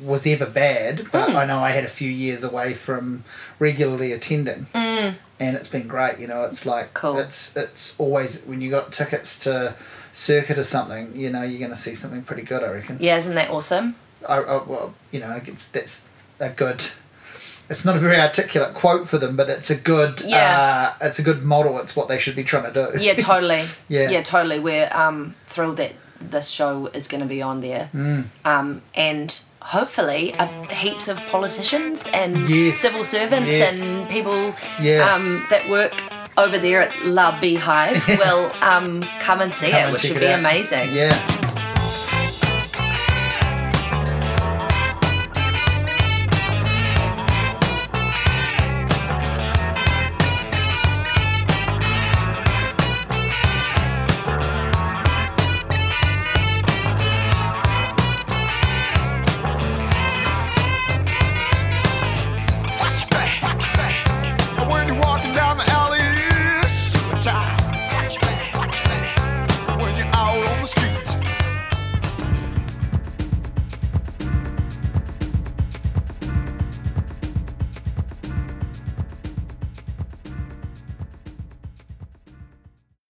[0.00, 1.36] was ever bad, but Mm.
[1.36, 3.24] I know I had a few years away from
[3.58, 5.14] regularly attending, mm.
[5.40, 6.18] and it's been great.
[6.18, 7.18] You know, it's like Cool.
[7.18, 9.74] it's it's always when you got tickets to
[10.12, 12.62] Circa or something, you know, you're going to see something pretty good.
[12.62, 12.98] I reckon.
[13.00, 13.96] yeah, isn't that awesome?
[14.28, 16.06] I, I well, you know, it's that's
[16.40, 16.84] a good.
[17.70, 20.20] It's not a very articulate quote for them, but it's a good.
[20.24, 20.92] Yeah.
[21.00, 21.78] Uh, it's a good model.
[21.78, 23.02] It's what they should be trying to do.
[23.02, 23.62] Yeah, totally.
[23.88, 24.10] Yeah.
[24.10, 24.60] Yeah, totally.
[24.60, 27.90] We're um, thrilled that this show is going to be on there.
[27.94, 28.24] Mm.
[28.44, 32.78] Um, and hopefully, uh, heaps of politicians and Yes.
[32.78, 33.92] civil servants Yes.
[33.92, 35.12] and people Yeah.
[35.14, 35.92] um, that work
[36.36, 40.20] over there at La Beehive will um, come and see Come it, and which would
[40.20, 40.38] be out.
[40.40, 40.92] amazing.
[40.92, 41.12] Yeah.